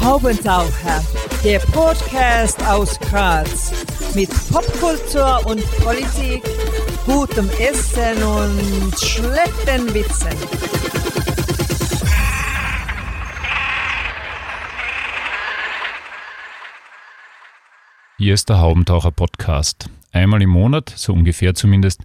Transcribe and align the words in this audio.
Haubentaucher, 0.00 1.02
der 1.42 1.58
Podcast 1.58 2.62
aus 2.66 2.98
Graz 3.00 3.72
mit 4.14 4.30
Popkultur 4.50 5.46
und 5.46 5.62
Politik, 5.80 6.42
gutem 7.06 7.48
Essen 7.58 8.22
und 8.22 8.98
schlechten 8.98 9.92
Witzen. 9.94 10.28
Hier 18.18 18.34
ist 18.34 18.48
der 18.48 18.60
Haubentaucher 18.60 19.10
Podcast. 19.10 19.90
Einmal 20.12 20.40
im 20.42 20.50
Monat, 20.50 20.92
so 20.94 21.12
ungefähr 21.12 21.54
zumindest, 21.54 22.02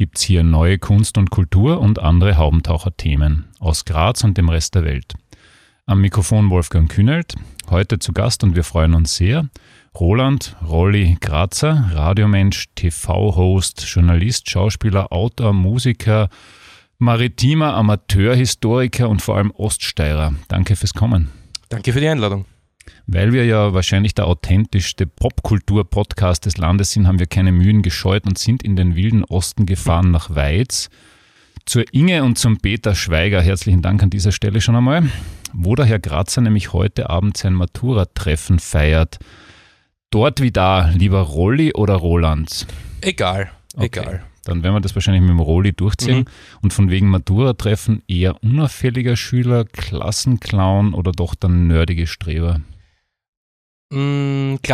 gibt 0.00 0.16
es 0.16 0.24
hier 0.24 0.42
neue 0.42 0.78
Kunst 0.78 1.18
und 1.18 1.28
Kultur 1.28 1.78
und 1.78 1.98
andere 1.98 2.38
Haubentaucher-Themen 2.38 3.44
aus 3.58 3.84
Graz 3.84 4.24
und 4.24 4.38
dem 4.38 4.48
Rest 4.48 4.74
der 4.74 4.82
Welt. 4.82 5.12
Am 5.84 6.00
Mikrofon 6.00 6.48
Wolfgang 6.48 6.90
Kühnelt, 6.90 7.34
heute 7.68 7.98
zu 7.98 8.14
Gast 8.14 8.42
und 8.42 8.56
wir 8.56 8.64
freuen 8.64 8.94
uns 8.94 9.16
sehr. 9.16 9.50
Roland 9.94 10.56
Rolli 10.66 11.18
Grazer, 11.20 11.90
Radiomensch, 11.92 12.68
TV-Host, 12.76 13.82
Journalist, 13.94 14.48
Schauspieler, 14.48 15.12
Autor, 15.12 15.52
Musiker, 15.52 16.30
maritimer 16.96 17.74
Amateurhistoriker 17.74 19.06
und 19.06 19.20
vor 19.20 19.36
allem 19.36 19.50
Oststeirer. 19.50 20.32
Danke 20.48 20.76
fürs 20.76 20.94
Kommen. 20.94 21.28
Danke 21.68 21.92
für 21.92 22.00
die 22.00 22.08
Einladung. 22.08 22.46
Weil 23.06 23.32
wir 23.32 23.44
ja 23.44 23.74
wahrscheinlich 23.74 24.14
der 24.14 24.26
authentischste 24.26 25.06
Popkultur-Podcast 25.06 26.46
des 26.46 26.58
Landes 26.58 26.92
sind, 26.92 27.06
haben 27.06 27.18
wir 27.18 27.26
keine 27.26 27.52
Mühen 27.52 27.82
gescheut 27.82 28.24
und 28.26 28.38
sind 28.38 28.62
in 28.62 28.76
den 28.76 28.94
wilden 28.96 29.24
Osten 29.24 29.66
gefahren 29.66 30.10
nach 30.10 30.34
Weiz. 30.34 30.90
Zur 31.66 31.84
Inge 31.92 32.24
und 32.24 32.38
zum 32.38 32.58
Peter 32.58 32.94
Schweiger 32.94 33.42
herzlichen 33.42 33.82
Dank 33.82 34.02
an 34.02 34.10
dieser 34.10 34.32
Stelle 34.32 34.60
schon 34.60 34.76
einmal, 34.76 35.08
wo 35.52 35.74
der 35.74 35.86
Herr 35.86 35.98
Grazer 35.98 36.40
nämlich 36.40 36.72
heute 36.72 37.10
Abend 37.10 37.36
sein 37.36 37.54
Matura-Treffen 37.54 38.58
feiert. 38.58 39.18
Dort 40.10 40.40
wie 40.40 40.50
da, 40.50 40.88
lieber 40.90 41.20
Rolli 41.20 41.72
oder 41.74 41.94
Roland? 41.94 42.66
Egal, 43.00 43.50
Okay. 43.76 43.86
egal. 43.86 44.22
Dann 44.44 44.62
werden 44.62 44.74
wir 44.74 44.80
das 44.80 44.94
wahrscheinlich 44.94 45.20
mit 45.20 45.30
dem 45.30 45.38
Rolli 45.38 45.72
durchziehen. 45.72 46.20
Mhm. 46.20 46.24
Und 46.62 46.72
von 46.72 46.90
wegen 46.90 47.08
Matura-Treffen 47.08 48.02
eher 48.08 48.42
unauffälliger 48.42 49.14
Schüler, 49.14 49.64
Klassenclown 49.64 50.94
oder 50.94 51.12
doch 51.12 51.34
der 51.34 51.50
nerdige 51.50 52.06
Streber? 52.06 52.60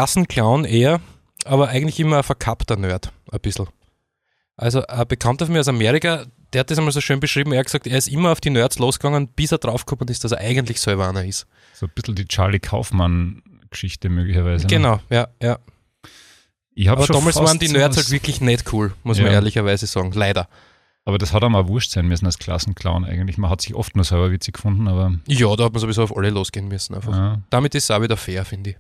Klassenclown 0.01 0.67
eher, 0.67 1.01
aber 1.47 1.69
eigentlich 1.69 1.99
immer 2.01 2.19
ein 2.19 2.23
verkappter 2.23 2.77
Nerd, 2.77 3.13
ein 3.33 3.41
bisschen. 3.41 3.67
Also 4.55 4.87
ein 4.87 5.09
Bekannter 5.09 5.47
von 5.47 5.55
mir 5.55 5.61
aus 5.61 5.69
Amerika, 5.69 6.27
der 6.53 6.61
hat 6.61 6.71
das 6.71 6.77
einmal 6.77 6.93
so 6.93 7.01
schön 7.01 7.19
beschrieben, 7.19 7.53
er 7.53 7.61
hat 7.61 7.65
gesagt, 7.67 7.87
er 7.87 7.97
ist 7.97 8.09
immer 8.09 8.31
auf 8.33 8.43
die 8.43 8.51
Nerds 8.51 8.79
losgegangen, 8.79 9.29
bis 9.29 9.53
er 9.53 9.59
draufgekommen 9.59 10.09
ist, 10.13 10.23
dass 10.23 10.33
er 10.33 10.39
eigentlich 10.41 10.83
selber 10.83 11.09
einer 11.09 11.25
ist. 11.25 11.47
So 11.73 11.87
ein 11.87 11.93
bisschen 11.95 12.15
die 12.15 12.27
Charlie 12.27 12.59
Kaufmann-Geschichte 12.59 14.11
möglicherweise. 14.11 14.65
ne? 14.67 14.69
Genau, 14.69 15.01
ja, 15.09 15.29
ja. 15.43 15.59
Ich 16.75 16.91
Aber 16.91 17.07
schon 17.07 17.17
damals 17.17 17.37
waren 17.37 17.59
die 17.59 17.69
Nerds 17.69 17.97
halt 17.97 18.11
wirklich 18.11 18.43
nicht 18.43 18.71
cool, 18.75 18.93
muss 19.03 19.17
man 19.17 19.29
Ja. 19.29 19.33
ehrlicherweise 19.33 19.87
sagen, 19.87 20.13
leider. 20.13 20.47
Aber 21.07 21.17
das 21.17 21.33
hat 21.33 21.43
einem 21.43 21.55
auch 21.57 21.69
wurscht 21.69 21.93
sein 21.93 22.07
müssen 22.07 22.27
als 22.27 22.37
Klassenclown 22.39 23.07
eigentlich. 23.07 23.39
Man 23.39 23.49
hat 23.51 23.63
sich 23.63 23.75
oft 23.75 23.97
nur 23.97 24.05
selber 24.05 24.31
witzig 24.31 24.55
gefunden, 24.57 24.89
aber 24.89 25.15
Ja, 25.27 25.57
da 25.57 25.65
hat 25.65 25.73
man 25.73 25.81
sowieso 25.81 26.03
auf 26.03 26.15
alle 26.15 26.29
losgehen 26.29 26.69
müssen 26.69 26.95
einfach. 26.95 27.15
ja. 27.15 27.41
Damit 27.49 27.75
ist 27.75 27.85
es 27.85 27.91
auch 27.91 28.03
wieder 28.03 28.19
fair, 28.19 28.45
finde 28.45 28.71
ich. 28.71 28.77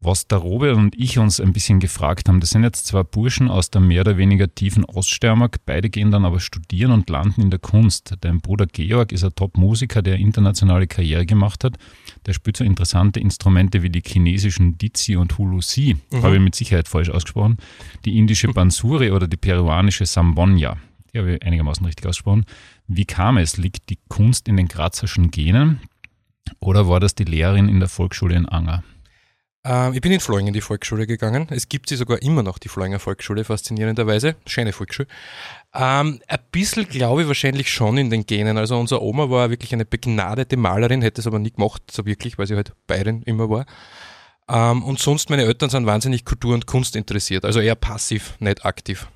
Was 0.00 0.28
der 0.28 0.38
Robert 0.38 0.76
und 0.76 0.94
ich 0.96 1.18
uns 1.18 1.40
ein 1.40 1.52
bisschen 1.52 1.80
gefragt 1.80 2.28
haben, 2.28 2.38
das 2.38 2.50
sind 2.50 2.62
jetzt 2.62 2.86
zwei 2.86 3.02
Burschen 3.02 3.48
aus 3.48 3.70
der 3.70 3.80
mehr 3.80 4.02
oder 4.02 4.16
weniger 4.16 4.52
tiefen 4.54 4.84
Oststeiermark. 4.84 5.56
Beide 5.66 5.90
gehen 5.90 6.12
dann 6.12 6.24
aber 6.24 6.38
studieren 6.38 6.92
und 6.92 7.10
landen 7.10 7.40
in 7.42 7.50
der 7.50 7.58
Kunst. 7.58 8.14
Dein 8.20 8.40
Bruder 8.40 8.66
Georg 8.66 9.10
ist 9.10 9.24
ein 9.24 9.34
Top-Musiker, 9.34 10.00
der 10.00 10.16
internationale 10.18 10.86
Karriere 10.86 11.26
gemacht 11.26 11.64
hat. 11.64 11.78
Der 12.26 12.32
spielt 12.32 12.56
so 12.56 12.62
interessante 12.62 13.18
Instrumente 13.18 13.82
wie 13.82 13.90
die 13.90 14.02
chinesischen 14.06 14.78
Dizi 14.78 15.16
und 15.16 15.36
Hulusi, 15.36 15.96
Mhm. 16.12 16.22
habe 16.22 16.36
ich 16.36 16.42
mit 16.42 16.54
Sicherheit 16.54 16.86
falsch 16.86 17.10
ausgesprochen, 17.10 17.56
die 18.04 18.16
indische 18.18 18.48
Bansuri 18.48 19.10
oder 19.10 19.26
die 19.26 19.36
peruanische 19.36 20.06
Sambonia. 20.06 20.76
Die 21.12 21.18
habe 21.18 21.34
ich 21.34 21.42
einigermaßen 21.42 21.84
richtig 21.84 22.06
ausgesprochen. 22.06 22.44
Wie 22.86 23.04
kam 23.04 23.36
es? 23.36 23.56
Liegt 23.56 23.90
die 23.90 23.98
Kunst 24.08 24.46
in 24.46 24.56
den 24.56 24.68
grazerschen 24.68 25.32
Genen 25.32 25.80
oder 26.60 26.86
war 26.86 27.00
das 27.00 27.16
die 27.16 27.24
Lehrerin 27.24 27.68
in 27.68 27.80
der 27.80 27.88
Volksschule 27.88 28.36
in 28.36 28.46
Anger? 28.46 28.84
Ähm, 29.68 29.92
ich 29.92 30.00
bin 30.00 30.12
in 30.12 30.20
Floing 30.20 30.46
in 30.46 30.54
die 30.54 30.62
Volksschule 30.62 31.06
gegangen. 31.06 31.46
Es 31.50 31.68
gibt 31.68 31.90
sie 31.90 31.96
sogar 31.96 32.22
immer 32.22 32.42
noch, 32.42 32.58
die 32.58 32.70
Floinger 32.70 32.98
Volksschule, 32.98 33.44
faszinierenderweise. 33.44 34.36
Schöne 34.46 34.72
Volksschule. 34.72 35.08
Ähm, 35.74 36.20
ein 36.26 36.38
bisschen 36.50 36.88
glaube 36.88 37.22
ich 37.22 37.28
wahrscheinlich 37.28 37.70
schon 37.70 37.98
in 37.98 38.08
den 38.08 38.24
Genen. 38.24 38.56
Also 38.56 38.78
unsere 38.78 39.02
Oma 39.02 39.28
war 39.28 39.50
wirklich 39.50 39.74
eine 39.74 39.84
begnadete 39.84 40.56
Malerin, 40.56 41.02
hätte 41.02 41.20
es 41.20 41.26
aber 41.26 41.38
nie 41.38 41.50
gemacht, 41.50 41.82
so 41.90 42.06
wirklich, 42.06 42.38
weil 42.38 42.46
sie 42.46 42.56
halt 42.56 42.72
Bayerin 42.86 43.22
immer 43.24 43.50
war. 43.50 43.66
Ähm, 44.48 44.82
und 44.82 45.00
sonst 45.00 45.28
meine 45.28 45.42
Eltern 45.42 45.68
sind 45.68 45.84
wahnsinnig 45.84 46.24
Kultur 46.24 46.54
und 46.54 46.66
Kunst 46.66 46.96
interessiert, 46.96 47.44
also 47.44 47.60
eher 47.60 47.74
passiv, 47.74 48.36
nicht 48.40 48.64
aktiv. 48.64 49.08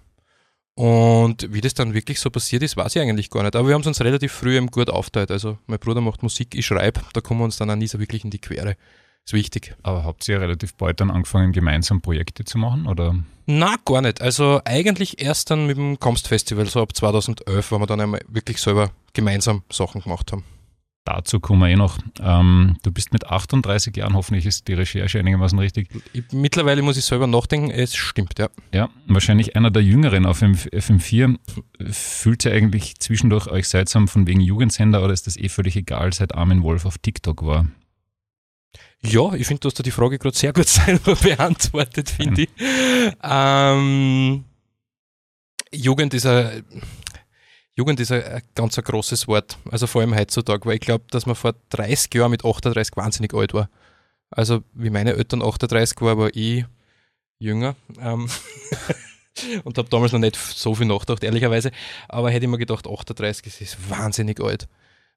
Und 0.75 1.53
wie 1.53 1.63
das 1.63 1.75
dann 1.75 1.95
wirklich 1.95 2.21
so 2.21 2.31
passiert 2.31 2.63
ist, 2.63 2.77
weiß 2.77 2.97
ich 2.97 3.03
eigentlich 3.03 3.31
gar 3.31 3.43
nicht. 3.43 3.57
Aber 3.57 3.69
wir 3.69 3.75
haben 3.75 3.83
es 3.83 3.87
uns 3.87 4.01
relativ 4.01 4.33
früh 4.33 4.57
eben 4.57 4.69
gut 4.69 4.89
aufteilt. 4.89 5.31
Also 5.31 5.59
mein 5.67 5.79
Bruder 5.79 6.01
macht 6.01 6.23
Musik, 6.23 6.55
ich 6.55 6.65
schreibe, 6.65 7.03
da 7.13 7.21
kommen 7.21 7.41
wir 7.41 7.45
uns 7.45 7.57
dann 7.59 7.71
auch 7.71 7.77
nie 7.77 7.87
so 7.87 8.01
wirklich 8.01 8.25
in 8.25 8.31
die 8.31 8.41
Quere. 8.41 8.77
Ist 9.25 9.33
wichtig. 9.33 9.75
Aber 9.83 10.05
habt 10.05 10.27
ihr 10.29 10.41
relativ 10.41 10.75
bald 10.75 11.01
dann 11.01 11.11
angefangen, 11.11 11.53
gemeinsam 11.53 12.01
Projekte 12.01 12.45
zu 12.45 12.59
machen? 12.59 12.87
Oder? 12.87 13.17
Na, 13.47 13.77
gar 13.85 14.03
nicht. 14.03 14.21
Also 14.21 14.61
eigentlich 14.65 15.23
erst 15.23 15.51
dann 15.51 15.67
mit 15.67 15.77
dem 15.77 15.99
Comst 15.99 16.29
Festival, 16.29 16.67
so 16.67 16.83
ab 16.83 16.95
2011, 16.95 17.71
wo 17.71 17.79
wir 17.79 17.87
dann 17.87 18.01
einmal 18.01 18.21
wirklich 18.29 18.61
selber 18.61 18.91
gemeinsam 19.13 19.63
Sachen 19.71 20.01
gemacht 20.01 20.33
haben. 20.33 20.45
Dazu 21.05 21.41
kommen 21.41 21.61
wir 21.61 21.69
eh 21.69 21.77
noch. 21.77 21.99
Ähm, 22.21 22.77
du 22.85 22.93
bist 22.93 23.13
mit 23.13 23.27
38 23.27 23.97
Jahren, 23.97 24.15
hoffentlich 24.15 24.47
ist 24.47 24.69
die 24.69 24.75
Recherche 24.75 25.19
einigermaßen 25.19 25.59
richtig, 25.59 25.89
Ich, 26.13 26.23
mittlerweile 26.31 26.81
muss 26.83 26.97
ich 26.97 27.05
selber 27.05 27.27
nachdenken, 27.27 27.71
es 27.71 27.97
stimmt, 27.97 28.39
ja. 28.39 28.49
ja, 28.73 28.89
wahrscheinlich 29.09 29.57
einer 29.57 29.73
der 29.73 29.83
Jüngeren 29.83 30.27
auf 30.27 30.39
FM 30.39 30.53
FM4. 30.53 31.39
Fühlt 31.91 32.45
ihr 32.45 32.53
eigentlich 32.53 33.01
zwischendurch 33.01 33.49
euch 33.49 33.67
seltsam 33.69 34.07
von 34.07 34.29
wegen 34.29 34.41
Jugendsender 34.41 35.03
oder 35.03 35.13
ist 35.13 35.27
das 35.27 35.37
eh 35.37 35.49
völlig 35.49 35.75
egal, 35.75 36.13
seit 36.13 36.37
Armin 36.37 36.63
Wolf 36.63 36.87
auf 36.87 36.99
TikTok 36.99 37.45
war? 37.45 37.67
Ja, 39.05 39.33
ich 39.35 39.47
finde, 39.47 39.61
du 39.61 39.71
da 39.71 39.83
die 39.83 39.91
Frage 39.91 40.19
gerade 40.19 40.37
sehr 40.37 40.53
gut 40.53 40.69
selber 40.69 41.17
beantwortet, 41.17 42.11
finde 42.11 42.43
ich. 42.43 42.49
Ähm, 43.23 44.45
Jugend 45.73 46.15
ist 46.15 46.27
ein 46.27 46.65
Jugend 47.75 48.01
ist 48.01 48.13
ein, 48.13 48.23
ein 48.23 48.43
ganz 48.55 48.77
ein 48.79 48.85
großes 48.85 49.27
Wort, 49.29 49.57
also 49.71 49.87
vor 49.87 50.03
allem 50.03 50.15
heutzutage, 50.15 50.67
weil 50.67 50.75
ich 50.75 50.81
glaube, 50.81 51.05
dass 51.11 51.25
man 51.25 51.35
vor 51.35 51.55
30 51.71 52.15
Jahren 52.15 52.31
mit 52.31 52.45
38 52.45 52.97
wahnsinnig 52.97 53.33
alt 53.33 53.55
war. 53.55 53.71
Also 54.31 54.63
wie 54.75 54.91
meine 54.91 55.15
Eltern 55.15 55.43
38 55.43 56.01
war, 56.03 56.19
war 56.19 56.31
ich 56.35 56.67
jünger 57.39 57.75
ähm, 57.99 58.29
und 59.65 59.79
habe 59.79 59.89
damals 59.89 60.13
noch 60.13 60.19
nicht 60.19 60.37
so 60.37 60.75
viel 60.75 60.87
nachgedacht, 60.87 61.25
ehrlicherweise. 61.25 61.71
Aber 62.09 62.31
hätte 62.31 62.45
ich 62.45 62.51
mir 62.51 62.59
gedacht, 62.59 62.87
38 62.87 63.45
das 63.45 63.61
ist 63.61 63.91
wahnsinnig 63.91 64.41
alt. 64.41 64.69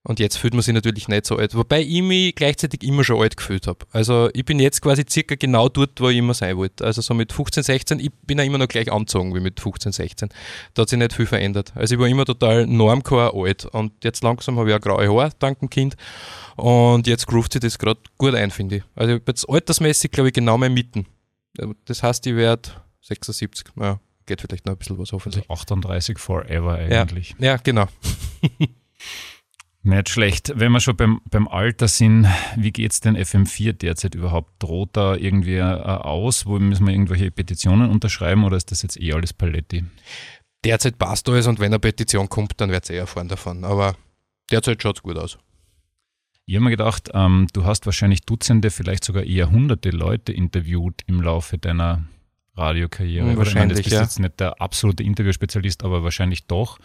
Und 0.08 0.20
jetzt 0.20 0.38
fühlt 0.38 0.54
man 0.54 0.62
sich 0.62 0.74
natürlich 0.74 1.08
nicht 1.08 1.26
so 1.26 1.36
alt. 1.36 1.56
Wobei 1.56 1.82
ich 1.82 2.04
mich 2.04 2.36
gleichzeitig 2.36 2.84
immer 2.84 3.04
schon 3.04 3.20
alt 3.20 3.38
gefühlt 3.38 3.66
habe. 3.66 3.80
Also 3.92 4.30
ich 4.36 4.46
bin 4.46 4.60
jetzt 4.60 4.80
quasi 4.80 5.04
circa 5.10 5.34
genau 5.34 5.68
dort, 5.68 6.00
wo 6.00 6.10
ich 6.10 6.18
immer 6.18 6.36
sein 6.36 6.58
wollte. 6.58 6.86
Also 6.86 7.02
so 7.02 7.16
mit 7.16 7.34
15, 7.34 7.64
16, 7.64 8.00
ich 8.00 8.12
bin 8.22 8.38
ja 8.38 8.44
immer 8.44 8.60
noch 8.60 8.68
gleich 8.68 8.92
angezogen 8.92 9.34
wie 9.34 9.40
mit 9.40 9.60
15, 9.60 9.94
16. 9.94 10.30
Da 10.76 10.84
hat 10.84 10.90
sich 10.90 11.00
nicht 11.00 11.12
viel 11.12 11.26
verändert. 11.26 11.74
Also 11.74 11.96
ich 11.96 12.00
war 12.00 12.08
immer 12.08 12.24
total 12.24 12.68
normcore 12.68 13.34
alt. 13.34 13.66
Und 13.66 14.04
jetzt 14.04 14.24
langsam 14.24 14.60
habe 14.60 14.70
ich 14.70 14.76
auch 14.76 14.80
graue 14.80 15.10
Haare, 15.10 15.32
dank 15.40 15.58
dem 15.60 15.72
Kind. 15.72 15.96
Und 16.56 17.08
jetzt 17.08 17.26
groovt 17.26 17.54
sich 17.54 17.62
das 17.62 17.80
gerade 17.80 18.00
gut 18.20 18.36
ein, 18.36 18.52
finde 18.52 18.78
ich. 18.78 18.84
Also 18.96 19.16
ich 19.16 19.22
jetzt 19.26 19.50
altersmäßig, 19.50 20.12
glaube 20.12 20.30
ich, 20.30 20.36
genau 20.36 20.60
mein 20.60 20.76
Mitten. 20.76 21.08
Das 21.86 22.04
heißt, 22.04 22.28
ich 22.28 22.36
werde 22.36 22.70
76. 23.02 23.70
Ja, 23.80 24.00
geht 24.28 24.40
vielleicht 24.40 24.68
noch 24.68 24.74
ein 24.74 24.78
bisschen 24.78 25.00
was 25.00 25.12
Also 25.12 25.16
hoffentlich. 25.16 25.50
38 25.50 26.20
forever 26.20 26.76
eigentlich. 26.76 27.36
Ja, 27.40 27.58
genau. 27.58 27.88
Nicht 29.86 30.10
schlecht. 30.10 30.52
Wenn 30.56 30.72
wir 30.72 30.80
schon 30.80 30.96
beim, 30.96 31.22
beim 31.30 31.48
Alter 31.48 31.88
sind, 31.88 32.28
wie 32.56 32.72
geht's 32.72 33.02
denn 33.02 33.16
FM4 33.16 33.74
derzeit 33.74 34.16
überhaupt? 34.16 34.52
Droht 34.58 34.90
da 34.94 35.16
irgendwie 35.16 35.58
äh, 35.58 35.62
aus? 35.62 36.48
Wo 36.48 36.58
müssen 36.58 36.88
wir 36.88 36.94
irgendwelche 36.94 37.30
Petitionen 37.30 37.92
unterschreiben 37.92 38.44
oder 38.46 38.58
ist 38.58 38.72
das 38.72 38.82
jetzt 38.82 39.00
eh 39.00 39.14
alles 39.14 39.32
Paletti? 39.32 39.86
Derzeit 40.64 40.98
passt 40.98 41.30
alles 41.30 41.46
und 41.46 41.60
wenn 41.60 41.68
eine 41.68 41.78
Petition 41.78 42.28
kommt, 42.30 42.60
dann 42.60 42.72
wird 42.72 42.90
ihr 42.90 42.96
eh 42.96 43.00
erfahren 43.00 43.28
davon. 43.28 43.64
Aber 43.64 43.96
derzeit 44.50 44.82
schaut 44.82 44.98
es 44.98 45.04
gut 45.04 45.20
aus. 45.20 45.38
Ich 46.48 46.56
habe 46.56 46.64
mir 46.64 46.72
gedacht, 46.72 47.12
ähm, 47.14 47.46
du 47.54 47.66
hast 47.66 47.86
wahrscheinlich 47.86 48.22
Dutzende, 48.22 48.72
vielleicht 48.72 49.04
sogar 49.04 49.24
eher 49.24 49.52
hunderte 49.52 49.92
Leute 49.92 50.34
interviewt 50.34 51.04
im 51.06 51.22
Laufe 51.22 51.60
deiner 51.60 52.08
Radiokarriere. 52.58 53.30
Hm, 53.30 53.38
Oder 53.38 53.48
ich 53.48 53.54
meine, 53.54 53.70
wahrscheinlich, 53.70 53.78
du 53.78 53.84
bist 53.84 53.94
ja. 53.94 54.02
jetzt 54.02 54.20
nicht 54.20 54.40
der 54.40 54.60
absolute 54.60 55.04
Interviewspezialist, 55.04 55.84
aber 55.84 56.04
wahrscheinlich 56.04 56.48
doch. 56.48 56.80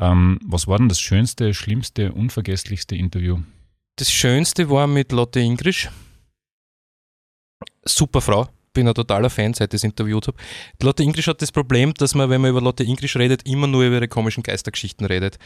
Ähm, 0.00 0.38
was 0.44 0.66
war 0.66 0.78
denn 0.78 0.88
das 0.88 1.00
schönste, 1.00 1.52
schlimmste, 1.54 2.12
unvergesslichste 2.12 2.94
Interview? 2.94 3.40
Das 3.96 4.12
Schönste 4.12 4.70
war 4.70 4.86
mit 4.86 5.10
Lotte 5.12 5.40
Ingrisch. 5.40 5.90
Super 7.84 8.20
Frau. 8.20 8.48
Bin 8.72 8.86
ein 8.86 8.94
totaler 8.94 9.30
Fan, 9.30 9.54
seit 9.54 9.74
ich 9.74 9.80
das 9.80 9.84
interviewt 9.84 10.28
habe. 10.28 10.38
Lotte 10.80 11.02
Ingrisch 11.02 11.26
hat 11.26 11.42
das 11.42 11.50
Problem, 11.50 11.94
dass 11.94 12.14
man, 12.14 12.30
wenn 12.30 12.40
man 12.40 12.50
über 12.50 12.60
Lotte 12.60 12.84
Ingrisch 12.84 13.16
redet, 13.16 13.44
immer 13.48 13.66
nur 13.66 13.84
über 13.84 13.96
ihre 13.96 14.08
komischen 14.08 14.44
Geistergeschichten 14.44 15.04
redet. 15.06 15.38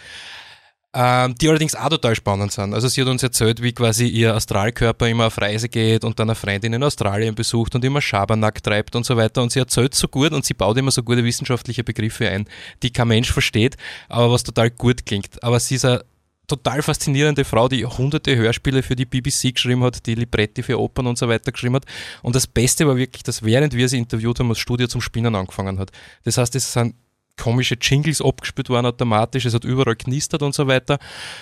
Ähm, 0.95 1.35
die 1.37 1.49
allerdings 1.49 1.75
auch 1.75 1.89
total 1.89 2.15
spannend 2.15 2.53
sind. 2.53 2.75
Also 2.75 2.89
sie 2.89 3.01
hat 3.01 3.09
uns 3.09 3.23
erzählt, 3.23 3.63
wie 3.63 3.73
quasi 3.73 4.07
ihr 4.07 4.35
Astralkörper 4.35 5.09
immer 5.09 5.27
auf 5.29 5.41
Reise 5.41 5.69
geht 5.69 6.05
und 6.05 6.19
dann 6.19 6.29
eine 6.29 6.35
Freundin 6.35 6.75
in 6.75 6.83
Australien 6.83 7.35
besucht 7.35 7.75
und 7.75 7.85
immer 7.85 8.03
Schabernack 8.03 8.63
treibt 8.63 8.95
und 8.95 9.07
so 9.07 9.17
weiter. 9.17 9.43
Und 9.43 9.53
sie 9.53 9.59
erzählt 9.59 9.95
so 9.95 10.09
gut 10.09 10.33
und 10.33 10.45
sie 10.45 10.55
baut 10.55 10.77
immer 10.77 10.91
so 10.91 11.03
gute 11.03 11.25
wissenschaftliche 11.25 11.83
Begriffe 11.83 12.29
ein, 12.29 12.47
die 12.83 12.91
kein 12.91 13.09
Mensch 13.09 13.33
versteht, 13.33 13.77
aber 14.09 14.33
was 14.33 14.43
total 14.43 14.71
gut 14.71 15.07
klingt. 15.07 15.43
Aber 15.43 15.59
sie 15.61 15.77
ist 15.77 15.87
eine 15.87 16.05
total 16.47 16.83
faszinierende 16.83 17.47
Frau, 17.47 17.69
die 17.69 17.87
hunderte 17.87 18.37
Hörspiele 18.37 18.83
für 18.83 18.95
die 18.95 19.07
BBC 19.07 19.55
geschrieben 19.55 19.83
hat, 19.85 20.05
die 20.05 20.15
Libretti 20.15 20.63
für 20.63 20.79
Opern 20.79 21.07
und 21.07 21.17
so 21.17 21.27
weiter 21.27 21.53
geschrieben 21.53 21.77
hat. 21.77 21.87
Und 22.23 22.37
das 22.37 22.47
Beste 22.47 22.87
war 22.87 22.97
wirklich, 22.97 23.23
dass 23.23 23.43
während 23.43 23.75
wir 23.75 23.89
sie 23.89 23.97
interviewt 23.97 24.39
haben, 24.41 24.51
das 24.51 24.59
Studio 24.59 24.87
zum 24.89 25.01
Spinnen 25.01 25.35
angefangen 25.35 25.79
hat. 25.79 25.91
Das 26.25 26.37
heißt, 26.37 26.55
es 26.55 26.71
sind 26.71 26.95
komische 27.37 27.77
Jingles 27.81 28.21
abgespielt 28.21 28.69
worden 28.69 28.87
automatisch, 28.87 29.45
es 29.45 29.55
hat 29.55 29.65
überall 29.65 29.97
knistert 29.97 30.43
und 30.43 30.55
so 30.55 30.67
weiter. 30.67 30.99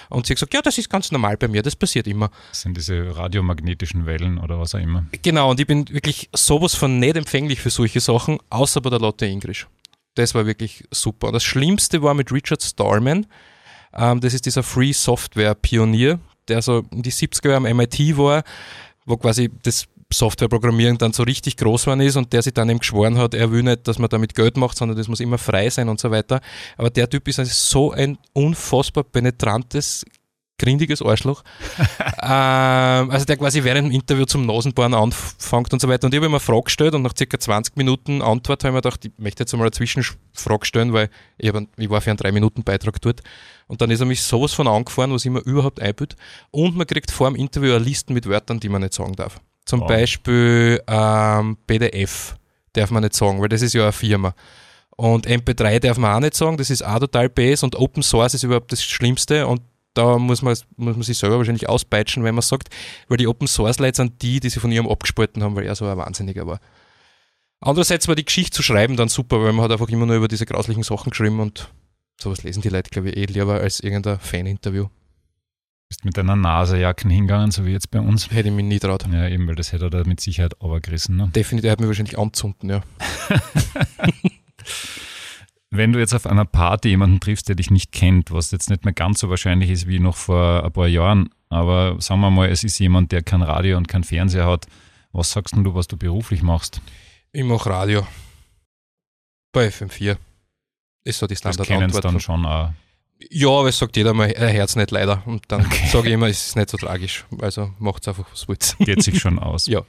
Und 0.09 0.27
sie 0.27 0.33
hat 0.33 0.37
gesagt, 0.37 0.55
ja, 0.55 0.63
das 0.63 0.79
ist 0.79 0.89
ganz 0.89 1.11
normal 1.11 1.37
bei 1.37 1.49
mir, 1.49 1.63
das 1.63 1.77
passiert 1.77 2.07
immer. 2.07 2.31
Das 2.51 2.63
sind 2.63 2.77
diese 2.77 3.17
radiomagnetischen 3.17 4.07
Wellen 4.07 4.39
oder 4.39 4.59
was 4.59 4.75
auch 4.75 4.81
immer. 4.81 5.07
Genau, 5.23 5.51
und 5.51 5.61
ich 5.61 5.67
bin 5.67 5.89
wirklich 5.89 6.31
sowas 6.35 6.75
von 6.75 6.99
nicht 6.99 7.17
empfänglich 7.17 7.61
für 7.61 7.71
solche 7.71 8.01
Sachen, 8.01 8.39
außer 8.51 8.81
bei 8.81 8.91
der 8.91 9.01
Lotte 9.01 9.27
Ingrisch. 9.27 9.67
Das 10.15 10.35
war 10.35 10.47
wirklich 10.47 10.85
super. 10.91 11.29
Und 11.29 11.35
das 11.35 11.45
Schlimmste 11.45 12.03
war 12.03 12.15
mit 12.15 12.33
Richard 12.33 12.63
Starman, 12.63 13.27
ähm, 13.93 14.21
das 14.21 14.35
ist 14.35 14.47
dieser 14.47 14.63
Free 14.63 14.93
Software 14.93 15.55
Pionier, 15.55 16.21
der 16.49 16.63
so 16.63 16.85
in 16.91 17.03
die 17.03 17.13
70er 17.13 17.51
Jahre 17.51 17.69
am 17.69 17.77
MIT 17.77 18.17
war, 18.17 18.45
wo 19.05 19.17
quasi 19.17 19.51
das 19.63 19.87
Softwareprogrammierung 20.13 20.99
dann 20.99 21.13
so 21.13 21.23
richtig 21.23 21.57
groß 21.57 21.85
geworden 21.85 22.01
ist 22.01 22.17
und 22.17 22.33
der 22.33 22.43
sich 22.43 22.55
dann 22.55 22.69
eben 22.69 22.81
geschworen 22.81 23.19
hat, 23.19 23.35
er 23.35 23.51
will 23.53 23.63
nicht, 23.63 23.87
dass 23.87 23.99
man 23.99 24.09
damit 24.09 24.35
Geld 24.35 24.57
macht, 24.57 24.77
sondern 24.77 24.99
das 24.99 25.09
muss 25.09 25.21
immer 25.21 25.39
frei 25.39 25.71
sein 25.71 25.89
und 25.89 26.01
so 26.01 26.11
weiter. 26.11 26.41
Aber 26.77 26.91
der 26.91 27.09
Typ 27.09 27.29
ist 27.29 27.39
also 27.39 27.53
so 27.53 27.93
ein 27.93 28.19
unfassbar 28.33 29.05
penetrantes, 29.05 30.05
grindiges 30.61 31.03
Arschloch. 31.03 31.43
ähm, 32.23 33.11
also 33.11 33.25
der 33.25 33.37
quasi 33.37 33.65
während 33.65 33.89
dem 33.89 33.95
Interview 33.95 34.25
zum 34.27 34.47
Nasenbohren 34.47 34.95
anfängt 34.95 35.73
und 35.73 35.81
so 35.81 35.89
weiter. 35.89 36.07
Und 36.07 36.15
ich 36.15 36.19
habe 36.19 36.27
ihm 36.27 36.35
eine 36.35 36.41
Frage 36.41 36.65
gestellt 36.65 36.95
und 36.95 37.03
nach 37.03 37.17
circa 37.17 37.39
20 37.39 37.77
Minuten 37.77 38.23
Antwort 38.23 38.63
habe 38.63 38.71
ich 38.71 38.75
mir 38.75 38.83
gedacht, 38.83 39.05
ich 39.05 39.13
möchte 39.17 39.43
jetzt 39.43 39.53
mal 39.55 39.63
eine 39.63 39.71
Zwischenfrage 39.71 40.67
stellen, 40.67 40.93
weil 40.93 41.09
ich, 41.39 41.53
hab, 41.53 41.63
ich 41.77 41.91
war 41.91 42.01
für 42.01 42.11
einen 42.11 42.19
3-Minuten-Beitrag 42.19 43.01
dort. 43.01 43.23
Und 43.67 43.81
dann 43.81 43.91
ist 43.91 44.01
er 44.01 44.07
mich 44.07 44.23
sowas 44.23 44.53
von 44.53 44.69
angefahren, 44.69 45.13
was 45.13 45.25
ich 45.25 45.31
mir 45.31 45.41
überhaupt 45.41 45.81
einbüht. 45.81 46.17
Und 46.51 46.77
man 46.77 46.87
kriegt 46.87 47.11
vor 47.11 47.31
dem 47.31 47.37
Interview 47.37 47.75
eine 47.75 47.85
Liste 47.85 48.13
mit 48.13 48.29
Wörtern, 48.29 48.61
die 48.61 48.69
man 48.69 48.83
nicht 48.83 48.95
sagen 48.95 49.15
darf. 49.15 49.41
Zum 49.65 49.81
wow. 49.81 49.89
Beispiel 49.89 50.83
ähm, 50.87 51.57
PDF 51.67 52.37
darf 52.73 52.91
man 52.91 53.03
nicht 53.03 53.15
sagen, 53.15 53.41
weil 53.41 53.49
das 53.49 53.63
ist 53.63 53.75
ja 53.75 53.83
eine 53.83 53.93
Firma. 53.93 54.35
Und 54.97 55.27
MP3 55.27 55.79
darf 55.79 55.97
man 55.97 56.15
auch 56.15 56.21
nicht 56.21 56.35
sagen, 56.35 56.57
das 56.57 56.71
ist 56.71 56.85
auch 56.85 56.99
total 56.99 57.29
base 57.29 57.65
und 57.65 57.77
Open 57.77 58.03
Source 58.03 58.35
ist 58.35 58.43
überhaupt 58.43 58.71
das 58.73 58.83
Schlimmste 58.83 59.47
und 59.47 59.63
da 59.95 60.19
muss 60.19 60.43
man, 60.43 60.57
muss 60.77 60.97
man 60.97 61.03
sich 61.03 61.19
selber 61.19 61.39
wahrscheinlich 61.39 61.69
auspeitschen, 61.69 62.23
wenn 62.23 62.35
man 62.35 62.43
sagt, 62.43 62.69
weil 63.09 63.17
die 63.17 63.27
Open 63.27 63.49
Source 63.49 63.79
Leute 63.79 63.97
sind 63.97 64.23
die, 64.23 64.41
die 64.41 64.51
sie 64.51 64.61
von 64.61 64.71
ihrem 64.71 64.89
abgespalten 64.89 65.43
haben, 65.43 65.57
weil 65.57 65.67
er 65.67 65.75
so 65.75 65.87
ein 65.87 65.97
Wahnsinniger 65.97 66.47
war. 66.47 66.61
Andererseits 67.61 68.09
war 68.09 68.15
die 68.15 68.25
Geschichte 68.25 68.57
zu 68.57 68.63
schreiben 68.63 68.97
dann 68.97 69.09
super, 69.09 69.43
weil 69.43 69.53
man 69.53 69.65
hat 69.65 69.73
einfach 69.73 69.89
immer 69.89 70.07
nur 70.07 70.17
über 70.17 70.29
diese 70.29 70.47
grauslichen 70.47 70.83
Sachen 70.83 71.11
geschrieben 71.11 71.41
und 71.41 71.71
sowas 72.21 72.43
lesen 72.43 72.63
die 72.63 72.69
Leute, 72.69 72.91
glaube 72.91 73.11
ich, 73.11 73.17
eh 73.17 73.25
lieber 73.25 73.61
als 73.61 73.81
irgendein 73.81 74.19
Fan-Interview. 74.19 74.87
Bist 75.91 76.05
mit 76.05 76.17
deiner 76.17 76.37
Nasejacken 76.37 77.11
hingegangen, 77.11 77.51
so 77.51 77.67
wie 77.67 77.73
jetzt 77.73 77.91
bei 77.91 77.99
uns? 77.99 78.31
Hätte 78.31 78.49
ich 78.49 78.55
mich 78.55 78.65
nie 78.65 78.79
traut. 78.79 79.05
Ja, 79.13 79.27
eben, 79.27 79.49
weil 79.49 79.57
das 79.57 79.73
hätte 79.73 79.87
er 79.87 79.91
da 79.91 80.05
mit 80.05 80.21
Sicherheit 80.21 80.55
runtergerissen. 80.63 81.17
Ne? 81.17 81.29
Definitiv, 81.35 81.67
er 81.67 81.73
hat 81.73 81.81
mich 81.81 81.89
wahrscheinlich 81.89 82.17
anzünden, 82.17 82.71
ja. 82.71 82.83
Wenn 85.71 85.93
du 85.93 85.99
jetzt 85.99 86.15
auf 86.15 86.27
einer 86.27 86.45
Party 86.45 86.91
jemanden 86.91 87.19
triffst, 87.19 87.49
der 87.49 87.57
dich 87.57 87.73
nicht 87.73 87.91
kennt, 87.91 88.31
was 88.31 88.53
jetzt 88.53 88.71
nicht 88.71 88.85
mehr 88.85 88.95
ganz 88.95 89.19
so 89.19 89.31
wahrscheinlich 89.31 89.69
ist 89.69 89.89
wie 89.89 89.99
noch 89.99 90.17
vor 90.17 90.65
ein 90.65 90.73
paar 90.73 90.87
Jahren, 90.87 91.31
aber 91.49 92.01
sagen 92.01 92.21
wir 92.21 92.31
mal, 92.31 92.49
es 92.49 92.63
ist 92.63 92.79
jemand, 92.79 93.11
der 93.11 93.25
kein 93.25 93.43
Radio 93.43 93.77
und 93.77 93.89
kein 93.89 94.05
Fernseher 94.05 94.47
hat, 94.47 94.69
was 95.11 95.33
sagst 95.33 95.57
du, 95.57 95.75
was 95.75 95.89
du 95.89 95.97
beruflich 95.97 96.43
machst? 96.43 96.81
Ich 97.33 97.43
mache 97.43 97.69
Radio. 97.69 98.07
Bei 99.53 99.67
FM4. 99.67 100.19
Ist 101.03 101.19
so 101.19 101.27
die 101.27 101.35
Standardantwort. 101.35 101.95
Das 101.95 102.01
kennen 102.01 102.15
dann 102.15 102.21
schon 102.21 102.47
auch 102.47 102.71
ja, 103.29 103.49
aber 103.49 103.69
es 103.69 103.79
sagt 103.79 103.97
jeder 103.97 104.15
mal, 104.15 104.31
er 104.31 104.53
hört 104.53 104.69
es 104.69 104.77
nicht 104.77 104.91
leider. 104.91 105.23
Und 105.27 105.45
dann 105.49 105.67
okay. 105.67 105.89
sage 105.89 106.09
ich 106.09 106.15
immer, 106.15 106.29
es 106.29 106.49
ist 106.49 106.57
nicht 106.57 106.71
so 106.71 106.79
tragisch. 106.79 107.25
Also 107.41 107.71
macht 107.79 108.03
es 108.03 108.09
einfach, 108.09 108.27
was 108.31 108.49
wollt. 108.49 108.77
Geht 108.81 109.03
sich 109.03 109.19
schon 109.19 109.39
aus. 109.39 109.67
ja. 109.67 109.83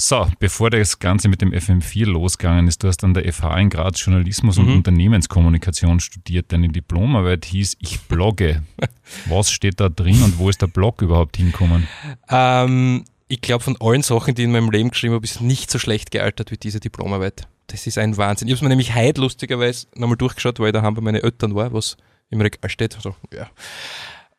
So, 0.00 0.26
bevor 0.40 0.70
das 0.70 0.98
Ganze 0.98 1.28
mit 1.28 1.42
dem 1.42 1.52
FM4 1.52 2.06
losgegangen 2.06 2.66
ist, 2.66 2.82
du 2.82 2.88
hast 2.88 3.04
an 3.04 3.14
der 3.14 3.32
FH 3.32 3.56
in 3.60 3.70
Graz 3.70 4.04
Journalismus 4.04 4.58
und 4.58 4.66
mhm. 4.66 4.76
Unternehmenskommunikation 4.78 6.00
studiert. 6.00 6.46
Deine 6.50 6.70
Diplomarbeit 6.70 7.44
hieß 7.44 7.76
Ich 7.78 8.00
blogge. 8.00 8.64
Was 9.26 9.52
steht 9.52 9.78
da 9.78 9.88
drin 9.88 10.20
und 10.24 10.38
wo 10.38 10.48
ist 10.48 10.60
der 10.60 10.66
Blog 10.66 11.02
überhaupt 11.02 11.36
hinkommen? 11.36 11.86
Ähm, 12.28 13.04
ich 13.28 13.42
glaube, 13.42 13.62
von 13.62 13.76
allen 13.80 14.02
Sachen, 14.02 14.34
die 14.34 14.42
ich 14.42 14.46
in 14.46 14.52
meinem 14.52 14.70
Leben 14.72 14.90
geschrieben 14.90 15.14
habe, 15.14 15.24
ist 15.24 15.40
nicht 15.40 15.70
so 15.70 15.78
schlecht 15.78 16.10
gealtert 16.10 16.50
wie 16.50 16.56
diese 16.56 16.80
Diplomarbeit 16.80 17.46
das 17.66 17.86
ist 17.86 17.98
ein 17.98 18.16
Wahnsinn. 18.16 18.48
Ich 18.48 18.52
habe 18.52 18.56
es 18.56 18.62
mir 18.62 18.68
nämlich 18.68 18.94
heute 18.94 19.20
lustigerweise 19.20 19.86
nochmal 19.94 20.16
durchgeschaut, 20.16 20.58
weil 20.60 20.68
ich 20.68 20.72
daheim 20.72 20.94
bei 20.94 21.00
meinen 21.00 21.22
Eltern 21.22 21.54
war, 21.54 21.72
was 21.72 21.96
im 22.30 22.40
Regal 22.40 22.70
steht. 22.70 22.96
Also, 22.96 23.14
ja. 23.32 23.50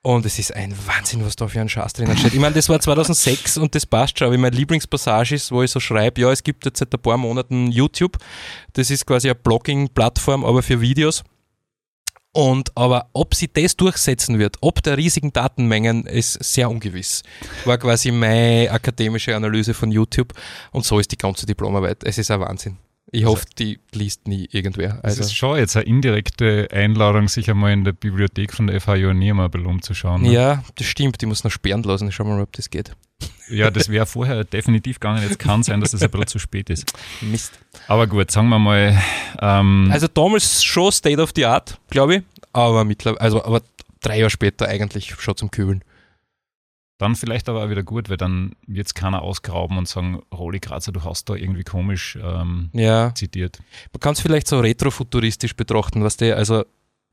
Und 0.06 0.26
es 0.26 0.38
ist 0.38 0.54
ein 0.54 0.76
Wahnsinn, 0.86 1.26
was 1.26 1.38
da 1.38 1.48
für 1.48 1.62
ein 1.62 1.70
Schatz 1.70 1.94
drinnen 1.94 2.18
steht. 2.18 2.34
Ich 2.34 2.40
meine, 2.40 2.54
das 2.54 2.68
war 2.68 2.78
2006 2.78 3.58
und 3.58 3.74
das 3.74 3.86
passt 3.86 4.20
schon. 4.20 4.28
Aber 4.28 4.38
meine 4.38 4.56
Lieblingspassage 4.56 5.36
ist, 5.36 5.50
wo 5.52 5.64
ich 5.64 5.72
so 5.72 5.80
schreibe, 5.80 6.20
ja, 6.20 6.30
es 6.30 6.44
gibt 6.44 6.66
jetzt 6.66 6.80
seit 6.80 6.94
ein 6.94 7.02
paar 7.02 7.18
Monaten 7.18 7.72
YouTube. 7.72 8.18
Das 8.74 8.90
ist 8.90 9.06
quasi 9.06 9.30
eine 9.30 9.36
Blogging-Plattform, 9.36 10.44
aber 10.44 10.62
für 10.62 10.82
Videos. 10.82 11.24
Und 12.34 12.76
aber 12.76 13.10
ob 13.14 13.34
sie 13.34 13.48
das 13.48 13.78
durchsetzen 13.78 14.40
wird, 14.40 14.58
ob 14.60 14.82
der 14.84 14.98
riesigen 14.98 15.32
Datenmengen, 15.32 16.06
ist 16.06 16.44
sehr 16.44 16.70
ungewiss. 16.70 17.24
War 17.64 17.78
quasi 17.78 18.12
meine 18.12 18.72
akademische 18.72 19.36
Analyse 19.36 19.74
von 19.74 19.92
YouTube 19.92 20.34
und 20.72 20.84
so 20.84 21.00
ist 21.00 21.12
die 21.12 21.18
ganze 21.18 21.46
Diplomarbeit. 21.46 22.04
Es 22.04 22.18
ist 22.18 22.32
ein 22.32 22.40
Wahnsinn. 22.40 22.78
Ich 23.16 23.26
hoffe, 23.26 23.46
die 23.60 23.80
liest 23.92 24.28
nie 24.28 24.50
irgendwer. 24.52 25.00
Also. 25.04 25.20
Das 25.20 25.28
ist 25.28 25.36
schon 25.36 25.58
jetzt 25.60 25.78
eine 25.78 25.86
indirekte 25.86 26.68
Einladung, 26.72 27.28
sich 27.28 27.48
einmal 27.48 27.72
in 27.72 27.84
der 27.84 27.92
Bibliothek 27.92 28.52
von 28.52 28.66
der 28.66 28.82
FH 28.82 28.96
mal 28.96 29.50
umzuschauen. 29.68 30.24
Ne? 30.24 30.34
Ja, 30.34 30.64
das 30.76 30.88
stimmt. 30.88 31.22
Die 31.22 31.28
muss 31.28 31.44
noch 31.44 31.52
sperren 31.52 31.84
lassen. 31.84 32.12
Schauen 32.12 32.28
wir 32.28 32.36
mal, 32.38 32.42
ob 32.42 32.52
das 32.54 32.70
geht. 32.70 32.92
Ja, 33.50 33.70
das 33.70 33.90
wäre 33.90 34.06
vorher 34.06 34.46
definitiv 34.46 35.00
gegangen. 35.00 35.22
Jetzt 35.22 35.38
kann 35.38 35.64
sein, 35.64 35.80
dass 35.82 35.94
es 35.94 36.00
das 36.00 36.08
ein 36.08 36.12
bisschen 36.12 36.28
zu 36.28 36.40
spät 36.40 36.70
ist. 36.70 36.92
Mist. 37.22 37.52
Aber 37.88 38.08
gut, 38.08 38.32
sagen 38.32 38.48
wir 38.48 38.58
mal. 38.58 38.98
Ähm 39.40 39.90
also 39.92 40.08
damals 40.08 40.64
schon 40.64 40.92
State 40.92 41.22
of 41.22 41.32
the 41.36 41.46
Art, 41.46 41.78
glaube 41.90 42.16
ich. 42.16 42.24
Aber 42.54 42.84
mittlerweile, 42.84 43.22
also 43.22 43.44
aber 43.44 43.62
drei 44.02 44.20
Jahre 44.20 44.30
später 44.30 44.68
eigentlich 44.68 45.14
schon 45.20 45.36
zum 45.36 45.52
Kübeln. 45.52 45.84
Dann 47.00 47.16
vielleicht 47.16 47.50
aber 47.50 47.64
auch 47.64 47.70
wieder 47.70 47.84
gut, 47.84 48.10
weil 48.10 48.18
dann 48.18 48.56
wird 48.68 48.88
es 48.88 48.94
keiner 48.94 49.24
ausgraben 49.24 49.78
und 49.78 49.88
sagen, 49.88 50.22
Roli 50.34 50.60
Grazer, 50.60 50.92
du 50.92 51.04
hast 51.04 51.30
da 51.30 51.36
irgendwie 51.36 51.64
komisch 51.64 52.18
ähm, 52.22 52.70
ja. 52.74 53.14
zitiert. 53.16 53.60
Man 53.92 54.00
kann 54.00 54.14
es 54.14 54.22
vielleicht 54.22 54.48
so 54.48 54.60
retrofuturistisch 54.60 55.56
betrachten, 55.56 56.04
was 56.04 56.18
der, 56.18 56.38
also 56.38 56.64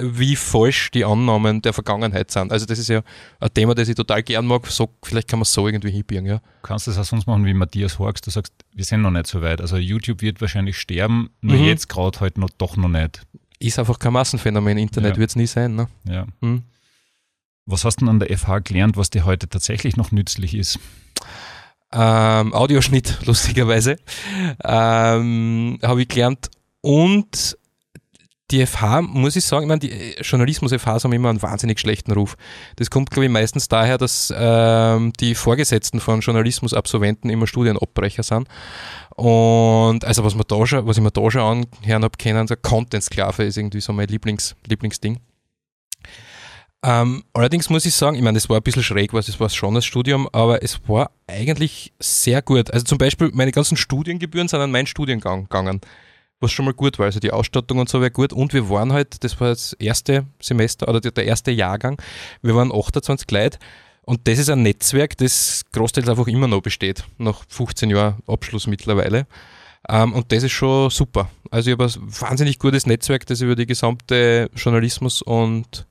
wie 0.03 0.37
falsch 0.37 0.91
die 0.91 1.05
Annahmen 1.05 1.63
der 1.63 1.73
Vergangenheit 1.73 2.31
sind. 2.31 2.53
Also 2.53 2.67
das 2.67 2.79
ist 2.79 2.89
ja 2.89 3.03
ein 3.39 3.53
Thema, 3.53 3.75
das 3.75 3.89
ich 3.89 3.95
total 3.95 4.23
gern 4.23 4.47
mag. 4.47 4.67
So, 4.67 4.91
vielleicht 5.03 5.29
kann 5.29 5.39
man 5.39 5.43
es 5.43 5.53
so 5.53 5.67
irgendwie 5.67 5.91
hinbiegen, 5.91 6.27
ja. 6.27 6.39
Du 6.39 6.43
kannst 6.63 6.87
das 6.87 6.99
auch 6.99 7.05
sonst 7.05 7.27
machen 7.27 7.45
wie 7.45 7.55
Matthias 7.55 7.99
Horks. 7.99 8.21
Du 8.21 8.31
sagst, 8.31 8.53
wir 8.75 8.85
sind 8.85 9.03
noch 9.03 9.11
nicht 9.11 9.27
so 9.27 9.43
weit. 9.43 9.61
Also 9.61 9.77
YouTube 9.77 10.23
wird 10.23 10.41
wahrscheinlich 10.41 10.79
sterben, 10.79 11.31
nur 11.41 11.57
mhm. 11.57 11.65
jetzt 11.65 11.89
gerade 11.89 12.21
halt 12.21 12.39
noch, 12.39 12.51
doch 12.51 12.77
noch 12.77 12.89
nicht. 12.89 13.23
Ist 13.59 13.79
einfach 13.79 13.99
kein 13.99 14.15
Massenphänomen. 14.15 14.79
Internet 14.79 15.15
ja. 15.15 15.19
wird 15.19 15.31
es 15.31 15.37
nie 15.37 15.47
sein. 15.47 15.75
Ne? 15.75 15.89
Ja. 16.05 16.27
Mhm. 16.41 16.63
Was 17.67 17.85
hast 17.85 18.01
du 18.01 18.09
an 18.09 18.19
der 18.19 18.37
FH 18.37 18.61
gelernt, 18.61 18.97
was 18.97 19.11
dir 19.11 19.25
heute 19.25 19.49
tatsächlich 19.49 19.97
noch 19.97 20.13
nützlich 20.13 20.55
ist? 20.55 20.79
Ähm, 21.93 22.55
Audioschnitt, 22.55 23.19
lustigerweise, 23.27 23.97
ähm, 24.65 25.79
habe 25.83 26.03
ich 26.03 26.09
gelernt. 26.09 26.51
Und 26.81 27.59
die 28.51 28.67
FH, 28.67 29.03
muss 29.03 29.37
ich 29.37 29.45
sagen, 29.45 29.65
ich 29.65 29.69
meine, 29.69 29.81
die 29.81 30.15
Journalismus-FHs 30.21 31.05
haben 31.05 31.13
immer 31.13 31.31
einen 31.31 31.43
wahnsinnig 31.43 31.79
schlechten 31.79 32.13
Ruf. 32.13 32.37
Das 32.77 32.91
kommt, 32.91 33.11
glaube 33.11 33.27
ich, 33.27 33.31
meistens 33.31 33.69
daher, 33.69 33.99
dass 33.99 34.33
ähm, 34.37 35.13
die 35.21 35.35
Vorgesetzten 35.35 36.01
von 36.01 36.21
Journalismusabsolventen 36.21 37.31
immer 37.31 37.47
Studienabbrecher 37.47 38.23
sind. 38.23 38.49
Und 39.15 40.05
also 40.05 40.25
was, 40.25 40.35
man 40.35 40.45
da 40.49 40.67
schon, 40.67 40.87
was 40.87 40.97
ich 40.97 41.03
mir 41.03 41.11
da 41.11 41.31
schon 41.31 41.67
anhören 41.83 42.03
habe 42.03 42.17
kennen, 42.19 42.47
so 42.49 42.57
Content-Sklave 42.57 43.45
ist 43.45 43.57
irgendwie 43.57 43.81
so 43.81 43.93
mein 43.93 44.09
Lieblings, 44.09 44.57
Lieblingsding. 44.67 45.21
Ähm, 46.83 47.25
allerdings 47.35 47.69
muss 47.69 47.85
ich 47.85 47.95
sagen, 47.95 48.17
ich 48.17 48.23
meine, 48.23 48.37
das 48.37 48.49
war 48.49 48.57
ein 48.57 48.63
bisschen 48.63 48.83
schräg, 48.83 49.13
was 49.13 49.29
es 49.29 49.39
war 49.39 49.51
schon 49.51 49.75
das 49.75 49.85
Studium, 49.85 50.29
aber 50.33 50.63
es 50.63 50.81
war 50.89 51.11
eigentlich 51.27 51.93
sehr 51.99 52.41
gut. 52.41 52.71
Also 52.71 52.85
zum 52.85 52.99
Beispiel, 52.99 53.31
meine 53.35 53.53
ganzen 53.53 53.77
Studiengebühren 53.77 54.49
sind 54.49 54.61
an 54.61 54.71
meinen 54.71 54.87
Studiengang 54.87 55.43
gegangen, 55.43 55.83
was 56.41 56.53
schon 56.53 56.65
mal 56.65 56.73
gut 56.73 56.99
war. 56.99 57.07
Also 57.07 57.21
die 57.21 57.33
Ausstattung 57.33 57.79
und 57.79 57.91
so 57.91 58.01
war 58.01 58.09
gut. 58.09 58.33
Und 58.33 58.55
wir 58.55 58.71
waren 58.71 58.93
halt, 58.95 59.23
das 59.25 59.39
war 59.41 59.49
das 59.49 59.75
erste 59.75 60.25
Semester 60.41 60.89
oder 60.89 61.01
der 61.01 61.25
erste 61.25 61.51
Jahrgang, 61.51 62.01
wir 62.41 62.55
waren 62.55 62.73
28 62.73 63.31
Leute. 63.31 63.59
Und 64.03 64.27
das 64.27 64.39
ist 64.39 64.49
ein 64.49 64.63
Netzwerk, 64.63 65.19
das 65.19 65.63
großteils 65.73 66.09
einfach 66.09 66.27
immer 66.27 66.49
noch 66.49 66.63
besteht, 66.63 67.05
nach 67.19 67.45
15 67.49 67.91
Jahren 67.91 68.23
Abschluss 68.27 68.67
mittlerweile. 68.67 69.27
Ähm, 69.87 70.15
und 70.15 70.33
das 70.33 70.43
ist 70.43 70.53
schon 70.53 70.89
super. 70.89 71.31
Also 71.51 71.71
ich 71.71 71.79
habe 71.79 71.85
ein 71.85 72.21
wahnsinnig 72.21 72.59
gutes 72.59 72.87
Netzwerk, 72.87 73.27
das 73.27 73.43
über 73.43 73.55
die 73.55 73.67
gesamte 73.67 74.51
Journalismus- 74.55 75.23
und 75.23 75.87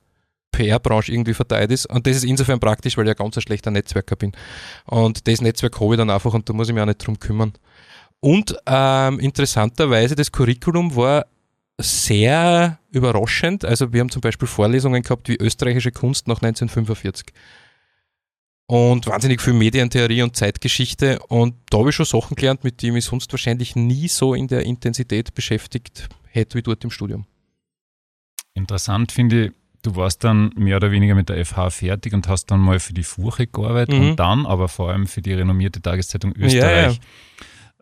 PR-Branche 0.52 1.12
irgendwie 1.12 1.34
verteilt 1.34 1.70
ist. 1.70 1.86
Und 1.86 2.06
das 2.06 2.16
ist 2.16 2.24
insofern 2.24 2.60
praktisch, 2.60 2.96
weil 2.96 3.06
ich 3.06 3.10
ein 3.10 3.16
ganz 3.16 3.36
ein 3.36 3.42
schlechter 3.42 3.70
Netzwerker 3.70 4.16
bin. 4.16 4.32
Und 4.86 5.26
das 5.26 5.40
Netzwerk 5.40 5.80
habe 5.80 5.94
ich 5.94 5.98
dann 5.98 6.10
einfach 6.10 6.34
und 6.34 6.48
da 6.48 6.52
muss 6.52 6.68
ich 6.68 6.74
mich 6.74 6.82
auch 6.82 6.86
nicht 6.86 7.06
drum 7.06 7.18
kümmern. 7.18 7.52
Und 8.20 8.56
ähm, 8.66 9.18
interessanterweise, 9.18 10.14
das 10.14 10.30
Curriculum 10.30 10.94
war 10.94 11.26
sehr 11.80 12.78
überraschend. 12.90 13.64
Also 13.64 13.92
wir 13.92 14.00
haben 14.00 14.10
zum 14.10 14.20
Beispiel 14.20 14.46
Vorlesungen 14.46 15.02
gehabt 15.02 15.28
wie 15.28 15.36
österreichische 15.36 15.92
Kunst 15.92 16.28
nach 16.28 16.42
1945 16.42 17.32
und 18.70 19.08
wahnsinnig 19.08 19.40
viel 19.40 19.52
Medientheorie 19.52 20.22
und 20.22 20.36
Zeitgeschichte. 20.36 21.18
Und 21.26 21.56
da 21.70 21.78
habe 21.78 21.90
ich 21.90 21.96
schon 21.96 22.06
Sachen 22.06 22.36
gelernt, 22.36 22.62
mit 22.62 22.80
denen 22.82 22.98
ich 22.98 23.04
sonst 23.04 23.32
wahrscheinlich 23.32 23.74
nie 23.74 24.06
so 24.06 24.32
in 24.32 24.46
der 24.46 24.62
Intensität 24.62 25.34
beschäftigt 25.34 26.08
hätte 26.28 26.56
wie 26.56 26.62
dort 26.62 26.84
im 26.84 26.92
Studium. 26.92 27.26
Interessant 28.54 29.10
finde 29.10 29.46
ich, 29.46 29.52
du 29.82 29.96
warst 29.96 30.24
dann 30.24 30.52
mehr 30.56 30.76
oder 30.76 30.90
weniger 30.90 31.14
mit 31.14 31.28
der 31.28 31.44
FH 31.44 31.70
fertig 31.70 32.12
und 32.12 32.28
hast 32.28 32.46
dann 32.50 32.60
mal 32.60 32.80
für 32.80 32.92
die 32.92 33.02
Furche 33.02 33.46
gearbeitet 33.46 33.94
mhm. 33.94 34.10
und 34.10 34.16
dann 34.16 34.46
aber 34.46 34.68
vor 34.68 34.90
allem 34.90 35.06
für 35.06 35.22
die 35.22 35.32
renommierte 35.32 35.80
Tageszeitung 35.80 36.32
Österreich. 36.36 36.62
Ja, 36.62 36.90
ja. 36.92 36.96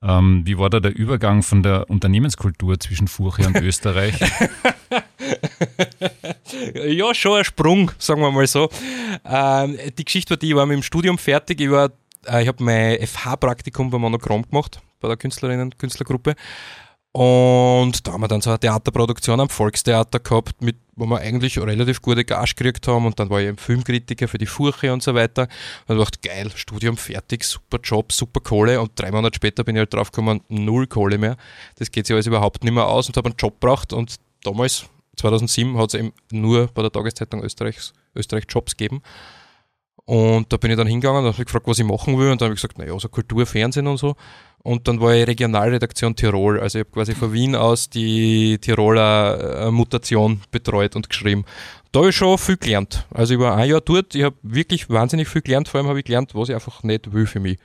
Ähm, 0.00 0.42
wie 0.44 0.56
war 0.58 0.70
da 0.70 0.78
der 0.78 0.96
Übergang 0.96 1.42
von 1.42 1.62
der 1.62 1.90
Unternehmenskultur 1.90 2.78
zwischen 2.78 3.08
Furche 3.08 3.46
und 3.46 3.56
Österreich? 3.56 4.14
ja, 6.74 7.14
schon 7.14 7.38
ein 7.38 7.44
Sprung, 7.44 7.90
sagen 7.98 8.20
wir 8.20 8.30
mal 8.30 8.46
so. 8.46 8.70
Ähm, 9.24 9.76
die 9.98 10.04
Geschichte 10.04 10.30
war 10.30 10.36
die, 10.36 10.50
ich 10.50 10.54
war 10.54 10.66
mit 10.66 10.76
dem 10.76 10.82
Studium 10.84 11.18
fertig. 11.18 11.60
Ich, 11.60 11.68
äh, 11.68 11.88
ich 12.42 12.48
habe 12.48 12.62
mein 12.62 13.04
FH-Praktikum 13.04 13.90
bei 13.90 13.98
Monochrom 13.98 14.48
gemacht, 14.48 14.80
bei 15.00 15.08
der 15.08 15.16
Künstlerinnen-Künstlergruppe. 15.16 16.36
Und 17.18 18.06
da 18.06 18.12
haben 18.12 18.20
wir 18.20 18.28
dann 18.28 18.40
so 18.40 18.50
eine 18.50 18.60
Theaterproduktion 18.60 19.40
am 19.40 19.48
Volkstheater 19.48 20.20
gehabt, 20.20 20.62
mit, 20.62 20.76
wo 20.94 21.04
wir 21.04 21.18
eigentlich 21.18 21.58
relativ 21.58 22.00
gute 22.00 22.24
Gage 22.24 22.52
gekriegt 22.54 22.86
haben. 22.86 23.06
Und 23.06 23.18
dann 23.18 23.28
war 23.28 23.40
ich 23.40 23.60
Filmkritiker 23.60 24.28
für 24.28 24.38
die 24.38 24.46
Furche 24.46 24.92
und 24.92 25.02
so 25.02 25.16
weiter. 25.16 25.48
Und 25.88 25.98
ich 25.98 26.04
dachte, 26.04 26.20
geil, 26.22 26.52
Studium 26.54 26.96
fertig, 26.96 27.42
super 27.42 27.80
Job, 27.82 28.12
super 28.12 28.38
Kohle. 28.38 28.80
Und 28.80 28.92
drei 28.94 29.10
Monate 29.10 29.34
später 29.34 29.64
bin 29.64 29.74
ich 29.74 29.80
halt 29.80 29.92
draufgekommen, 29.92 30.42
null 30.48 30.86
Kohle 30.86 31.18
mehr. 31.18 31.36
Das 31.74 31.90
geht 31.90 32.06
sich 32.06 32.14
alles 32.14 32.28
überhaupt 32.28 32.62
nicht 32.62 32.72
mehr 32.72 32.86
aus 32.86 33.08
und 33.08 33.16
habe 33.16 33.30
einen 33.30 33.36
Job 33.36 33.60
gebraucht. 33.60 33.92
Und 33.92 34.14
damals 34.44 34.84
2007 35.16 35.76
hat 35.76 35.88
es 35.88 35.98
eben 35.98 36.12
nur 36.30 36.68
bei 36.68 36.82
der 36.82 36.92
Tageszeitung 36.92 37.42
Österreichs, 37.42 37.94
Österreich 38.14 38.44
Jobs 38.48 38.76
gegeben. 38.76 39.02
Und 40.08 40.50
da 40.50 40.56
bin 40.56 40.70
ich 40.70 40.78
dann 40.78 40.86
hingegangen 40.86 41.22
und 41.22 41.34
habe 41.34 41.44
gefragt, 41.44 41.66
was 41.66 41.78
ich 41.78 41.84
machen 41.84 42.18
will. 42.18 42.30
Und 42.30 42.40
dann 42.40 42.46
habe 42.46 42.54
ich 42.54 42.62
gesagt, 42.62 42.78
naja, 42.78 42.98
so 42.98 43.10
Kultur, 43.10 43.44
Fernsehen 43.44 43.86
und 43.86 43.98
so. 43.98 44.16
Und 44.62 44.88
dann 44.88 45.02
war 45.02 45.14
ich 45.14 45.26
Regionalredaktion 45.26 46.16
Tirol. 46.16 46.60
Also 46.60 46.78
ich 46.78 46.86
habe 46.86 46.94
quasi 46.94 47.14
von 47.14 47.30
Wien 47.30 47.54
aus 47.54 47.90
die 47.90 48.56
Tiroler 48.58 49.66
äh, 49.66 49.70
Mutation 49.70 50.40
betreut 50.50 50.96
und 50.96 51.10
geschrieben. 51.10 51.44
Da 51.92 52.00
habe 52.00 52.08
ich 52.08 52.16
schon 52.16 52.38
viel 52.38 52.56
gelernt. 52.56 53.06
Also 53.12 53.34
ich 53.34 53.40
war 53.40 53.54
ein 53.54 53.68
Jahr 53.68 53.82
dort, 53.82 54.14
ich 54.14 54.22
habe 54.22 54.36
wirklich 54.40 54.88
wahnsinnig 54.88 55.28
viel 55.28 55.42
gelernt. 55.42 55.68
Vor 55.68 55.78
allem 55.78 55.88
habe 55.88 55.98
ich 55.98 56.06
gelernt, 56.06 56.34
was 56.34 56.48
ich 56.48 56.54
einfach 56.54 56.82
nicht 56.84 57.12
will 57.12 57.26
für 57.26 57.40
mich. 57.40 57.58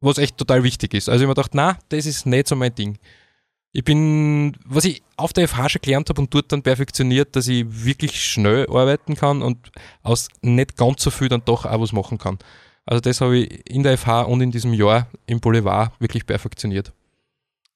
Was 0.00 0.18
echt 0.18 0.36
total 0.36 0.62
wichtig 0.62 0.94
ist. 0.94 1.08
Also 1.08 1.24
ich 1.24 1.28
habe 1.28 1.30
mir 1.30 1.34
gedacht, 1.34 1.54
na, 1.54 1.78
das 1.88 2.06
ist 2.06 2.26
nicht 2.26 2.46
so 2.46 2.54
mein 2.54 2.76
Ding. 2.76 2.96
Ich 3.72 3.84
bin, 3.84 4.56
was 4.64 4.84
ich 4.84 5.02
auf 5.16 5.32
der 5.32 5.46
FH 5.46 5.68
schon 5.68 5.82
gelernt 5.82 6.08
habe 6.08 6.20
und 6.20 6.34
dort 6.34 6.50
dann 6.50 6.62
perfektioniert, 6.62 7.36
dass 7.36 7.46
ich 7.46 7.64
wirklich 7.68 8.20
schnell 8.20 8.66
arbeiten 8.68 9.14
kann 9.14 9.42
und 9.42 9.70
aus 10.02 10.28
nicht 10.42 10.76
ganz 10.76 11.02
so 11.02 11.10
viel 11.10 11.28
dann 11.28 11.44
doch 11.44 11.66
auch 11.66 11.80
was 11.80 11.92
machen 11.92 12.18
kann. 12.18 12.38
Also 12.84 13.00
das 13.00 13.20
habe 13.20 13.38
ich 13.38 13.70
in 13.70 13.84
der 13.84 13.96
FH 13.96 14.22
und 14.22 14.40
in 14.40 14.50
diesem 14.50 14.74
Jahr 14.74 15.06
im 15.26 15.40
Boulevard 15.40 15.92
wirklich 16.00 16.26
perfektioniert. 16.26 16.92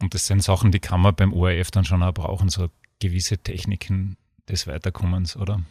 Und 0.03 0.15
das 0.15 0.27
sind 0.27 0.43
Sachen, 0.43 0.73
die 0.73 0.81
kann 0.81 1.01
man 1.01 1.15
beim 1.15 1.33
ORF 1.33 1.71
dann 1.71 1.85
schon 1.85 2.03
auch 2.03 2.13
brauchen, 2.13 2.49
so 2.49 2.69
gewisse 3.01 3.39
Techniken 3.39 4.17
des 4.49 4.67
Weiterkommens, 4.67 5.37
oder? 5.37 5.63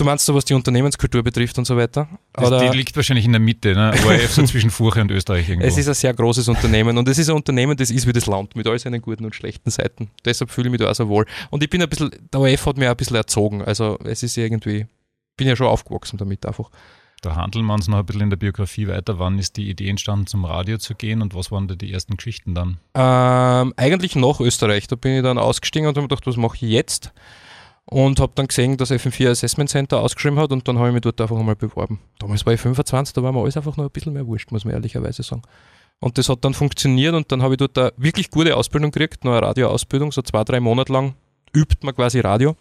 Du 0.00 0.06
meinst 0.06 0.24
so, 0.24 0.34
was 0.34 0.46
die 0.46 0.54
Unternehmenskultur 0.54 1.22
betrifft 1.22 1.58
und 1.58 1.66
so 1.66 1.76
weiter? 1.76 2.08
Das, 2.32 2.48
die 2.48 2.74
liegt 2.74 2.96
wahrscheinlich 2.96 3.26
in 3.26 3.32
der 3.32 3.40
Mitte, 3.40 3.74
ne? 3.74 3.92
ORF 4.06 4.32
so 4.32 4.42
zwischen 4.44 4.70
Furche 4.70 5.02
und 5.02 5.10
Österreich 5.10 5.46
irgendwo. 5.46 5.68
Es 5.68 5.76
ist 5.76 5.88
ein 5.88 5.94
sehr 5.94 6.14
großes 6.14 6.48
Unternehmen 6.48 6.96
und 6.96 7.06
es 7.06 7.18
ist 7.18 7.28
ein 7.28 7.36
Unternehmen, 7.36 7.76
das 7.76 7.90
ist 7.90 8.06
wie 8.06 8.14
das 8.14 8.24
Land, 8.24 8.56
mit 8.56 8.66
all 8.66 8.78
seinen 8.78 9.02
guten 9.02 9.26
und 9.26 9.34
schlechten 9.34 9.68
Seiten. 9.68 10.10
Deshalb 10.24 10.50
fühle 10.50 10.68
ich 10.68 10.70
mich 10.70 10.80
da 10.80 10.90
auch 10.90 10.94
so 10.94 11.06
wohl. 11.10 11.26
Und 11.50 11.62
ich 11.62 11.68
bin 11.68 11.82
ein 11.82 11.88
bisschen, 11.90 12.10
der 12.32 12.40
ORF 12.40 12.64
hat 12.64 12.78
mich 12.78 12.86
auch 12.86 12.92
ein 12.92 12.96
bisschen 12.96 13.16
erzogen. 13.16 13.60
Also 13.60 13.98
es 14.02 14.22
ist 14.22 14.38
irgendwie, 14.38 14.86
bin 15.36 15.46
ja 15.46 15.54
schon 15.54 15.66
aufgewachsen 15.66 16.16
damit 16.16 16.46
einfach. 16.46 16.70
Da 17.20 17.36
handeln 17.36 17.66
wir 17.66 17.74
uns 17.74 17.86
noch 17.86 17.98
ein 17.98 18.06
bisschen 18.06 18.22
in 18.22 18.30
der 18.30 18.38
Biografie 18.38 18.88
weiter. 18.88 19.18
Wann 19.18 19.38
ist 19.38 19.58
die 19.58 19.68
Idee 19.68 19.90
entstanden, 19.90 20.26
zum 20.26 20.46
Radio 20.46 20.78
zu 20.78 20.94
gehen 20.94 21.20
und 21.20 21.34
was 21.34 21.52
waren 21.52 21.68
da 21.68 21.74
die 21.74 21.92
ersten 21.92 22.16
Geschichten 22.16 22.54
dann? 22.54 22.78
Ähm, 22.94 23.74
eigentlich 23.76 24.16
nach 24.16 24.40
Österreich. 24.40 24.86
Da 24.86 24.96
bin 24.96 25.18
ich 25.18 25.22
dann 25.22 25.36
ausgestiegen 25.36 25.86
und 25.86 25.90
habe 25.90 26.04
mir 26.04 26.08
gedacht, 26.08 26.26
was 26.26 26.38
mache 26.38 26.56
ich 26.56 26.62
jetzt? 26.62 27.12
Und 27.90 28.20
habe 28.20 28.32
dann 28.36 28.46
gesehen, 28.46 28.76
dass 28.76 28.90
FM4 28.92 29.30
Assessment 29.30 29.68
Center 29.68 30.00
ausgeschrieben 30.00 30.38
hat 30.38 30.52
und 30.52 30.66
dann 30.66 30.78
habe 30.78 30.88
ich 30.88 30.94
mich 30.94 31.02
dort 31.02 31.20
einfach 31.20 31.36
einmal 31.36 31.56
beworben. 31.56 31.98
Damals 32.18 32.46
war 32.46 32.52
ich 32.52 32.60
25, 32.60 33.12
da 33.12 33.22
war 33.22 33.32
mir 33.32 33.40
alles 33.40 33.56
einfach 33.56 33.76
noch 33.76 33.84
ein 33.84 33.90
bisschen 33.90 34.12
mehr 34.12 34.26
wurscht, 34.26 34.52
muss 34.52 34.64
man 34.64 34.74
ehrlicherweise 34.74 35.22
sagen. 35.22 35.42
Und 35.98 36.16
das 36.16 36.28
hat 36.28 36.44
dann 36.44 36.54
funktioniert 36.54 37.14
und 37.14 37.30
dann 37.30 37.42
habe 37.42 37.54
ich 37.54 37.58
dort 37.58 37.76
eine 37.76 37.92
wirklich 37.96 38.30
gute 38.30 38.56
Ausbildung 38.56 38.92
gekriegt, 38.92 39.24
eine 39.24 39.42
Radioausbildung, 39.42 40.12
so 40.12 40.22
zwei, 40.22 40.44
drei 40.44 40.60
Monate 40.60 40.92
lang 40.92 41.14
übt 41.54 41.78
man 41.82 41.94
quasi 41.94 42.20
Radio. 42.20 42.56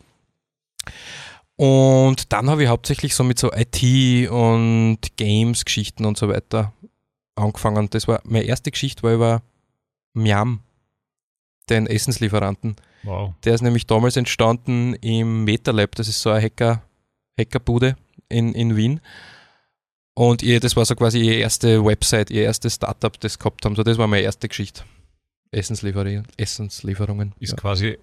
Und 1.56 2.34
dann 2.34 2.50
habe 2.50 2.64
ich 2.64 2.70
hauptsächlich 2.70 3.14
so 3.14 3.24
mit 3.24 3.38
so 3.38 3.52
IT 3.54 4.30
und 4.32 4.98
Games-Geschichten 5.16 6.06
und 6.06 6.18
so 6.18 6.28
weiter 6.28 6.74
angefangen. 7.36 7.90
Das 7.92 8.08
war 8.08 8.22
meine 8.24 8.46
erste 8.46 8.72
Geschichte, 8.72 9.04
war 9.04 9.14
über 9.14 9.42
Miam, 10.14 10.62
den 11.70 11.86
Essenslieferanten. 11.86 12.78
Wow. 13.04 13.34
Der 13.44 13.56
ist 13.56 13.62
nämlich 13.62 13.88
damals 13.88 14.18
entstanden 14.18 14.94
im 14.96 15.44
MetaLab, 15.46 15.96
das 15.96 16.08
ist 16.08 16.22
so 16.22 16.30
eine 16.30 16.42
Hacker, 16.42 16.82
Hackerbude 17.40 17.96
in, 18.28 18.54
in 18.54 18.76
Wien. 18.76 19.02
Und 20.14 20.44
ihr, 20.44 20.60
das 20.60 20.76
war 20.76 20.84
so 20.86 20.96
quasi 20.96 21.20
ihre 21.20 21.36
erste 21.36 21.84
Website, 21.86 22.30
ihr 22.30 22.44
erstes 22.44 22.76
Startup, 22.76 23.18
das 23.20 23.40
gehabt 23.40 23.64
haben. 23.64 23.76
So, 23.76 23.84
das 23.84 23.98
war 23.98 24.08
meine 24.08 24.24
erste 24.24 24.50
Geschichte. 24.50 24.84
Essenslieferungen. 25.52 26.28
Essenslieferungen. 26.38 27.34
Ist 27.40 27.52
ja. 27.52 27.56
quasi 27.56 27.98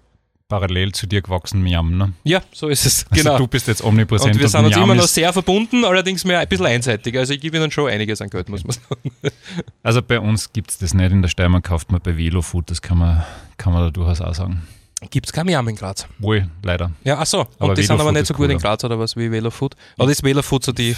parallel 0.47 0.93
zu 0.93 1.07
dir 1.07 1.21
gewachsen, 1.21 1.61
Miam, 1.61 1.97
ne? 1.97 2.13
Ja, 2.23 2.41
so 2.51 2.69
ist 2.69 2.85
es. 2.85 3.05
Also 3.09 3.23
genau. 3.23 3.37
du 3.37 3.47
bist 3.47 3.67
jetzt 3.67 3.83
omnipräsent. 3.83 4.33
Und 4.33 4.41
wir 4.41 4.47
sind 4.47 4.61
und 4.61 4.65
uns 4.67 4.77
immer 4.77 4.95
noch 4.95 5.07
sehr 5.07 5.31
verbunden, 5.33 5.83
allerdings 5.85 6.23
mehr 6.25 6.39
ein 6.39 6.47
bisschen 6.47 6.65
einseitig. 6.65 7.17
Also 7.17 7.33
ich 7.33 7.41
gebe 7.41 7.57
ihnen 7.57 7.69
schon 7.69 7.89
einiges 7.89 8.21
an 8.21 8.29
Geld, 8.29 8.49
muss 8.49 8.63
man 8.63 8.71
sagen. 8.89 9.11
Also 9.83 10.01
bei 10.01 10.19
uns 10.19 10.51
gibt 10.51 10.71
es 10.71 10.77
das 10.77 10.93
nicht. 10.93 11.11
In 11.11 11.21
der 11.21 11.29
Steiermark 11.29 11.65
kauft 11.65 11.91
man 11.91 12.01
bei 12.01 12.17
Velofood, 12.17 12.71
das 12.71 12.81
kann 12.81 12.97
man, 12.97 13.23
kann 13.57 13.73
man 13.73 13.83
da 13.83 13.91
durchaus 13.91 14.21
auch 14.21 14.33
sagen. 14.33 14.67
Gibt 15.09 15.27
es 15.27 15.33
keine 15.33 15.51
Miam 15.51 15.67
in 15.67 15.75
Graz? 15.75 16.07
Wohl, 16.17 16.49
leider. 16.63 16.91
Ja, 17.03 17.19
ach 17.19 17.25
so. 17.25 17.41
Aber 17.59 17.69
und 17.69 17.77
die 17.77 17.83
sind 17.83 17.99
aber 17.99 18.11
nicht 18.11 18.25
so 18.25 18.33
gut 18.33 18.49
in 18.49 18.57
Graz 18.57 18.83
oder 18.83 18.97
was 18.97 19.15
wie 19.15 19.31
Velofood? 19.31 19.75
Oder 19.97 20.11
ist 20.11 20.23
Velofood 20.23 20.63
so 20.63 20.71
die 20.71 20.95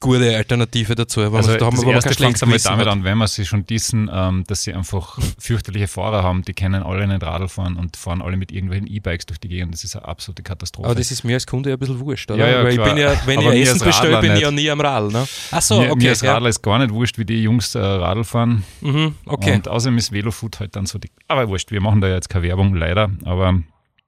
gute 0.00 0.36
Alternative 0.36 0.94
dazu. 0.94 1.22
Aber 1.22 1.38
also 1.38 1.56
da 1.56 1.66
haben 1.66 1.80
wir 1.80 1.94
erste 1.94 2.14
fängt 2.14 2.40
damit 2.42 2.86
an, 2.86 3.04
wenn 3.04 3.18
wir 3.18 3.28
sie 3.28 3.46
schon 3.46 3.64
dissen, 3.64 4.10
ähm, 4.12 4.44
dass 4.46 4.62
sie 4.62 4.72
einfach 4.74 5.18
fürchterliche 5.38 5.88
Fahrer 5.88 6.22
haben, 6.22 6.42
die 6.42 6.54
können 6.54 6.82
alle 6.82 7.06
nicht 7.06 7.22
Radl 7.22 7.48
fahren 7.48 7.76
und 7.76 7.96
fahren 7.96 8.22
alle 8.22 8.36
mit 8.36 8.52
irgendwelchen 8.52 8.86
E-Bikes 8.86 9.26
durch 9.26 9.38
die 9.38 9.48
Gegend. 9.48 9.74
Das 9.74 9.84
ist 9.84 9.96
eine 9.96 10.06
absolute 10.06 10.42
Katastrophe. 10.42 10.88
Aber 10.88 10.94
das 10.94 11.10
ist 11.10 11.24
mir 11.24 11.34
als 11.34 11.46
Kunde 11.46 11.72
ein 11.72 11.78
bisschen 11.78 11.98
wurscht, 12.00 12.30
oder? 12.30 12.46
Ja, 12.46 12.58
ja, 12.58 12.64
Weil 12.64 12.72
ich 12.72 12.82
bin 12.82 12.96
ja, 12.96 13.14
wenn 13.26 13.38
Aber 13.38 13.54
ich 13.54 13.68
Essen 13.68 13.84
bestelle, 13.84 14.20
bin 14.20 14.32
ich 14.34 14.40
ja 14.40 14.50
nie 14.50 14.70
am 14.70 14.80
Radl. 14.80 15.12
Ne? 15.12 15.26
Ach 15.50 15.62
so, 15.62 15.80
mir, 15.80 15.90
okay. 15.90 16.04
Mir 16.04 16.10
als 16.10 16.22
Radler 16.22 16.46
ja. 16.46 16.50
ist 16.50 16.62
gar 16.62 16.78
nicht 16.78 16.92
wurscht, 16.92 17.18
wie 17.18 17.24
die 17.24 17.42
Jungs 17.42 17.74
äh, 17.74 17.78
Radl 17.78 18.24
fahren. 18.24 18.64
Mhm, 18.80 19.14
okay. 19.26 19.54
Und 19.54 19.68
außerdem 19.68 19.98
ist 19.98 20.12
Velofood 20.12 20.60
halt 20.60 20.76
dann 20.76 20.86
so 20.86 20.98
die. 20.98 21.10
Aber 21.28 21.48
wurscht, 21.48 21.70
wir 21.70 21.80
machen 21.80 22.00
da 22.00 22.08
jetzt 22.08 22.28
keine 22.28 22.44
Werbung, 22.44 22.74
leider. 22.74 23.10
Aber 23.24 23.60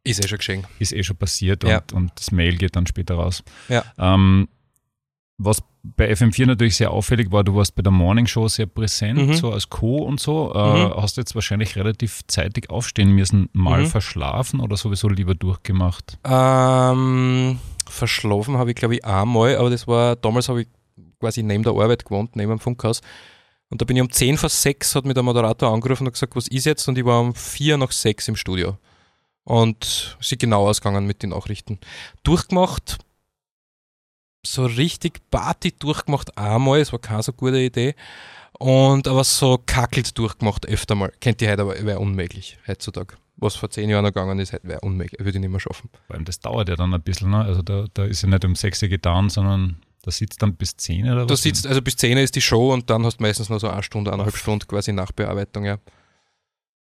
ist 0.04 0.24
eh 0.24 0.28
schon 0.28 0.38
geschehen. 0.38 0.66
Ist 0.78 0.92
eh 0.92 1.02
schon 1.02 1.16
passiert 1.16 1.64
ja. 1.64 1.78
und, 1.78 1.92
und, 1.92 2.12
das 2.16 2.30
Mail 2.30 2.56
geht 2.56 2.76
dann 2.76 2.86
später 2.86 3.14
raus. 3.14 3.42
Ja. 3.68 3.84
Ähm, 3.98 4.48
was 5.38 5.62
bei 5.84 6.10
FM4 6.12 6.46
natürlich 6.46 6.76
sehr 6.76 6.90
auffällig 6.90 7.30
war, 7.30 7.44
du 7.44 7.54
warst 7.54 7.74
bei 7.76 7.82
der 7.82 7.92
Morning 7.92 8.26
Show 8.26 8.48
sehr 8.48 8.66
präsent, 8.66 9.28
mhm. 9.28 9.34
so 9.34 9.52
als 9.52 9.70
Co. 9.70 9.98
und 9.98 10.20
so. 10.20 10.52
Äh, 10.52 10.88
mhm. 10.88 10.94
Hast 10.96 11.16
jetzt 11.16 11.34
wahrscheinlich 11.34 11.76
relativ 11.76 12.22
zeitig 12.26 12.70
aufstehen 12.70 13.12
müssen, 13.12 13.48
mal 13.52 13.82
mhm. 13.82 13.86
verschlafen 13.86 14.60
oder 14.60 14.76
sowieso 14.76 15.08
lieber 15.08 15.36
durchgemacht? 15.36 16.18
Ähm, 16.24 17.60
verschlafen 17.88 18.58
habe 18.58 18.70
ich, 18.70 18.76
glaube 18.76 18.96
ich, 18.96 19.04
einmal, 19.04 19.56
aber 19.56 19.70
das 19.70 19.86
war, 19.86 20.16
damals 20.16 20.48
habe 20.48 20.62
ich 20.62 20.68
quasi 21.20 21.42
neben 21.42 21.62
der 21.62 21.72
Arbeit 21.72 22.04
gewohnt, 22.04 22.34
neben 22.34 22.50
dem 22.50 22.58
Funkhaus. 22.58 23.00
Und 23.70 23.80
da 23.80 23.84
bin 23.84 23.96
ich 23.96 24.02
um 24.02 24.10
10 24.10 24.38
vor 24.38 24.48
6 24.48 24.94
hat 24.94 25.04
mir 25.04 25.14
der 25.14 25.22
Moderator 25.22 25.72
angerufen 25.72 26.06
und 26.06 26.12
gesagt, 26.12 26.34
was 26.34 26.48
ist 26.48 26.64
jetzt? 26.64 26.88
Und 26.88 26.98
ich 26.98 27.04
war 27.04 27.20
um 27.20 27.34
4 27.34 27.76
nach 27.76 27.92
6 27.92 28.28
im 28.28 28.36
Studio. 28.36 28.78
Und 29.44 30.16
sie 30.20 30.36
genau 30.36 30.66
ausgegangen 30.66 31.06
mit 31.06 31.22
den 31.22 31.30
Nachrichten. 31.30 31.78
Durchgemacht 32.22 32.98
so 34.46 34.66
richtig 34.66 35.20
Party 35.30 35.72
durchgemacht 35.78 36.36
einmal, 36.38 36.80
es 36.80 36.92
war 36.92 36.98
keine 36.98 37.22
so 37.22 37.32
gute 37.32 37.58
Idee. 37.58 37.94
Und 38.58 39.06
aber 39.06 39.22
so 39.24 39.58
kackelt 39.64 40.16
durchgemacht 40.18 40.66
öfter 40.66 40.94
mal. 40.94 41.12
Kennt 41.20 41.40
ihr 41.42 41.50
heute, 41.50 41.62
aber 41.62 41.84
wäre 41.84 42.00
unmöglich 42.00 42.58
heutzutage. 42.66 43.16
Was 43.36 43.54
vor 43.54 43.70
zehn 43.70 43.88
Jahren 43.88 44.04
gegangen 44.04 44.40
ist, 44.40 44.52
wäre 44.64 44.80
unmöglich, 44.80 45.20
würde 45.20 45.38
ich 45.38 45.40
nicht 45.40 45.50
mehr 45.50 45.60
schaffen. 45.60 45.90
Vor 46.08 46.16
allem, 46.16 46.24
das 46.24 46.40
dauert 46.40 46.68
ja 46.68 46.74
dann 46.74 46.92
ein 46.92 47.02
bisschen, 47.02 47.30
ne? 47.30 47.44
Also 47.44 47.62
da, 47.62 47.84
da 47.94 48.04
ist 48.04 48.22
ja 48.22 48.28
nicht 48.28 48.44
um 48.44 48.56
sechs 48.56 48.80
getan, 48.80 49.30
sondern 49.30 49.76
da 50.02 50.10
sitzt 50.10 50.42
dann 50.42 50.54
bis 50.54 50.76
zehn 50.76 51.08
oder 51.08 51.22
was? 51.22 51.28
Da 51.28 51.36
sitzt, 51.36 51.66
also 51.66 51.80
bis 51.80 51.96
zehn 51.96 52.18
ist 52.18 52.34
die 52.34 52.40
Show 52.40 52.72
und 52.72 52.90
dann 52.90 53.04
hast 53.04 53.18
du 53.18 53.22
meistens 53.22 53.48
noch 53.48 53.60
so 53.60 53.68
eine 53.68 53.82
Stunde, 53.84 54.12
eineinhalb 54.12 54.36
Stunden 54.36 54.66
quasi 54.66 54.92
Nachbearbeitung, 54.92 55.64
ja. 55.64 55.78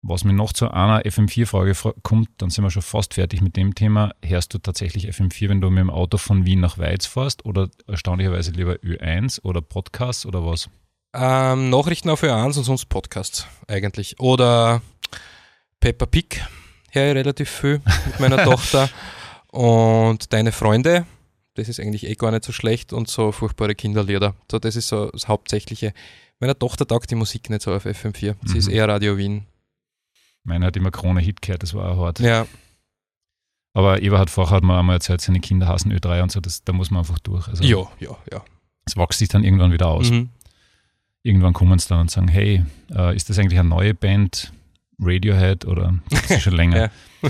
Was 0.06 0.26
mir 0.26 0.34
noch 0.34 0.52
zu 0.52 0.70
einer 0.70 1.04
FM4-Frage 1.04 1.94
kommt, 2.04 2.28
dann 2.40 2.50
sind 2.50 2.66
wir 2.66 2.72
schon 2.72 2.82
fast 2.82 3.14
fertig 3.14 3.40
mit 3.42 3.56
dem 3.56 3.74
Thema. 3.74 4.12
Hörst 4.22 4.54
du 4.54 4.58
tatsächlich 4.58 5.08
FM4, 5.08 5.48
wenn 5.48 5.62
du 5.62 5.70
mit 5.70 5.80
dem 5.80 5.90
Auto 5.90 6.18
von 6.18 6.46
Wien 6.46 6.60
nach 6.60 6.78
Weiz 6.78 7.06
fährst 7.06 7.46
oder 7.46 7.70
erstaunlicherweise 7.88 8.52
lieber 8.52 8.74
Ö1 8.74 9.42
oder 9.44 9.62
Podcasts 9.62 10.26
oder 10.26 10.46
was? 10.46 10.70
Ähm, 11.14 11.70
Nachrichten 11.70 12.10
auf 12.10 12.22
Ö1 12.22 12.58
und 12.58 12.66
sonst 12.66 12.90
Podcasts 12.90 13.48
eigentlich. 13.70 14.20
Oder 14.20 14.82
Peppa 15.80 16.06
Pig 16.06 16.46
höre 16.92 17.12
ich 17.12 17.16
relativ 17.16 17.50
viel 17.50 17.82
mit 18.08 18.20
meiner 18.20 18.44
Tochter. 18.44 18.90
Und 19.48 20.34
deine 20.34 20.52
Freunde, 20.52 21.06
das 21.54 21.70
ist 21.70 21.80
eigentlich 21.80 22.08
eh 22.08 22.16
gar 22.16 22.32
nicht 22.32 22.44
so 22.44 22.52
schlecht 22.52 22.92
und 22.92 23.08
so 23.08 23.32
furchtbare 23.32 23.74
Kinderlieder. 23.74 24.36
So, 24.52 24.60
das 24.60 24.76
ist 24.76 24.90
so 24.90 25.12
das 25.12 25.30
Hauptsächliche. 25.30 25.94
Meiner 26.42 26.60
Tochter 26.60 26.86
taugt 26.86 27.10
die 27.10 27.16
Musik 27.16 27.50
nicht 27.50 27.62
so 27.62 27.74
auf 27.74 27.86
FM4. 27.86 28.36
Sie 28.44 28.52
mhm. 28.52 28.58
ist 28.58 28.68
eher 28.68 28.90
Radio 28.90 29.16
Wien. 29.16 29.46
Meiner 30.44 30.68
hat 30.68 30.78
immer 30.78 30.92
Krone-Hit 30.92 31.42
gehört, 31.42 31.64
das 31.64 31.74
war 31.74 31.92
auch 31.92 32.06
hart. 32.06 32.20
Ja. 32.20 32.46
Aber 33.74 34.02
Eva 34.02 34.20
hat 34.20 34.30
vorher 34.30 34.58
hat 34.58 34.64
mir 34.64 34.78
einmal 34.78 34.98
erzählt, 34.98 35.22
seine 35.22 35.40
Kinder 35.40 35.68
hassen 35.68 35.92
Ö3 35.92 36.22
und 36.24 36.32
so, 36.32 36.40
das, 36.40 36.64
da 36.64 36.74
muss 36.74 36.92
man 36.92 37.00
einfach 37.00 37.20
durch. 37.20 37.48
Also, 37.48 37.64
ja, 37.64 37.88
ja, 38.00 38.16
ja. 38.32 38.44
Es 38.86 38.98
wächst 38.98 39.20
sich 39.20 39.30
dann 39.30 39.44
irgendwann 39.44 39.72
wieder 39.72 39.88
aus. 39.88 40.12
Mhm. 40.12 40.30
Irgendwann 41.24 41.54
kommen 41.54 41.80
sie 41.80 41.88
dann 41.88 42.02
und 42.02 42.12
sagen, 42.12 42.28
hey, 42.28 42.64
äh, 42.94 43.16
ist 43.16 43.30
das 43.30 43.40
eigentlich 43.40 43.58
eine 43.58 43.70
neue 43.70 43.94
Band, 43.94 44.52
Radiohead 45.00 45.66
oder 45.66 45.96
ist 46.12 46.30
das 46.30 46.42
schon 46.44 46.54
länger? 46.54 46.92
ja. 47.24 47.30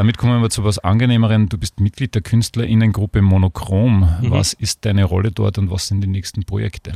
Damit 0.00 0.16
kommen 0.16 0.40
wir 0.40 0.48
zu 0.48 0.64
was 0.64 0.78
Angenehmeren. 0.78 1.50
Du 1.50 1.58
bist 1.58 1.78
Mitglied 1.78 2.14
der 2.14 2.22
Künstlerinnengruppe 2.22 3.20
Monochrom. 3.20 4.08
Mhm. 4.22 4.30
Was 4.30 4.54
ist 4.54 4.86
deine 4.86 5.04
Rolle 5.04 5.30
dort 5.30 5.58
und 5.58 5.70
was 5.70 5.88
sind 5.88 6.00
die 6.00 6.08
nächsten 6.08 6.44
Projekte? 6.44 6.92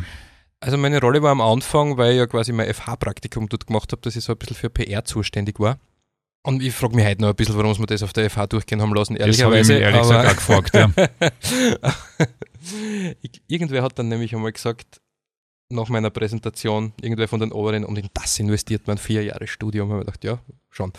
Also 0.61 0.79
meine 0.79 1.03
Rolle 1.03 1.21
war 1.21 1.31
am 1.31 1.43
Anfang, 1.43 1.99
weil 1.99 2.13
ich 2.13 2.17
ja 2.17 2.27
quasi 2.27 2.53
mein 2.53 2.73
FH-Praktikum 2.73 3.51
dort 3.51 3.67
gemacht 3.67 3.93
habe, 3.93 4.01
dass 4.01 4.17
ich 4.17 4.25
so 4.25 4.33
ein 4.33 4.39
bisschen 4.39 4.57
für 4.57 4.71
PR 4.71 5.05
zuständig 5.05 5.61
war. 5.61 5.77
Und 6.45 6.63
ich 6.63 6.73
frage 6.73 6.97
mich 6.97 7.05
heute 7.05 7.21
noch 7.21 7.29
ein 7.29 7.35
bisschen, 7.35 7.59
warum 7.59 7.79
wir 7.79 7.85
das 7.85 8.03
auf 8.03 8.15
der 8.15 8.31
FH 8.31 8.47
durchgehen 8.47 8.81
haben 8.81 8.95
lassen, 8.95 9.17
ehrlicherweise. 9.17 9.79
Das 9.79 9.93
habe 9.93 10.01
ich 10.01 10.01
ehrlich 10.01 10.01
gesagt 10.01 10.27
auch 10.27 10.37
gefragt, 10.37 10.75
ja. 10.75 12.27
Irgendwer 13.49 13.83
hat 13.83 13.99
dann 13.99 14.09
nämlich 14.09 14.35
einmal 14.35 14.53
gesagt, 14.53 15.03
nach 15.71 15.89
meiner 15.89 16.11
Präsentation, 16.11 16.93
irgendwer 17.01 17.29
von 17.29 17.41
den 17.41 17.53
Oberen, 17.53 17.85
und 17.85 17.99
in 17.99 18.09
das 18.15 18.39
investiert 18.39 18.87
man 18.87 18.99
vier 18.99 19.25
Jahre 19.25 19.47
Studium. 19.47 19.91
Und 19.91 20.01
ich 20.01 20.07
gedacht, 20.07 20.25
ja, 20.25 20.39
schon. 20.75 20.93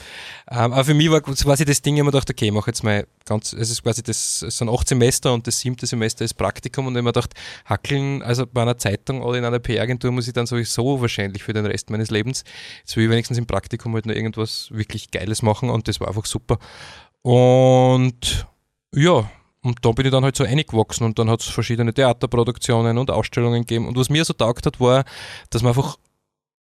Ähm, 0.50 0.74
aber 0.74 0.86
für 0.86 0.93
mich 0.93 1.10
war 1.12 1.22
quasi 1.22 1.65
das 1.65 1.81
Ding, 1.81 1.95
ich 1.95 2.00
habe 2.00 2.05
mir 2.05 2.12
gedacht, 2.12 2.29
okay, 2.29 2.45
ich 2.45 2.51
mache 2.51 2.69
jetzt 2.69 2.84
mal 2.84 3.05
ganz, 3.25 3.53
es 3.53 3.69
ist 3.69 3.84
quasi 3.84 4.01
das, 4.01 4.41
es 4.41 4.57
sind 4.57 4.69
acht 4.69 4.88
Semester 4.88 5.34
und 5.34 5.45
das 5.48 5.60
siebte 5.60 5.86
Semester 5.86 6.25
ist 6.25 6.36
Praktikum 6.36 6.88
und 6.88 6.93
ich 6.93 6.98
habe 6.98 7.03
mir 7.03 7.13
gedacht, 7.13 7.34
hackeln, 7.65 8.22
also 8.22 8.45
bei 8.48 8.62
einer 8.62 8.77
Zeitung 8.77 9.22
oder 9.22 9.38
in 9.38 9.45
einer 9.45 9.60
PR-Agentur 9.60 10.12
muss 10.12 10.27
ich 10.27 10.34
dann 10.34 10.45
sowieso 10.45 11.01
wahrscheinlich 11.01 11.43
für 11.43 11.53
den 11.53 11.65
Rest 11.65 11.89
meines 11.89 12.10
Lebens, 12.10 12.43
jetzt 12.79 12.95
will 12.95 13.05
ich 13.05 13.10
wenigstens 13.10 13.38
im 13.38 13.45
Praktikum 13.45 13.93
halt 13.93 14.05
noch 14.05 14.15
irgendwas 14.15 14.69
wirklich 14.72 15.12
Geiles 15.12 15.41
machen 15.41 15.69
und 15.69 15.88
das 15.88 16.00
war 16.00 16.07
einfach 16.07 16.25
super. 16.25 16.57
Und 17.22 18.48
ja, 18.93 19.29
und 19.65 19.84
da 19.84 19.91
bin 19.93 20.05
ich 20.05 20.12
dann 20.12 20.24
halt 20.24 20.36
so 20.36 20.43
reingewachsen 20.43 21.07
und 21.07 21.17
dann 21.17 21.27
hat 21.27 21.41
es 21.41 21.48
verschiedene 21.48 21.91
Theaterproduktionen 21.91 23.00
und 23.00 23.10
Ausstellungen 23.10 23.62
gegeben. 23.62 23.88
Und 23.88 23.98
was 23.98 24.10
mir 24.10 24.24
so 24.24 24.34
taugt 24.34 24.67
hat, 24.67 24.79
war, 24.79 25.05
dass 25.50 25.63
man 25.63 25.72
einfach, 25.72 25.98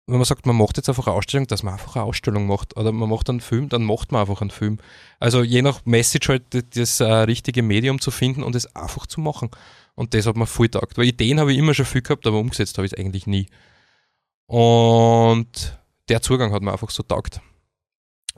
wenn 0.07 0.17
man 0.17 0.25
sagt, 0.25 0.47
man 0.47 0.57
macht 0.57 0.79
jetzt 0.79 0.89
einfach 0.89 1.07
eine 1.07 1.15
Ausstellung, 1.15 1.47
dass 1.47 1.63
man 1.63 1.75
einfach 1.75 1.97
eine 1.97 2.07
Ausstellung 2.07 2.47
macht. 2.47 2.79
Oder 2.79 2.93
man 2.93 3.11
macht 3.11 3.29
einen 3.29 3.43
Film, 3.43 3.69
dann 3.69 3.85
macht 3.85 4.11
man 4.11 4.23
einfach 4.23 4.41
einen 4.41 4.51
Film. 4.51 4.79
Also 5.21 5.43
je 5.43 5.61
nach 5.61 5.85
Message 5.85 6.31
halt 6.31 6.45
das 6.75 7.01
äh, 7.01 7.05
richtige 7.05 7.63
Medium 7.63 8.01
zu 8.01 8.11
finden 8.11 8.43
und 8.43 8.57
es 8.57 8.75
einfach 8.75 9.07
zu 9.07 9.21
machen. 9.21 9.51
Und 9.95 10.15
das 10.15 10.25
hat 10.25 10.37
mir 10.37 10.47
voll 10.47 10.71
taugt. 10.71 10.97
Weil 10.97 11.05
Ideen 11.05 11.41
habe 11.41 11.53
ich 11.53 11.59
immer 11.59 11.75
schon 11.75 11.85
viel 11.85 12.01
gehabt, 12.01 12.27
aber 12.27 12.39
umgesetzt 12.39 12.79
habe 12.79 12.87
ich 12.87 12.95
es 12.95 12.99
eigentlich 12.99 13.27
nie. 13.27 13.49
Und 14.47 15.79
der 16.09 16.23
Zugang 16.23 16.55
hat 16.55 16.63
mir 16.63 16.73
einfach 16.73 16.89
so 16.89 17.03
taugt. 17.03 17.43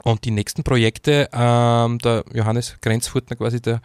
Und 0.07 0.23
die 0.23 0.31
nächsten 0.31 0.63
Projekte, 0.63 1.27
ähm, 1.33 1.99
der 1.99 2.23
Johannes 2.33 2.77
Grenzfurtner, 2.79 3.35
quasi 3.35 3.61
der, 3.61 3.81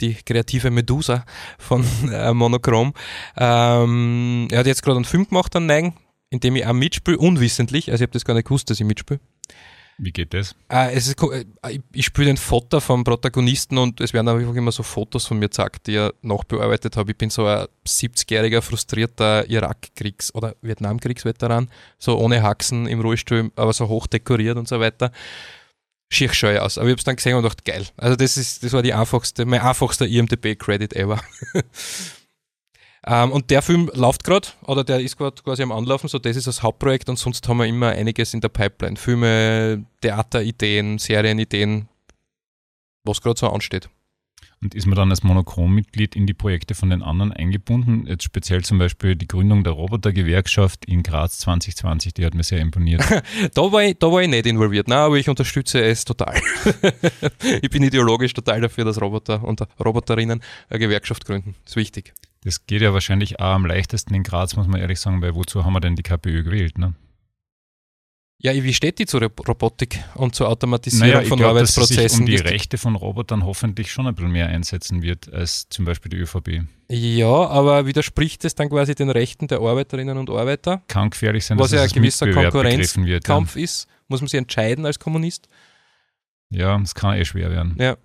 die 0.00 0.14
kreative 0.14 0.70
Medusa 0.70 1.24
von 1.58 1.84
äh, 2.12 2.32
Monochrom, 2.32 2.94
ähm, 3.36 4.46
er 4.52 4.60
hat 4.60 4.66
jetzt 4.68 4.84
gerade 4.84 4.98
einen 4.98 5.04
Film 5.04 5.26
gemacht 5.26 5.56
an 5.56 5.66
Neigen, 5.66 5.94
in 6.30 6.38
dem 6.38 6.54
ich 6.54 6.64
auch 6.64 6.74
mitspiele, 6.74 7.18
unwissentlich, 7.18 7.90
also 7.90 8.04
ich 8.04 8.06
habe 8.06 8.12
das 8.12 8.24
gar 8.24 8.34
nicht 8.34 8.46
gewusst, 8.46 8.70
dass 8.70 8.78
ich 8.78 8.86
mitspiele. 8.86 9.18
Wie 9.98 10.12
geht 10.12 10.32
das? 10.32 10.54
Es 10.68 11.08
ist, 11.08 11.20
äh, 11.20 11.44
ich 11.92 12.06
spiele 12.06 12.28
den 12.28 12.36
Vater 12.36 12.80
vom 12.80 13.02
Protagonisten 13.02 13.76
und 13.76 14.00
es 14.00 14.12
werden 14.12 14.28
einfach 14.28 14.54
immer 14.54 14.70
so 14.70 14.84
Fotos 14.84 15.26
von 15.26 15.40
mir 15.40 15.46
gezeigt, 15.46 15.88
die 15.88 15.96
ich 15.96 16.10
nachbearbeitet 16.22 16.96
habe. 16.96 17.10
Ich 17.10 17.18
bin 17.18 17.30
so 17.30 17.46
ein 17.46 17.66
70-jähriger, 17.84 18.60
frustrierter 18.60 19.44
Irakkriegs- 19.48 20.32
oder 20.36 20.54
Vietnamkriegsveteran, 20.62 21.68
so 21.98 22.16
ohne 22.16 22.44
Haxen 22.44 22.86
im 22.86 23.00
Rollstuhl, 23.00 23.50
aber 23.56 23.72
so 23.72 23.88
hoch 23.88 24.06
dekoriert 24.06 24.56
und 24.56 24.68
so 24.68 24.78
weiter. 24.78 25.10
Schier 26.14 26.32
scheu 26.32 26.58
aus. 26.58 26.78
Aber 26.78 26.86
ich 26.88 26.92
habe 26.92 26.98
es 26.98 27.04
dann 27.04 27.16
gesehen 27.16 27.34
und 27.34 27.42
gedacht, 27.42 27.64
geil. 27.64 27.86
Also 27.96 28.16
das 28.16 28.36
ist, 28.36 28.62
das 28.62 28.72
war 28.72 28.82
die 28.82 28.94
einfachste, 28.94 29.44
mein 29.44 29.60
einfachster 29.60 30.06
IMDB-Credit 30.06 30.94
ever. 30.94 31.20
Ähm, 33.06 33.32
und 33.32 33.50
der 33.50 33.60
Film 33.60 33.90
läuft 33.92 34.24
gerade, 34.24 34.48
oder 34.62 34.82
der 34.82 35.00
ist 35.00 35.18
gerade 35.18 35.42
quasi 35.42 35.62
am 35.62 35.72
Anlaufen, 35.72 36.08
so 36.08 36.18
das 36.18 36.36
ist 36.36 36.46
das 36.46 36.62
Hauptprojekt 36.62 37.08
und 37.08 37.18
sonst 37.18 37.46
haben 37.46 37.58
wir 37.58 37.66
immer 37.66 37.90
einiges 37.90 38.32
in 38.32 38.40
der 38.40 38.48
Pipeline. 38.48 38.96
Filme, 38.96 39.84
Theaterideen, 40.00 40.98
Serienideen, 40.98 41.88
was 43.04 43.20
gerade 43.20 43.38
so 43.38 43.48
ansteht. 43.50 43.90
Und 44.62 44.74
ist 44.74 44.86
man 44.86 44.96
dann 44.96 45.10
als 45.10 45.22
Monochrom-Mitglied 45.22 46.16
in 46.16 46.26
die 46.26 46.34
Projekte 46.34 46.74
von 46.74 46.90
den 46.90 47.02
anderen 47.02 47.32
eingebunden? 47.32 48.06
Jetzt 48.06 48.24
speziell 48.24 48.62
zum 48.64 48.78
Beispiel 48.78 49.16
die 49.16 49.28
Gründung 49.28 49.62
der 49.62 49.74
Robotergewerkschaft 49.74 50.84
in 50.86 51.02
Graz 51.02 51.38
2020, 51.38 52.14
die 52.14 52.24
hat 52.24 52.34
mir 52.34 52.44
sehr 52.44 52.60
imponiert. 52.60 53.02
da, 53.54 53.72
war 53.72 53.82
ich, 53.82 53.98
da 53.98 54.10
war 54.10 54.22
ich 54.22 54.28
nicht 54.28 54.46
involviert, 54.46 54.88
nein, 54.88 54.98
aber 54.98 55.16
ich 55.16 55.28
unterstütze 55.28 55.82
es 55.82 56.04
total. 56.04 56.40
ich 57.62 57.70
bin 57.70 57.82
ideologisch 57.82 58.32
total 58.32 58.60
dafür, 58.60 58.84
dass 58.84 59.00
Roboter 59.00 59.44
und 59.44 59.62
Roboterinnen 59.84 60.42
eine 60.70 60.78
Gewerkschaft 60.78 61.26
gründen. 61.26 61.54
Das 61.64 61.72
ist 61.72 61.76
wichtig. 61.76 62.14
Das 62.44 62.66
geht 62.66 62.82
ja 62.82 62.92
wahrscheinlich 62.92 63.40
auch 63.40 63.54
am 63.54 63.66
leichtesten 63.66 64.14
in 64.14 64.22
Graz, 64.22 64.54
muss 64.56 64.66
man 64.66 64.80
ehrlich 64.80 65.00
sagen, 65.00 65.22
weil 65.22 65.34
wozu 65.34 65.64
haben 65.64 65.72
wir 65.72 65.80
denn 65.80 65.96
die 65.96 66.02
KPÖ 66.02 66.42
gewählt? 66.42 66.78
Ne? 66.78 66.94
Ja, 68.44 68.52
wie 68.52 68.74
steht 68.74 68.98
die 68.98 69.06
zur 69.06 69.22
Robotik 69.22 70.04
und 70.16 70.34
zur 70.34 70.50
Automatisierung 70.50 71.14
naja, 71.14 71.26
von 71.26 71.38
glaub, 71.38 71.52
Arbeitsprozessen? 71.52 71.96
Dass 71.96 72.12
sich 72.12 72.20
um 72.20 72.26
die 72.26 72.36
Rechte 72.36 72.76
von 72.76 72.94
Robotern 72.94 73.42
hoffentlich 73.42 73.90
schon 73.90 74.06
ein 74.06 74.14
bisschen 74.14 74.32
mehr 74.32 74.48
einsetzen 74.48 75.00
wird 75.00 75.32
als 75.32 75.66
zum 75.70 75.86
Beispiel 75.86 76.10
die 76.10 76.18
ÖVP. 76.18 76.60
Ja, 76.90 77.26
aber 77.26 77.86
widerspricht 77.86 78.44
es 78.44 78.54
dann 78.54 78.68
quasi 78.68 78.94
den 78.94 79.08
Rechten 79.08 79.46
der 79.46 79.60
Arbeiterinnen 79.60 80.18
und 80.18 80.28
Arbeiter? 80.28 80.82
Kann 80.88 81.08
gefährlich 81.08 81.46
sein, 81.46 81.58
was 81.58 81.70
dass 81.70 81.78
ja 81.78 81.84
ein 81.84 81.88
gewisser 81.88 82.30
Konkurrenzkampf 82.30 83.56
ja. 83.56 83.62
ist. 83.62 83.88
Muss 84.08 84.20
man 84.20 84.28
sich 84.28 84.36
entscheiden 84.36 84.84
als 84.84 84.98
Kommunist? 84.98 85.48
Ja, 86.50 86.78
es 86.82 86.94
kann 86.94 87.16
eh 87.16 87.24
schwer 87.24 87.50
werden. 87.50 87.76
Ja. 87.78 87.96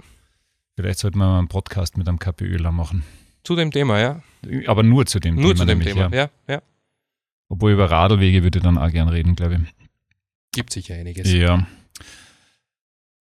Vielleicht 0.77 0.99
sollten 0.99 1.17
wir 1.17 1.25
mal 1.25 1.39
einen 1.39 1.49
Podcast 1.49 1.97
mit 1.97 2.07
einem 2.07 2.17
KPÖler 2.17 2.71
machen. 2.71 3.03
Zu 3.43 3.57
dem 3.57 3.71
Thema, 3.71 3.99
ja. 3.99 4.21
Aber 4.67 4.83
nur 4.83 5.05
zu 5.05 5.19
dem 5.19 5.35
nur 5.35 5.41
Thema. 5.41 5.47
Nur 5.47 5.55
zu 5.57 5.65
dem 5.65 5.79
nämlich, 5.79 5.93
Thema, 5.95 6.15
ja. 6.15 6.29
ja. 6.47 6.61
Obwohl 7.49 7.73
über 7.73 7.91
Radlwege 7.91 8.41
würde 8.41 8.59
ich 8.59 8.63
dann 8.63 8.77
auch 8.77 8.89
gern 8.89 9.09
reden, 9.09 9.35
glaube 9.35 9.55
ich. 9.55 9.88
Gibt 10.51 10.73
sicher 10.73 10.95
einiges. 10.95 11.31
Ja. 11.31 11.67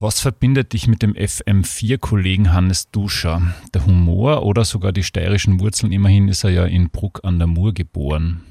Was 0.00 0.20
verbindet 0.20 0.72
dich 0.72 0.86
mit 0.86 1.02
dem 1.02 1.14
FM4-Kollegen 1.14 2.52
Hannes 2.52 2.90
Duscher? 2.90 3.54
Der 3.74 3.84
Humor 3.84 4.44
oder 4.44 4.64
sogar 4.64 4.92
die 4.92 5.02
steirischen 5.02 5.58
Wurzeln? 5.58 5.90
Immerhin 5.90 6.28
ist 6.28 6.44
er 6.44 6.50
ja 6.50 6.64
in 6.66 6.90
Bruck 6.90 7.20
an 7.24 7.38
der 7.38 7.48
Mur 7.48 7.74
geboren. 7.74 8.42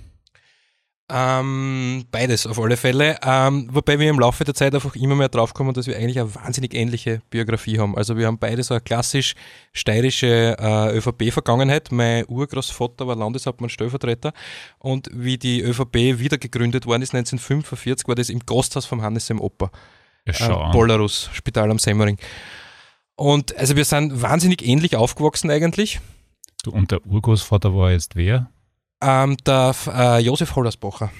Ähm, 1.09 2.03
beides 2.11 2.45
auf 2.45 2.59
alle 2.59 2.75
Fälle. 2.75 3.17
Ähm, 3.23 3.69
wobei 3.71 3.97
wir 3.97 4.09
im 4.09 4.19
Laufe 4.19 4.43
der 4.43 4.53
Zeit 4.53 4.75
einfach 4.75 4.93
immer 4.95 5.15
mehr 5.15 5.29
draufkommen, 5.29 5.73
dass 5.73 5.87
wir 5.87 5.95
eigentlich 5.95 6.19
eine 6.19 6.35
wahnsinnig 6.35 6.73
ähnliche 6.73 7.21
Biografie 7.29 7.79
haben. 7.79 7.97
Also 7.97 8.17
wir 8.17 8.27
haben 8.27 8.39
beide 8.39 8.61
so 8.61 8.73
eine 8.73 8.81
klassisch 8.81 9.33
steirische 9.71 10.57
äh, 10.59 10.97
ÖVP-Vergangenheit. 10.97 11.93
Mein 11.93 12.25
Urgroßvater 12.27 13.07
war 13.07 13.15
Landeshauptmann 13.15 13.69
Stellvertreter 13.69 14.33
und 14.79 15.09
wie 15.13 15.37
die 15.37 15.61
ÖVP 15.61 16.19
wieder 16.19 16.37
gegründet 16.37 16.85
worden 16.85 17.03
ist 17.03 17.15
1945, 17.15 18.07
war 18.09 18.15
das 18.15 18.29
im 18.29 18.39
Gasthaus 18.45 18.85
vom 18.85 19.01
Hannes 19.01 19.29
im 19.29 19.39
Oper. 19.39 19.71
Ja, 20.25 20.69
äh, 20.69 20.71
Belarus, 20.73 21.29
Spital 21.31 21.71
am 21.71 21.79
Semmering. 21.79 22.17
Und 23.15 23.55
also 23.55 23.77
wir 23.77 23.85
sind 23.85 24.21
wahnsinnig 24.21 24.61
ähnlich 24.61 24.97
aufgewachsen 24.97 25.49
eigentlich. 25.51 26.01
Du, 26.63 26.71
und 26.71 26.91
der 26.91 27.05
Urgroßvater 27.05 27.73
war 27.73 27.91
jetzt 27.91 28.17
wer? 28.17 28.49
Ähm, 29.01 29.37
der 29.37 29.75
äh, 29.87 30.19
Josef 30.19 30.55
Hollersbacher. 30.55 31.11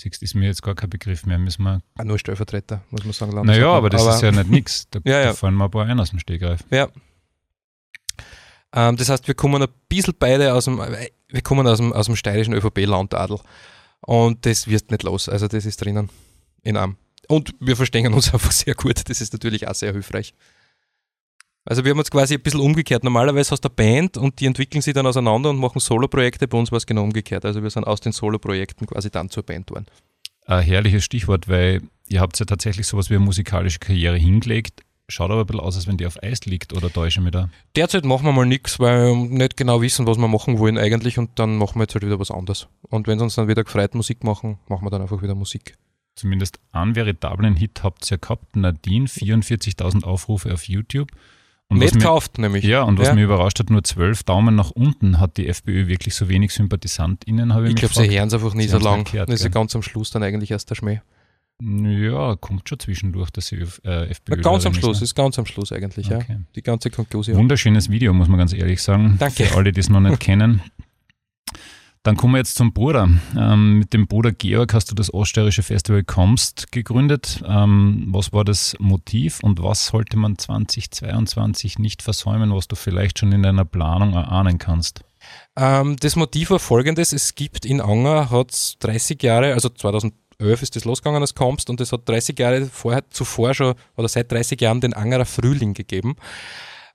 Siehst 0.00 0.22
ist 0.22 0.34
mir 0.34 0.46
jetzt 0.46 0.62
gar 0.62 0.74
kein 0.74 0.88
Begriff 0.88 1.26
mehr. 1.26 1.38
Müssen 1.38 1.62
wir 1.62 1.82
ah, 1.98 2.04
nur 2.04 2.18
Stellvertreter, 2.18 2.82
muss 2.90 3.04
man 3.04 3.12
sagen. 3.12 3.46
Naja, 3.46 3.70
aber 3.70 3.90
das 3.90 4.02
aber 4.02 4.14
ist 4.14 4.22
ja 4.22 4.32
nicht 4.32 4.48
nichts. 4.48 4.88
Da, 4.90 5.00
ja, 5.04 5.20
ja. 5.20 5.26
da 5.26 5.34
fallen 5.34 5.54
mal 5.54 5.66
ein 5.66 5.70
paar 5.70 5.86
ein 5.86 6.00
aus 6.00 6.10
dem 6.10 6.18
Stegreif. 6.18 6.64
Ja. 6.70 6.88
Ähm, 8.72 8.96
das 8.96 9.08
heißt, 9.08 9.28
wir 9.28 9.34
kommen 9.34 9.62
ein 9.62 9.68
bisschen 9.88 10.14
beide 10.18 10.54
aus 10.54 10.64
dem, 10.64 10.80
äh, 10.80 11.10
wir 11.28 11.42
kommen 11.42 11.66
aus 11.66 11.78
dem, 11.78 11.92
aus 11.92 12.06
dem 12.06 12.16
steirischen 12.16 12.54
ÖVP-Landadel. 12.54 13.40
Und 14.00 14.46
das 14.46 14.66
wird 14.66 14.90
nicht 14.90 15.02
los. 15.02 15.28
Also 15.28 15.48
das 15.48 15.66
ist 15.66 15.84
drinnen 15.84 16.08
in 16.62 16.76
einem. 16.76 16.96
Und 17.28 17.54
wir 17.60 17.76
verstehen 17.76 18.14
uns 18.14 18.32
einfach 18.34 18.52
sehr 18.52 18.74
gut. 18.74 19.08
Das 19.08 19.20
ist 19.20 19.32
natürlich 19.32 19.68
auch 19.68 19.74
sehr 19.74 19.92
hilfreich. 19.92 20.34
Also 21.64 21.84
wir 21.84 21.90
haben 21.90 21.98
uns 21.98 22.10
quasi 22.10 22.34
ein 22.34 22.42
bisschen 22.42 22.60
umgekehrt. 22.60 23.04
Normalerweise 23.04 23.50
hast 23.50 23.64
du 23.64 23.68
eine 23.68 23.74
Band 23.74 24.16
und 24.16 24.40
die 24.40 24.46
entwickeln 24.46 24.80
sich 24.80 24.94
dann 24.94 25.06
auseinander 25.06 25.50
und 25.50 25.58
machen 25.58 25.78
Solo-Projekte. 25.78 26.48
Bei 26.48 26.58
uns 26.58 26.72
war 26.72 26.78
es 26.78 26.86
genau 26.86 27.02
umgekehrt. 27.02 27.44
Also 27.44 27.62
wir 27.62 27.70
sind 27.70 27.86
aus 27.86 28.00
den 28.00 28.12
Solo-Projekten 28.12 28.86
quasi 28.86 29.10
dann 29.10 29.28
zur 29.28 29.42
Band 29.42 29.66
geworden. 29.66 29.86
Ein 30.46 30.62
herrliches 30.62 31.04
Stichwort, 31.04 31.48
weil 31.48 31.82
ihr 32.08 32.20
habt 32.20 32.38
ja 32.38 32.46
tatsächlich 32.46 32.86
sowas 32.86 33.10
wie 33.10 33.14
eine 33.14 33.24
musikalische 33.24 33.78
Karriere 33.78 34.16
hingelegt. 34.16 34.82
Schaut 35.08 35.30
aber 35.30 35.40
ein 35.40 35.46
bisschen 35.46 35.60
aus, 35.60 35.76
als 35.76 35.86
wenn 35.86 35.96
die 35.96 36.06
auf 36.06 36.22
Eis 36.22 36.44
liegt, 36.46 36.72
oder 36.72 36.90
täusche 36.90 37.18
ich 37.18 37.24
mich 37.24 37.32
da? 37.32 37.50
Derzeit 37.74 38.04
machen 38.04 38.24
wir 38.24 38.32
mal 38.32 38.46
nichts, 38.46 38.78
weil 38.78 39.08
wir 39.08 39.16
nicht 39.16 39.56
genau 39.56 39.82
wissen, 39.82 40.06
was 40.06 40.18
wir 40.18 40.28
machen 40.28 40.58
wollen 40.58 40.78
eigentlich 40.78 41.18
und 41.18 41.38
dann 41.38 41.56
machen 41.56 41.76
wir 41.76 41.82
jetzt 41.82 41.94
halt 41.94 42.04
wieder 42.04 42.20
was 42.20 42.30
anderes. 42.30 42.68
Und 42.82 43.08
wenn 43.08 43.18
es 43.18 43.22
uns 43.22 43.34
dann 43.34 43.48
wieder 43.48 43.64
gefreut 43.64 43.94
Musik 43.94 44.22
machen, 44.22 44.58
machen 44.68 44.86
wir 44.86 44.90
dann 44.90 45.02
einfach 45.02 45.20
wieder 45.20 45.34
Musik. 45.34 45.76
Zumindest 46.14 46.60
einen 46.70 46.94
veritablen 46.94 47.56
Hit 47.56 47.82
habt 47.82 48.06
ihr 48.06 48.10
ja 48.12 48.16
gehabt, 48.18 48.54
Nadine, 48.54 49.06
44.000 49.06 50.04
Aufrufe 50.04 50.52
auf 50.52 50.68
YouTube. 50.68 51.10
Und 51.70 51.78
nicht 51.78 51.94
mich, 51.94 52.02
kauft, 52.02 52.38
nämlich. 52.38 52.64
Ja, 52.64 52.82
und 52.82 52.98
was 52.98 53.06
ja. 53.08 53.14
mich 53.14 53.22
überrascht 53.22 53.60
hat, 53.60 53.70
nur 53.70 53.84
zwölf 53.84 54.24
Daumen 54.24 54.56
nach 54.56 54.72
unten 54.72 55.20
hat 55.20 55.36
die 55.36 55.46
FPÖ 55.46 55.86
wirklich 55.86 56.16
so 56.16 56.28
wenig 56.28 56.52
SympathisantInnen, 56.52 57.54
habe 57.54 57.66
ich, 57.66 57.70
ich 57.70 57.76
glaube, 57.76 57.94
sie 57.94 58.10
hören 58.10 58.26
es 58.26 58.34
einfach 58.34 58.54
nie 58.54 58.64
sie 58.64 58.70
so 58.70 58.78
lang. 58.78 59.04
Gehört, 59.04 59.28
das 59.28 59.36
ist 59.36 59.44
ja 59.44 59.50
ganz 59.50 59.76
am 59.76 59.82
Schluss 59.82 60.10
dann 60.10 60.24
eigentlich 60.24 60.50
erst 60.50 60.68
der 60.68 60.74
Schmäh. 60.74 61.00
Ja, 61.62 62.34
kommt 62.36 62.68
schon 62.68 62.80
zwischendurch, 62.80 63.30
dass 63.30 63.46
sie 63.46 63.56
äh, 63.84 64.10
FPÖ. 64.10 64.36
Na, 64.36 64.42
ganz 64.42 64.66
am 64.66 64.74
Schluss, 64.74 64.96
ist, 64.96 65.00
ne? 65.00 65.04
ist 65.04 65.14
ganz 65.14 65.38
am 65.38 65.46
Schluss 65.46 65.70
eigentlich, 65.70 66.06
okay. 66.12 66.24
ja. 66.28 66.36
Die 66.56 66.62
ganze 66.62 66.90
Konklusion. 66.90 67.36
Wunderschönes 67.36 67.88
Video, 67.88 68.12
muss 68.14 68.28
man 68.28 68.38
ganz 68.38 68.52
ehrlich 68.52 68.82
sagen. 68.82 69.16
Danke. 69.20 69.44
Für 69.44 69.56
alle, 69.56 69.70
die 69.70 69.78
es 69.78 69.88
noch 69.88 70.00
nicht 70.00 70.18
kennen. 70.20 70.62
Dann 72.02 72.16
kommen 72.16 72.34
wir 72.34 72.38
jetzt 72.38 72.54
zum 72.54 72.72
Bruder. 72.72 73.10
Ähm, 73.36 73.78
mit 73.78 73.92
dem 73.92 74.06
Bruder 74.06 74.32
Georg 74.32 74.72
hast 74.72 74.90
du 74.90 74.94
das 74.94 75.12
Oststeirische 75.12 75.62
Festival 75.62 76.02
Kommst 76.02 76.72
gegründet. 76.72 77.42
Ähm, 77.46 78.06
was 78.08 78.32
war 78.32 78.44
das 78.44 78.74
Motiv 78.78 79.40
und 79.42 79.62
was 79.62 79.86
sollte 79.86 80.16
man 80.16 80.38
2022 80.38 81.78
nicht 81.78 82.02
versäumen, 82.02 82.54
was 82.54 82.68
du 82.68 82.76
vielleicht 82.76 83.18
schon 83.18 83.32
in 83.32 83.42
deiner 83.42 83.66
Planung 83.66 84.14
erahnen 84.14 84.58
kannst? 84.58 85.02
Ähm, 85.56 85.96
das 86.00 86.16
Motiv 86.16 86.50
war 86.50 86.58
folgendes: 86.58 87.12
Es 87.12 87.34
gibt 87.34 87.66
in 87.66 87.82
Anger, 87.82 88.30
hat 88.30 88.76
30 88.80 89.22
Jahre, 89.22 89.52
also 89.52 89.68
2000 89.68 90.14
2011 90.40 90.62
ist 90.62 90.76
das 90.76 90.84
losgegangen 90.84 91.22
als 91.22 91.34
Kommst 91.34 91.70
und 91.70 91.80
es 91.80 91.92
hat 91.92 92.08
30 92.08 92.38
Jahre 92.38 92.66
vorher, 92.66 93.08
zuvor 93.10 93.54
schon 93.54 93.74
oder 93.96 94.08
seit 94.08 94.32
30 94.32 94.60
Jahren 94.60 94.80
den 94.80 94.94
Angerer 94.94 95.26
Frühling 95.26 95.74
gegeben, 95.74 96.16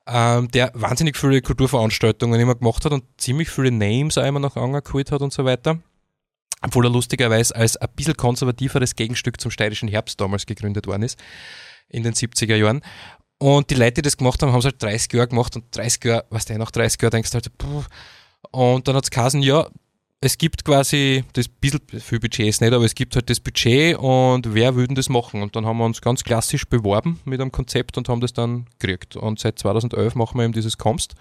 ähm, 0.08 0.50
der 0.52 0.72
wahnsinnig 0.74 1.18
viele 1.18 1.42
Kulturveranstaltungen 1.42 2.40
immer 2.40 2.56
gemacht 2.56 2.86
hat 2.86 2.92
und 2.92 3.04
ziemlich 3.18 3.50
viele 3.50 3.72
Names 3.72 4.18
auch 4.18 4.26
immer 4.26 4.40
nach 4.40 4.56
Anger 4.56 4.82
geholt 4.82 5.12
hat 5.12 5.22
und 5.22 5.34
so 5.34 5.46
weiter. 5.46 5.80
Obwohl 6.62 6.86
er 6.86 6.92
lustigerweise 6.92 7.56
als 7.56 7.78
ein 7.78 7.90
bisschen 7.96 8.16
konservativeres 8.16 8.96
Gegenstück 8.96 9.40
zum 9.40 9.52
steirischen 9.52 9.90
Herbst 9.90 10.20
damals 10.22 10.46
gegründet 10.46 10.88
worden 10.88 11.04
ist, 11.04 11.20
in 11.90 12.04
den 12.04 12.14
70er 12.14 12.56
Jahren. 12.56 12.82
Und 13.38 13.70
die 13.70 13.76
Leute, 13.76 13.96
die 13.96 14.02
das 14.04 14.18
gemacht 14.18 14.42
haben, 14.42 14.52
haben 14.52 14.60
es 14.60 14.66
halt 14.66 14.82
30 14.82 15.14
Jahre 15.14 15.28
gemacht 15.28 15.56
und 15.56 15.66
30 15.76 16.04
Jahre, 16.06 16.26
was 16.30 16.46
du, 16.46 16.58
nach 16.58 16.72
30 16.72 17.02
Jahren 17.02 17.12
denkst 17.12 17.34
halt, 17.34 17.58
puh. 17.58 17.84
Und 18.52 18.88
dann 18.88 18.96
hat 18.96 19.04
es 19.04 19.12
geheißen, 19.12 19.42
ja, 19.42 19.68
es 20.22 20.38
gibt 20.38 20.66
quasi 20.66 21.24
das 21.34 21.48
bisschen 21.48 21.82
viel 22.00 22.20
Budget 22.20 22.48
ist 22.48 22.62
nicht, 22.62 22.74
aber 22.74 22.86
es 22.86 22.96
gibt 22.96 23.16
halt 23.16 23.30
das 23.30 23.40
Budget 23.40 23.98
und 23.98 24.54
wer 24.54 24.76
würde 24.76 24.96
das 24.96 25.10
machen? 25.10 25.42
Und 25.42 25.56
dann 25.56 25.66
haben 25.66 25.78
wir 25.78 25.86
uns 25.86 26.02
ganz 26.02 26.24
klassisch 26.24 26.66
beworben 26.66 27.20
mit 27.26 27.40
einem 27.42 27.52
Konzept 27.52 27.98
und 27.98 28.10
haben 28.10 28.22
das 28.22 28.34
dann 28.34 28.66
gekriegt. 28.80 29.16
Und 29.16 29.40
seit 29.40 29.60
2011 29.60 30.16
machen 30.16 30.38
wir 30.38 30.46
eben 30.46 30.54
dieses 30.54 30.78
Comst. 30.78 31.14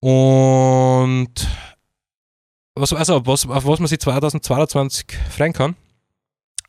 Und 0.00 1.48
was, 2.74 2.92
also, 2.92 3.26
was, 3.26 3.46
auf 3.46 3.66
was 3.66 3.80
man 3.80 3.88
sich 3.88 3.98
2022 3.98 5.06
freuen 5.30 5.52
kann, 5.52 5.76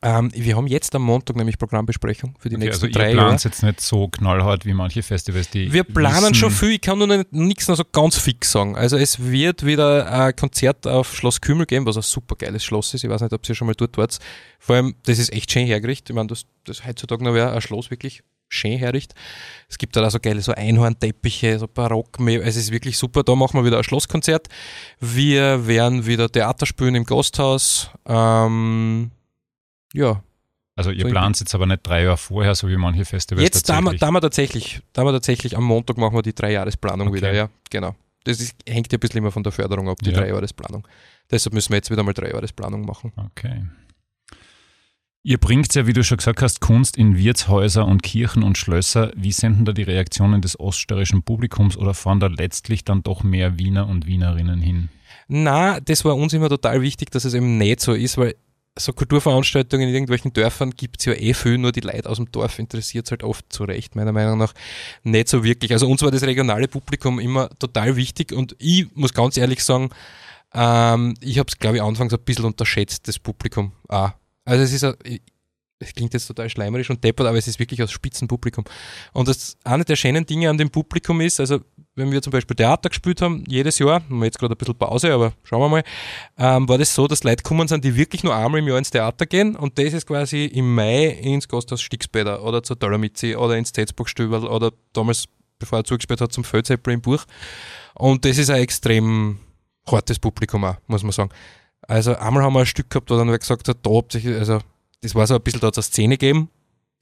ähm, 0.01 0.31
wir 0.33 0.55
haben 0.55 0.67
jetzt 0.67 0.95
am 0.95 1.01
Montag 1.01 1.35
nämlich 1.35 1.57
Programmbesprechung 1.57 2.35
für 2.39 2.47
die 2.47 2.55
okay, 2.55 2.65
nächsten 2.65 2.85
also 2.85 2.97
drei 2.97 3.13
Jahre. 3.13 3.31
Also 3.31 3.49
jetzt 3.49 3.63
nicht 3.63 3.81
so 3.81 4.07
knallhart 4.07 4.65
wie 4.65 4.73
manche 4.73 5.03
Festivals, 5.03 5.49
die 5.49 5.73
Wir 5.73 5.83
planen 5.83 6.33
schon 6.33 6.51
viel, 6.51 6.71
ich 6.71 6.81
kann 6.81 6.97
nur 6.97 7.25
nichts 7.31 7.67
noch 7.67 7.75
so 7.75 7.83
ganz 7.91 8.17
fix 8.17 8.51
sagen. 8.51 8.77
Also 8.77 8.97
es 8.97 9.19
wird 9.19 9.65
wieder 9.65 10.09
ein 10.09 10.35
Konzert 10.35 10.87
auf 10.87 11.13
Schloss 11.13 11.41
Kümmel 11.41 11.65
geben, 11.65 11.85
was 11.85 11.97
ein 11.97 12.03
super 12.03 12.35
geiles 12.35 12.63
Schloss 12.63 12.93
ist. 12.93 13.03
Ich 13.03 13.09
weiß 13.09 13.21
nicht, 13.21 13.33
ob 13.33 13.47
ihr 13.47 13.55
schon 13.55 13.67
mal 13.67 13.75
dort 13.75 13.97
wart. 13.97 14.19
Vor 14.57 14.77
allem, 14.77 14.95
das 15.03 15.19
ist 15.19 15.33
echt 15.33 15.51
schön 15.51 15.65
hergerichtet. 15.65 16.11
Ich 16.11 16.15
meine, 16.15 16.27
das, 16.27 16.45
das 16.63 16.85
heutzutage 16.85 17.23
noch 17.23 17.33
wäre 17.33 17.51
ein 17.51 17.61
Schloss 17.61 17.91
wirklich 17.91 18.23
schön 18.47 18.77
herrichtet. 18.77 19.17
Es 19.67 19.77
gibt 19.77 19.97
da 19.97 20.09
so 20.09 20.19
geile 20.19 20.41
so 20.41 20.53
Einhornteppiche, 20.53 21.59
so 21.59 21.67
barock, 21.67 22.19
es 22.19 22.55
ist 22.55 22.71
wirklich 22.71 22.97
super. 22.97 23.23
Da 23.23 23.35
machen 23.35 23.59
wir 23.59 23.65
wieder 23.65 23.77
ein 23.77 23.83
Schlosskonzert. 23.83 24.47
Wir 25.01 25.67
werden 25.67 26.05
wieder 26.05 26.31
Theater 26.31 26.65
spielen 26.65 26.95
im 26.95 27.03
Gasthaus. 27.03 27.91
Ähm, 28.07 29.11
ja. 29.93 30.23
Also 30.75 30.91
ihr 30.91 31.03
so 31.03 31.09
plant 31.09 31.37
jetzt 31.39 31.53
aber 31.53 31.65
nicht 31.65 31.85
drei 31.85 32.03
Jahre 32.03 32.15
vorher, 32.15 32.55
so 32.55 32.69
wie 32.69 32.77
manche 32.77 33.03
Festivals 33.03 33.43
Jetzt 33.43 33.67
da 33.67 33.81
wir, 33.81 33.97
da 33.97 34.11
wir 34.11 34.21
tatsächlich, 34.21 34.81
da 34.93 35.03
wir 35.03 35.11
tatsächlich 35.11 35.57
am 35.57 35.65
Montag 35.65 35.97
machen 35.97 36.15
wir 36.15 36.21
die 36.21 36.33
Dreijahresplanung 36.33 37.09
okay. 37.09 37.17
wieder, 37.17 37.33
ja, 37.33 37.49
genau. 37.69 37.95
Das 38.23 38.39
ist, 38.39 38.55
hängt 38.65 38.91
ja 38.91 38.97
ein 38.97 38.99
bisschen 39.01 39.17
immer 39.17 39.31
von 39.31 39.43
der 39.43 39.51
Förderung 39.51 39.89
ab, 39.89 39.97
die 40.01 40.11
ja. 40.11 40.17
Dreijahresplanung. 40.17 40.87
Deshalb 41.29 41.53
müssen 41.53 41.71
wir 41.71 41.77
jetzt 41.77 41.91
wieder 41.91 42.03
mal 42.03 42.13
Dreijahresplanung 42.13 42.85
machen. 42.85 43.11
Okay. 43.17 43.65
Ihr 45.21 45.37
bringt 45.37 45.75
ja, 45.75 45.85
wie 45.85 45.93
du 45.93 46.01
schon 46.01 46.17
gesagt 46.17 46.41
hast, 46.41 46.61
Kunst 46.61 46.95
in 46.95 47.17
Wirtshäuser 47.17 47.85
und 47.85 48.01
Kirchen 48.01 48.41
und 48.41 48.57
Schlösser. 48.57 49.11
Wie 49.15 49.33
sind 49.33 49.57
denn 49.57 49.65
da 49.65 49.73
die 49.73 49.83
Reaktionen 49.83 50.41
des 50.41 50.57
oststeirischen 50.57 51.23
Publikums 51.23 51.75
oder 51.75 51.93
fahren 51.93 52.21
da 52.21 52.27
letztlich 52.27 52.85
dann 52.85 53.03
doch 53.03 53.21
mehr 53.21 53.59
Wiener 53.59 53.87
und 53.89 54.05
Wienerinnen 54.05 54.61
hin? 54.61 54.89
Na, 55.27 55.81
das 55.81 56.05
war 56.05 56.15
uns 56.15 56.31
immer 56.31 56.47
total 56.47 56.81
wichtig, 56.81 57.11
dass 57.11 57.25
es 57.25 57.33
eben 57.33 57.57
nicht 57.57 57.81
so 57.81 57.93
ist, 57.93 58.17
weil 58.17 58.35
so 58.77 58.93
Kulturveranstaltungen 58.93 59.87
in 59.89 59.93
irgendwelchen 59.93 60.31
Dörfern 60.31 60.71
gibt 60.71 60.99
es 60.99 61.05
ja 61.05 61.13
eh 61.13 61.33
viel, 61.33 61.57
nur 61.57 61.71
die 61.71 61.81
Leute 61.81 62.09
aus 62.09 62.17
dem 62.17 62.31
Dorf 62.31 62.59
interessiert 62.59 63.05
es 63.05 63.11
halt 63.11 63.23
oft 63.23 63.51
zu 63.51 63.63
Recht, 63.63 63.95
meiner 63.95 64.11
Meinung 64.11 64.37
nach, 64.37 64.53
nicht 65.03 65.27
so 65.27 65.43
wirklich. 65.43 65.73
Also 65.73 65.89
uns 65.89 66.01
war 66.01 66.11
das 66.11 66.23
regionale 66.23 66.67
Publikum 66.67 67.19
immer 67.19 67.49
total 67.59 67.95
wichtig 67.95 68.31
und 68.31 68.55
ich 68.59 68.87
muss 68.95 69.13
ganz 69.13 69.37
ehrlich 69.37 69.63
sagen, 69.63 69.89
ähm, 70.53 71.15
ich 71.21 71.39
habe 71.39 71.47
es, 71.49 71.57
glaube 71.57 71.77
ich, 71.77 71.83
anfangs 71.83 72.13
ein 72.13 72.21
bisschen 72.23 72.45
unterschätzt, 72.45 73.07
das 73.07 73.19
Publikum. 73.19 73.73
Ah. 73.87 74.13
Also 74.45 74.63
es 74.63 74.73
ist 74.73 74.83
ein, 74.83 74.95
es 75.79 75.93
klingt 75.93 76.13
jetzt 76.13 76.27
total 76.27 76.49
schleimerisch 76.49 76.89
und 76.89 77.03
deppert, 77.03 77.27
aber 77.27 77.37
es 77.37 77.47
ist 77.47 77.59
wirklich 77.59 77.81
aus 77.81 77.91
Spitzenpublikum. 77.91 78.65
Und 79.13 79.27
das 79.27 79.57
eine 79.63 79.85
der 79.85 79.95
schönen 79.95 80.25
Dinge 80.25 80.49
an 80.49 80.57
dem 80.57 80.69
Publikum 80.69 81.21
ist, 81.21 81.39
also 81.39 81.61
wenn 81.95 82.11
wir 82.11 82.21
zum 82.21 82.31
Beispiel 82.31 82.55
Theater 82.55 82.89
gespielt 82.89 83.21
haben, 83.21 83.43
jedes 83.47 83.79
Jahr, 83.79 83.95
haben 83.95 84.19
wir 84.19 84.25
jetzt 84.25 84.39
gerade 84.39 84.55
ein 84.55 84.57
bisschen 84.57 84.75
Pause, 84.75 85.13
aber 85.13 85.33
schauen 85.43 85.61
wir 85.61 85.69
mal, 85.69 85.83
ähm, 86.37 86.69
war 86.69 86.77
das 86.77 86.93
so, 86.95 87.07
dass 87.07 87.23
Leute 87.23 87.43
kommen 87.43 87.67
sind, 87.67 87.83
die 87.83 87.95
wirklich 87.95 88.23
nur 88.23 88.35
einmal 88.35 88.59
im 88.59 88.67
Jahr 88.67 88.77
ins 88.77 88.91
Theater 88.91 89.25
gehen 89.25 89.55
und 89.55 89.77
das 89.77 89.93
ist 89.93 90.07
quasi 90.07 90.45
im 90.45 90.73
Mai 90.73 91.07
ins 91.07 91.47
Gasthaus 91.47 91.81
Stixbäder 91.81 92.43
oder 92.43 92.63
zur 92.63 92.75
Dolomizi 92.75 93.35
oder 93.35 93.57
ins 93.57 93.73
Zetzburgstübel 93.73 94.45
oder 94.45 94.71
damals, 94.93 95.25
bevor 95.59 95.79
er 95.79 95.83
zugespielt 95.83 96.21
hat, 96.21 96.31
zum 96.31 96.43
Feldzeppel 96.43 96.93
im 96.93 97.01
Buch. 97.01 97.25
Und 97.95 98.23
das 98.23 98.37
ist 98.37 98.49
ein 98.49 98.61
extrem 98.61 99.39
hartes 99.87 100.19
Publikum 100.19 100.63
auch, 100.63 100.77
muss 100.87 101.03
man 101.03 101.11
sagen. 101.11 101.31
Also 101.81 102.15
einmal 102.15 102.43
haben 102.43 102.53
wir 102.53 102.61
ein 102.61 102.65
Stück 102.65 102.89
gehabt, 102.89 103.09
wo 103.09 103.17
dann 103.17 103.27
gesagt 103.27 103.67
hat, 103.67 103.77
da 103.81 103.89
habt 103.91 104.15
ihr, 104.15 104.37
also 104.37 104.59
das 105.01 105.15
war 105.15 105.25
so 105.27 105.35
ein 105.35 105.41
bisschen 105.41 105.61
da 105.61 105.71
zur 105.71 105.83
Szene 105.83 106.17
gegeben, 106.17 106.49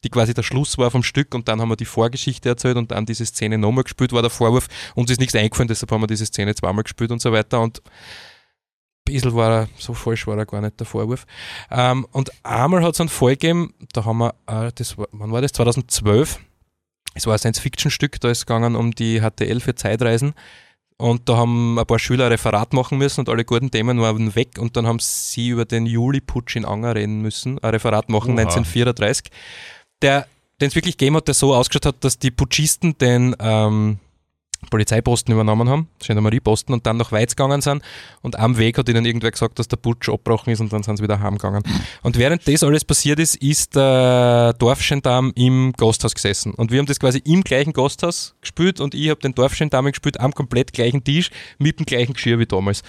die 0.04 0.10
quasi 0.10 0.34
der 0.34 0.44
Schluss 0.44 0.78
war 0.78 0.92
vom 0.92 1.04
Stück 1.04 1.34
und 1.34 1.48
dann 1.48 1.60
haben 1.60 1.70
wir 1.70 1.76
die 1.76 1.86
Vorgeschichte 1.86 2.50
erzählt 2.50 2.78
und 2.78 2.92
dann 2.92 3.06
diese 3.06 3.26
Szene 3.26 3.58
nochmal 3.58 3.84
gespielt, 3.84 4.14
war 4.14 4.22
der 4.22 4.30
Vorwurf. 4.30 4.68
Uns 4.96 5.10
ist 5.10 5.20
nichts 5.20 5.36
eingefallen, 5.36 5.68
deshalb 5.68 5.92
haben 5.92 6.02
wir 6.02 6.08
diese 6.08 6.26
Szene 6.26 6.54
zweimal 6.56 6.84
gespielt 6.84 7.12
und 7.12 7.22
so 7.22 7.32
weiter 7.32 7.62
und 7.62 7.80
ein 7.80 9.14
bisschen 9.14 9.34
war 9.36 9.62
er, 9.62 9.70
so 9.78 9.94
falsch 9.94 10.28
war 10.28 10.38
er 10.38 10.46
gar 10.46 10.62
nicht 10.62 10.80
der 10.80 10.86
Vorwurf. 10.86 11.26
Ähm, 11.72 12.06
und 12.12 12.32
einmal 12.44 12.84
hat 12.84 12.94
es 12.94 13.00
einen 13.00 13.10
Fall 13.10 13.32
gegeben, 13.32 13.74
da 13.94 14.06
haben 14.06 14.20
wir, 14.20 14.36
äh, 14.48 14.72
das 14.76 14.98
war, 14.98 15.08
wann 15.12 15.32
war 15.32 15.42
das? 15.42 15.54
2012. 15.54 16.40
Es 17.16 17.26
war 17.26 17.34
ein 17.34 17.40
Science-Fiction-Stück, 17.40 18.20
da 18.22 18.30
ist 18.30 18.40
es 18.40 18.46
gegangen 18.46 18.76
um 18.76 18.92
die 18.92 19.22
HTL 19.22 19.60
für 19.60 19.74
Zeitreisen. 19.74 20.36
Und 21.00 21.30
da 21.30 21.38
haben 21.38 21.78
ein 21.78 21.86
paar 21.86 22.00
Schüler 22.00 22.26
ein 22.26 22.32
Referat 22.32 22.74
machen 22.74 22.98
müssen 22.98 23.22
und 23.22 23.30
alle 23.30 23.46
guten 23.46 23.70
Themen 23.70 24.02
waren 24.02 24.36
weg 24.36 24.58
und 24.58 24.76
dann 24.76 24.88
haben 24.88 24.98
sie 25.00 25.50
über 25.50 25.66
den 25.66 25.86
Juli-Putsch 25.86 26.56
in 26.56 26.66
Anger 26.66 26.96
reden 26.96 27.22
müssen, 27.22 27.60
ein 27.60 27.70
Referat 27.70 28.10
machen, 28.10 28.34
Oha. 28.34 28.42
1934 28.42 29.32
der 30.02 30.28
den 30.60 30.70
es 30.70 30.76
wirklich 30.76 30.98
gegeben 30.98 31.18
hat, 31.18 31.28
der 31.28 31.36
so 31.36 31.54
ausgeschaut 31.54 31.86
hat, 31.86 32.04
dass 32.04 32.18
die 32.18 32.32
Putschisten 32.32 32.98
den 32.98 33.36
ähm, 33.40 34.00
Polizeiposten 34.72 35.32
übernommen 35.32 35.70
haben, 35.70 35.88
Gendarmerieposten, 36.00 36.74
und 36.74 36.88
dann 36.88 36.98
nach 36.98 37.12
Weiz 37.12 37.36
gegangen 37.36 37.62
sind. 37.62 37.84
Und 38.24 38.40
am 38.40 38.58
Weg 38.58 38.80
hat 38.80 38.90
ihnen 38.90 39.06
irgendwer 39.06 39.30
gesagt, 39.30 39.60
dass 39.60 39.68
der 39.68 39.78
Putsch 39.78 40.10
abgebrochen 40.10 40.52
ist 40.52 40.60
und 40.60 40.74
dann 40.74 40.82
sind 40.82 40.98
sie 40.98 41.04
wieder 41.04 41.20
heimgegangen. 41.20 41.62
Und 42.02 42.18
während 42.18 42.48
das 42.48 42.64
alles 42.64 42.84
passiert 42.84 43.20
ist, 43.20 43.36
ist 43.36 43.76
der 43.76 44.54
Dorfgendarm 44.58 45.32
im 45.36 45.74
Gasthaus 45.78 46.16
gesessen. 46.16 46.56
Und 46.56 46.72
wir 46.72 46.80
haben 46.80 46.88
das 46.88 47.00
quasi 47.00 47.20
im 47.20 47.44
gleichen 47.44 47.72
Gasthaus 47.72 48.36
gespielt 48.42 48.80
und 48.80 48.96
ich 48.96 49.10
habe 49.10 49.22
den 49.22 49.36
Dorfgendarm 49.36 49.86
gespielt 49.86 50.20
am 50.20 50.34
komplett 50.34 50.74
gleichen 50.74 51.04
Tisch 51.04 51.30
mit 51.60 51.78
dem 51.78 51.86
gleichen 51.86 52.14
Geschirr 52.14 52.40
wie 52.40 52.48
damals. 52.48 52.82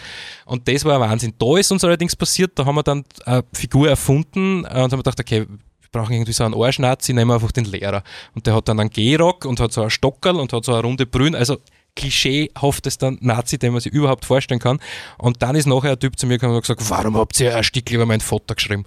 Und 0.47 0.67
das 0.69 0.87
war 0.87 0.95
ein 0.95 1.11
Wahnsinn. 1.11 1.35
Da 1.39 1.59
ist 1.59 1.71
uns 1.71 1.85
allerdings 1.85 2.17
passiert, 2.17 2.53
da 2.59 2.65
haben 2.65 2.77
wir 2.77 2.83
dann 2.83 3.05
eine 3.27 3.45
Figur 3.53 3.91
erfunden 3.91 4.65
und 4.65 4.73
haben 4.73 4.97
gedacht, 4.97 5.21
okay, 5.21 5.47
brauchen 5.91 6.13
irgendwie 6.13 6.33
so 6.33 6.45
einen 6.45 6.55
Arschnazi, 6.55 7.13
nehmen 7.13 7.31
wir 7.31 7.35
einfach 7.35 7.53
den 7.53 7.65
Lehrer. 7.65 8.03
Und 8.35 8.47
der 8.47 8.55
hat 8.55 8.69
dann 8.69 8.81
einen 8.81 8.91
Gehrock 8.91 9.45
und 9.45 9.61
hat 9.61 9.73
so 9.73 9.81
einen 9.81 9.91
Stockerl 9.91 10.37
und 10.37 10.53
hat 10.53 10.65
so 10.65 10.73
eine 10.73 10.83
runde 10.83 11.07
Brühen, 11.07 11.35
also 11.35 11.59
klischeehaftester 11.97 13.17
Nazi, 13.21 13.59
den 13.59 13.73
man 13.73 13.81
sich 13.81 13.93
überhaupt 13.93 14.25
vorstellen 14.25 14.61
kann. 14.61 14.79
Und 15.19 15.43
dann 15.43 15.57
ist 15.57 15.67
nachher 15.67 15.93
ein 15.93 15.99
Typ 15.99 16.19
zu 16.19 16.27
mir 16.27 16.35
gekommen 16.35 16.55
und 16.55 16.61
gesagt, 16.61 16.89
warum 16.91 17.17
habt 17.17 17.39
ihr 17.41 17.57
ein 17.57 17.65
Stück 17.65 17.91
über 17.91 18.07
mein 18.07 18.21
Foto 18.21 18.55
geschrieben? 18.55 18.85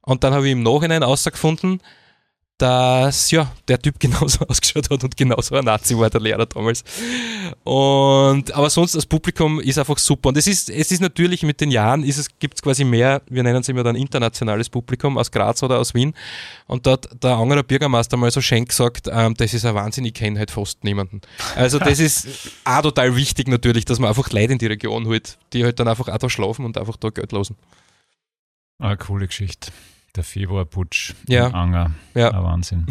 Und 0.00 0.24
dann 0.24 0.32
habe 0.32 0.46
ich 0.46 0.52
im 0.52 0.62
Nachhinein 0.62 1.02
herausgefunden, 1.02 1.80
dass 2.58 3.30
ja, 3.30 3.52
der 3.68 3.80
Typ 3.80 3.98
genauso 4.00 4.46
ausgeschaut 4.46 4.90
hat 4.90 5.04
und 5.04 5.16
genauso 5.16 5.54
ein 5.56 5.64
Nazi 5.64 5.96
war, 5.96 6.08
der 6.10 6.20
Lehrer 6.20 6.46
damals. 6.46 6.84
Und, 7.64 8.52
aber 8.52 8.70
sonst, 8.70 8.94
das 8.94 9.06
Publikum 9.06 9.60
ist 9.60 9.78
einfach 9.78 9.98
super. 9.98 10.30
Und 10.30 10.38
es 10.38 10.46
ist, 10.46 10.70
es 10.70 10.90
ist 10.90 11.00
natürlich 11.00 11.42
mit 11.42 11.60
den 11.60 11.70
Jahren, 11.70 12.02
ist 12.02 12.18
es, 12.18 12.28
gibt 12.38 12.54
es 12.54 12.62
quasi 12.62 12.84
mehr, 12.84 13.22
wir 13.28 13.42
nennen 13.42 13.60
es 13.60 13.68
immer 13.68 13.82
dann 13.82 13.96
internationales 13.96 14.70
Publikum 14.70 15.18
aus 15.18 15.30
Graz 15.30 15.62
oder 15.62 15.78
aus 15.78 15.94
Wien. 15.94 16.14
Und 16.66 16.86
dort 16.86 17.22
der 17.22 17.36
andere 17.36 17.62
Bürgermeister 17.62 18.16
mal 18.16 18.30
so 18.30 18.40
schenk 18.40 18.70
gesagt, 18.70 19.08
ähm, 19.10 19.34
das 19.34 19.52
ist 19.52 19.64
ein 19.64 19.74
Wahnsinn, 19.74 20.04
ich 20.04 20.14
kenne 20.14 20.38
halt 20.38 20.50
fast 20.50 20.82
niemanden. 20.84 21.20
Also 21.54 21.78
das 21.78 21.98
ist 21.98 22.28
auch 22.64 22.82
total 22.82 23.16
wichtig 23.16 23.48
natürlich, 23.48 23.84
dass 23.84 23.98
man 23.98 24.08
einfach 24.08 24.30
Leute 24.30 24.54
in 24.54 24.58
die 24.58 24.66
Region 24.66 25.06
holt, 25.06 25.38
die 25.52 25.64
halt 25.64 25.78
dann 25.78 25.88
einfach 25.88 26.08
auch 26.08 26.18
da 26.18 26.30
schlafen 26.30 26.64
und 26.64 26.78
einfach 26.78 26.96
da 26.96 27.10
Geld 27.10 27.32
losen. 27.32 27.56
Eine 28.78 28.96
coole 28.96 29.26
Geschichte. 29.26 29.72
Der 30.16 30.24
Februarputsch 30.24 31.14
Ja. 31.28 31.48
im 31.48 31.54
Anger. 31.54 31.90
Ja. 32.14 32.30
Ein 32.30 32.42
Wahnsinn. 32.42 32.86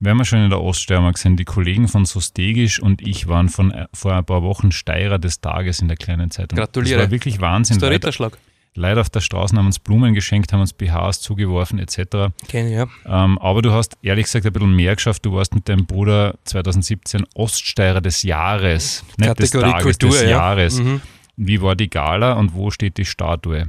Wir 0.00 0.10
haben 0.10 0.18
ja 0.18 0.24
schon 0.24 0.40
in 0.44 0.50
der 0.50 0.60
Oststeiermark 0.60 1.14
gesehen, 1.14 1.36
die 1.36 1.44
Kollegen 1.44 1.88
von 1.88 2.04
Sostegisch 2.04 2.80
und 2.80 3.00
ich 3.06 3.26
waren 3.26 3.48
von, 3.48 3.72
äh, 3.72 3.86
vor 3.92 4.14
ein 4.14 4.24
paar 4.24 4.42
Wochen 4.42 4.70
Steirer 4.70 5.18
des 5.18 5.40
Tages 5.40 5.80
in 5.80 5.88
der 5.88 5.96
kleinen 5.96 6.30
Zeitung. 6.30 6.56
Gratuliere. 6.58 6.98
Das 6.98 7.06
war 7.06 7.10
wirklich 7.10 7.34
Das 7.34 7.40
Wahnsinn. 7.42 7.76
ist 7.76 7.82
der 7.82 7.90
Ritterschlag. 7.90 8.38
Leute 8.74 9.00
auf 9.00 9.10
der 9.10 9.20
Straße 9.20 9.56
haben 9.56 9.66
uns 9.66 9.80
Blumen 9.80 10.14
geschenkt, 10.14 10.52
haben 10.52 10.60
uns 10.60 10.72
BHs 10.72 11.20
zugeworfen 11.20 11.80
etc. 11.80 12.32
Kenn 12.46 12.70
ja. 12.70 12.86
Ähm, 13.06 13.36
aber 13.38 13.60
du 13.60 13.72
hast 13.72 13.96
ehrlich 14.02 14.26
gesagt 14.26 14.46
ein 14.46 14.52
bisschen 14.52 14.76
mehr 14.76 14.94
geschafft. 14.94 15.26
Du 15.26 15.32
warst 15.32 15.52
mit 15.52 15.68
deinem 15.68 15.86
Bruder 15.86 16.36
2017 16.44 17.24
Oststeirer 17.34 18.00
des 18.00 18.22
Jahres. 18.22 19.04
Nicht 19.16 19.36
des 19.40 19.50
Kategorie 19.50 19.70
Tages, 19.72 19.82
Kultur, 19.98 20.10
des 20.10 20.22
ja. 20.22 20.28
Jahres. 20.28 20.78
Mhm. 20.80 21.00
Wie 21.36 21.60
war 21.60 21.74
die 21.74 21.90
Gala 21.90 22.34
und 22.34 22.54
wo 22.54 22.70
steht 22.70 22.98
die 22.98 23.04
Statue? 23.04 23.68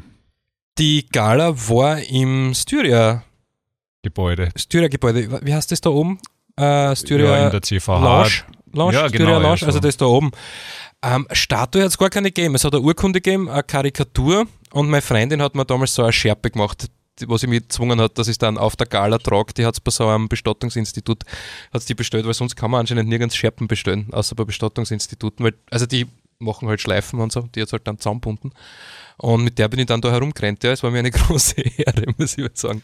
Die 0.80 1.06
Gala 1.12 1.54
war 1.68 2.00
im 2.00 2.54
Styria, 2.54 3.24
Gebäude. 4.02 4.50
Styria-Gebäude. 4.56 5.42
Wie 5.44 5.54
heißt 5.54 5.70
das 5.72 5.82
da 5.82 5.90
oben? 5.90 6.20
Äh, 6.56 6.96
Styria 6.96 7.38
ja, 7.38 7.46
in 7.46 7.52
der 7.52 7.62
CVH. 7.62 8.00
Lounge. 8.00 8.32
Lounge, 8.72 8.94
Ja, 8.94 9.10
Styria 9.10 9.26
genau, 9.26 9.40
Lounge, 9.42 9.58
so. 9.58 9.66
also 9.66 9.80
das 9.80 9.98
da 9.98 10.06
oben. 10.06 10.32
Ähm, 11.04 11.28
Statue 11.34 11.82
hat 11.82 11.90
es 11.90 11.98
gar 11.98 12.10
keine 12.10 12.32
gegeben. 12.32 12.56
Es 12.56 12.64
hat 12.64 12.74
eine 12.74 12.82
Urkunde 12.82 13.20
gegeben, 13.20 13.50
eine 13.50 13.64
Karikatur 13.64 14.48
und 14.72 14.90
meine 14.90 15.02
Freundin 15.02 15.42
hat 15.42 15.54
mir 15.54 15.66
damals 15.66 15.94
so 15.94 16.04
eine 16.04 16.14
Schärpe 16.14 16.50
gemacht, 16.50 16.90
was 17.26 17.42
sie 17.42 17.48
mich 17.48 17.64
gezwungen 17.64 18.00
hat, 18.00 18.18
dass 18.18 18.30
ich 18.30 18.38
dann 18.38 18.58
auf 18.58 18.78
der 18.78 18.88
Gala 18.88 19.18
trage. 19.18 19.54
Die 19.56 19.66
hat 19.66 19.74
es 19.74 19.82
bei 19.82 19.92
so 19.92 20.08
einem 20.08 20.30
Bestattungsinstitut 20.30 21.24
hat's 21.74 21.88
die 21.88 21.94
bestellt, 21.96 22.26
weil 22.26 22.34
sonst 22.34 22.56
kann 22.56 22.72
man 22.72 22.82
anscheinend 22.82 23.10
nirgends 23.10 23.36
Schärpen 23.36 23.68
bestellen, 23.68 24.08
außer 24.14 24.34
bei 24.36 24.46
Bestattungsinstituten. 24.46 25.46
Weil, 25.46 25.56
also 25.72 25.86
die 25.86 26.08
machen 26.40 26.70
halt 26.70 26.80
Schleifen 26.80 27.20
und 27.20 27.34
so, 27.34 27.42
die 27.54 27.62
hat 27.62 27.72
halt 27.74 27.86
dann 27.86 27.98
zusammenbunden. 27.98 28.54
Und 29.20 29.44
mit 29.44 29.58
der 29.60 29.68
bin 29.68 29.80
ich 29.80 29.86
dann 29.86 30.02
da 30.02 30.12
herumgerannt. 30.12 30.64
Ja, 30.64 30.72
es 30.72 30.82
war 30.84 30.92
mir 30.92 31.00
eine 31.00 31.12
große 31.20 31.56
Ehre, 31.62 32.06
muss 32.18 32.38
ich 32.38 32.44
mal 32.44 32.52
sagen. 32.54 32.82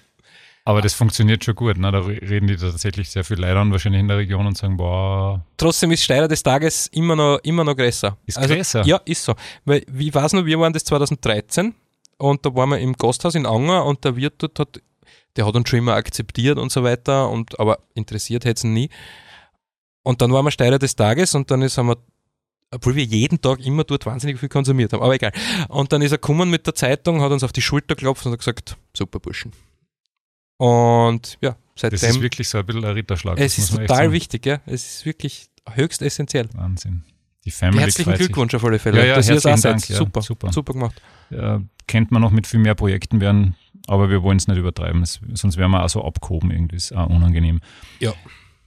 Aber 0.68 0.82
das 0.82 0.94
funktioniert 0.96 1.44
schon 1.44 1.54
gut. 1.56 1.78
Ne? 1.78 1.92
Da 1.92 2.00
re- 2.00 2.20
reden 2.22 2.48
die 2.48 2.56
tatsächlich 2.56 3.10
sehr 3.10 3.24
viel 3.24 3.40
Leute 3.40 3.60
an, 3.60 3.72
wahrscheinlich 3.72 4.00
in 4.02 4.08
der 4.08 4.18
Region 4.18 4.48
und 4.48 4.58
sagen, 4.58 4.78
boah, 4.78 5.46
Trotzdem 5.58 5.92
ist 5.92 6.04
Steirer 6.04 6.28
des 6.28 6.42
Tages 6.42 6.88
immer 6.88 7.16
noch, 7.16 7.38
immer 7.44 7.64
noch 7.64 7.76
größer. 7.76 8.18
Ist 8.26 8.38
also, 8.40 8.56
größer? 8.56 8.84
Ja, 8.86 9.00
ist 9.06 9.24
so. 9.24 9.36
Weil, 9.64 9.84
wie 9.88 10.14
weiß 10.14 10.34
noch, 10.34 10.44
wir 10.46 10.60
waren 10.60 10.74
das 10.74 10.84
2013 10.86 11.76
und 12.18 12.46
da 12.46 12.56
waren 12.56 12.70
wir 12.70 12.80
im 12.80 12.94
Gasthaus 12.94 13.36
in 13.36 13.46
Anger 13.46 13.86
und 13.86 14.04
der 14.04 14.16
Wirt 14.16 14.36
dort 14.40 14.58
hat, 14.60 14.82
der 15.36 15.46
hat 15.46 15.56
uns 15.56 15.70
schon 15.70 15.80
immer 15.80 15.94
akzeptiert 15.94 16.58
und 16.58 16.72
so 16.72 16.84
weiter, 16.84 17.30
und, 17.30 17.60
aber 17.60 17.78
interessiert 17.94 18.44
hätte 18.46 18.58
es 18.58 18.64
nie. 18.64 18.90
Und 20.02 20.22
dann 20.22 20.32
waren 20.34 20.46
wir 20.46 20.52
Steirer 20.52 20.80
des 20.80 20.96
Tages 20.96 21.36
und 21.36 21.52
dann 21.52 21.62
ist, 21.62 21.78
haben 21.78 21.90
wir, 21.90 21.98
obwohl 22.76 22.96
wir 22.96 23.04
jeden 23.04 23.42
Tag 23.42 23.60
immer 23.66 23.84
dort 23.84 24.06
wahnsinnig 24.06 24.40
viel 24.40 24.50
konsumiert 24.50 24.94
haben, 24.94 25.02
aber 25.02 25.16
egal. 25.16 25.32
Und 25.70 25.92
dann 25.92 26.02
ist 26.02 26.12
er 26.12 26.18
gekommen 26.18 26.50
mit 26.50 26.68
der 26.68 26.76
Zeitung, 26.76 27.22
hat 27.22 27.32
uns 27.32 27.44
auf 27.44 27.52
die 27.54 27.62
Schulter 27.62 27.96
geklopft 27.96 28.26
und 28.26 28.32
hat 28.34 28.40
gesagt, 28.40 28.78
super 28.96 29.20
Burschen. 29.20 29.52
Und 30.58 31.38
ja, 31.42 31.52
das 31.52 31.92
seitdem, 31.92 32.10
ist 32.10 32.22
wirklich 32.22 32.48
so 32.50 32.58
ein 32.60 32.66
bisschen 32.66 32.86
ein 32.86 32.92
Ritterschlag. 32.94 33.38
es 33.38 33.56
das 33.56 33.66
ist 33.66 33.76
total 33.76 34.12
wichtig, 34.12 34.46
ja. 34.46 34.60
Es 34.66 34.98
ist 34.98 35.06
wirklich 35.06 35.48
höchst 35.74 36.02
essentiell. 36.02 36.48
Wahnsinn. 36.54 37.04
Die 37.44 37.52
Family 37.52 37.82
Herzlichen. 37.82 38.14
Glückwunsch 38.14 38.56
auf 38.56 38.64
alle 38.64 38.80
Fälle. 38.80 39.00
Ja, 39.00 39.06
ja, 39.06 39.16
dass 39.16 39.30
ihr 39.30 39.36
es 39.36 39.46
herzlichen 39.46 39.62
Dank. 39.72 39.80
seid. 39.82 39.90
Ja, 39.90 39.96
super, 39.98 40.22
super. 40.22 40.52
super 40.52 40.74
gemacht. 40.74 41.02
Ja, 41.30 41.62
kennt 41.88 42.12
man 42.12 42.22
noch 42.22 42.32
mit 42.32 42.48
viel 42.48 42.60
mehr 42.60 42.74
Projekten 42.76 43.20
werden, 43.20 43.56
aber 43.88 44.10
wir 44.10 44.24
wollen 44.24 44.38
es 44.38 44.48
nicht 44.48 44.58
übertreiben, 44.58 45.02
es, 45.04 45.20
sonst 45.34 45.58
wären 45.58 45.72
wir 45.72 45.84
auch 45.84 45.90
so 45.90 46.04
abgehoben 46.04 46.50
irgendwie, 46.52 46.76
ist 46.78 46.94
auch 46.94 47.08
unangenehm. 47.10 47.60
Ja. 48.00 48.14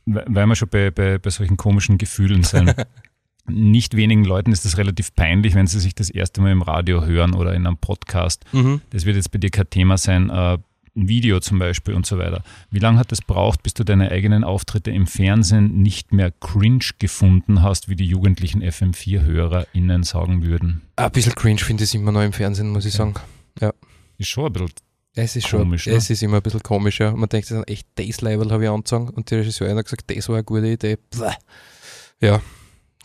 We- 0.06 0.24
Weil 0.28 0.46
wir 0.46 0.54
schon 0.56 0.68
bei, 0.68 0.90
bei, 0.90 1.18
bei 1.18 1.30
solchen 1.30 1.56
komischen 1.56 1.98
Gefühlen 1.98 2.44
sind. 2.44 2.74
Nicht 3.48 3.96
wenigen 3.96 4.24
Leuten 4.24 4.52
ist 4.52 4.64
es 4.64 4.78
relativ 4.78 5.14
peinlich, 5.14 5.54
wenn 5.54 5.66
sie 5.66 5.80
sich 5.80 5.94
das 5.94 6.10
erste 6.10 6.40
Mal 6.40 6.52
im 6.52 6.62
Radio 6.62 7.04
hören 7.04 7.34
oder 7.34 7.54
in 7.54 7.66
einem 7.66 7.76
Podcast. 7.76 8.44
Mhm. 8.52 8.80
Das 8.90 9.04
wird 9.04 9.16
jetzt 9.16 9.30
bei 9.30 9.38
dir 9.38 9.50
kein 9.50 9.68
Thema 9.70 9.98
sein, 9.98 10.30
äh, 10.30 10.58
ein 10.96 11.08
Video 11.08 11.38
zum 11.40 11.58
Beispiel 11.58 11.94
und 11.94 12.06
so 12.06 12.18
weiter. 12.18 12.42
Wie 12.70 12.80
lange 12.80 12.98
hat 12.98 13.12
es 13.12 13.22
braucht, 13.22 13.62
bis 13.62 13.74
du 13.74 13.84
deine 13.84 14.10
eigenen 14.10 14.42
Auftritte 14.42 14.90
im 14.90 15.06
Fernsehen 15.06 15.80
nicht 15.82 16.12
mehr 16.12 16.32
cringe 16.32 16.84
gefunden 16.98 17.62
hast, 17.62 17.88
wie 17.88 17.94
die 17.96 18.06
jugendlichen 18.06 18.62
FM4-HörerInnen 18.62 20.02
sagen 20.02 20.42
würden? 20.42 20.82
Ein 20.96 21.12
bisschen 21.12 21.34
cringe 21.34 21.60
finde 21.60 21.84
ich 21.84 21.90
es 21.90 21.94
immer 21.94 22.12
noch 22.12 22.22
im 22.22 22.32
Fernsehen, 22.32 22.70
muss 22.70 22.84
ich 22.84 22.94
sagen. 22.94 23.14
Ist 24.18 24.28
schon 24.28 24.46
ein 24.46 24.52
bisschen 24.52 24.74
Es 25.14 25.36
ist 25.36 25.48
Komisch, 25.48 25.84
schon, 25.84 25.92
ne? 25.92 25.98
es 25.98 26.10
ist 26.10 26.22
immer 26.22 26.36
ein 26.38 26.42
bisschen 26.42 26.62
komisch, 26.62 26.98
ja. 26.98 27.12
Man 27.12 27.28
denkt 27.28 27.46
sich 27.46 27.56
dann 27.56 27.64
echt, 27.64 27.86
das 27.94 28.20
Level 28.20 28.50
habe 28.50 28.64
ich 28.64 28.70
angezogen 28.70 29.10
und 29.10 29.30
die 29.30 29.36
Regisseurin 29.36 29.76
hat 29.76 29.84
gesagt, 29.84 30.04
das 30.10 30.28
war 30.28 30.36
eine 30.36 30.44
gute 30.44 30.66
Idee. 30.66 30.98
Bäh. 31.16 31.30
Ja. 32.20 32.40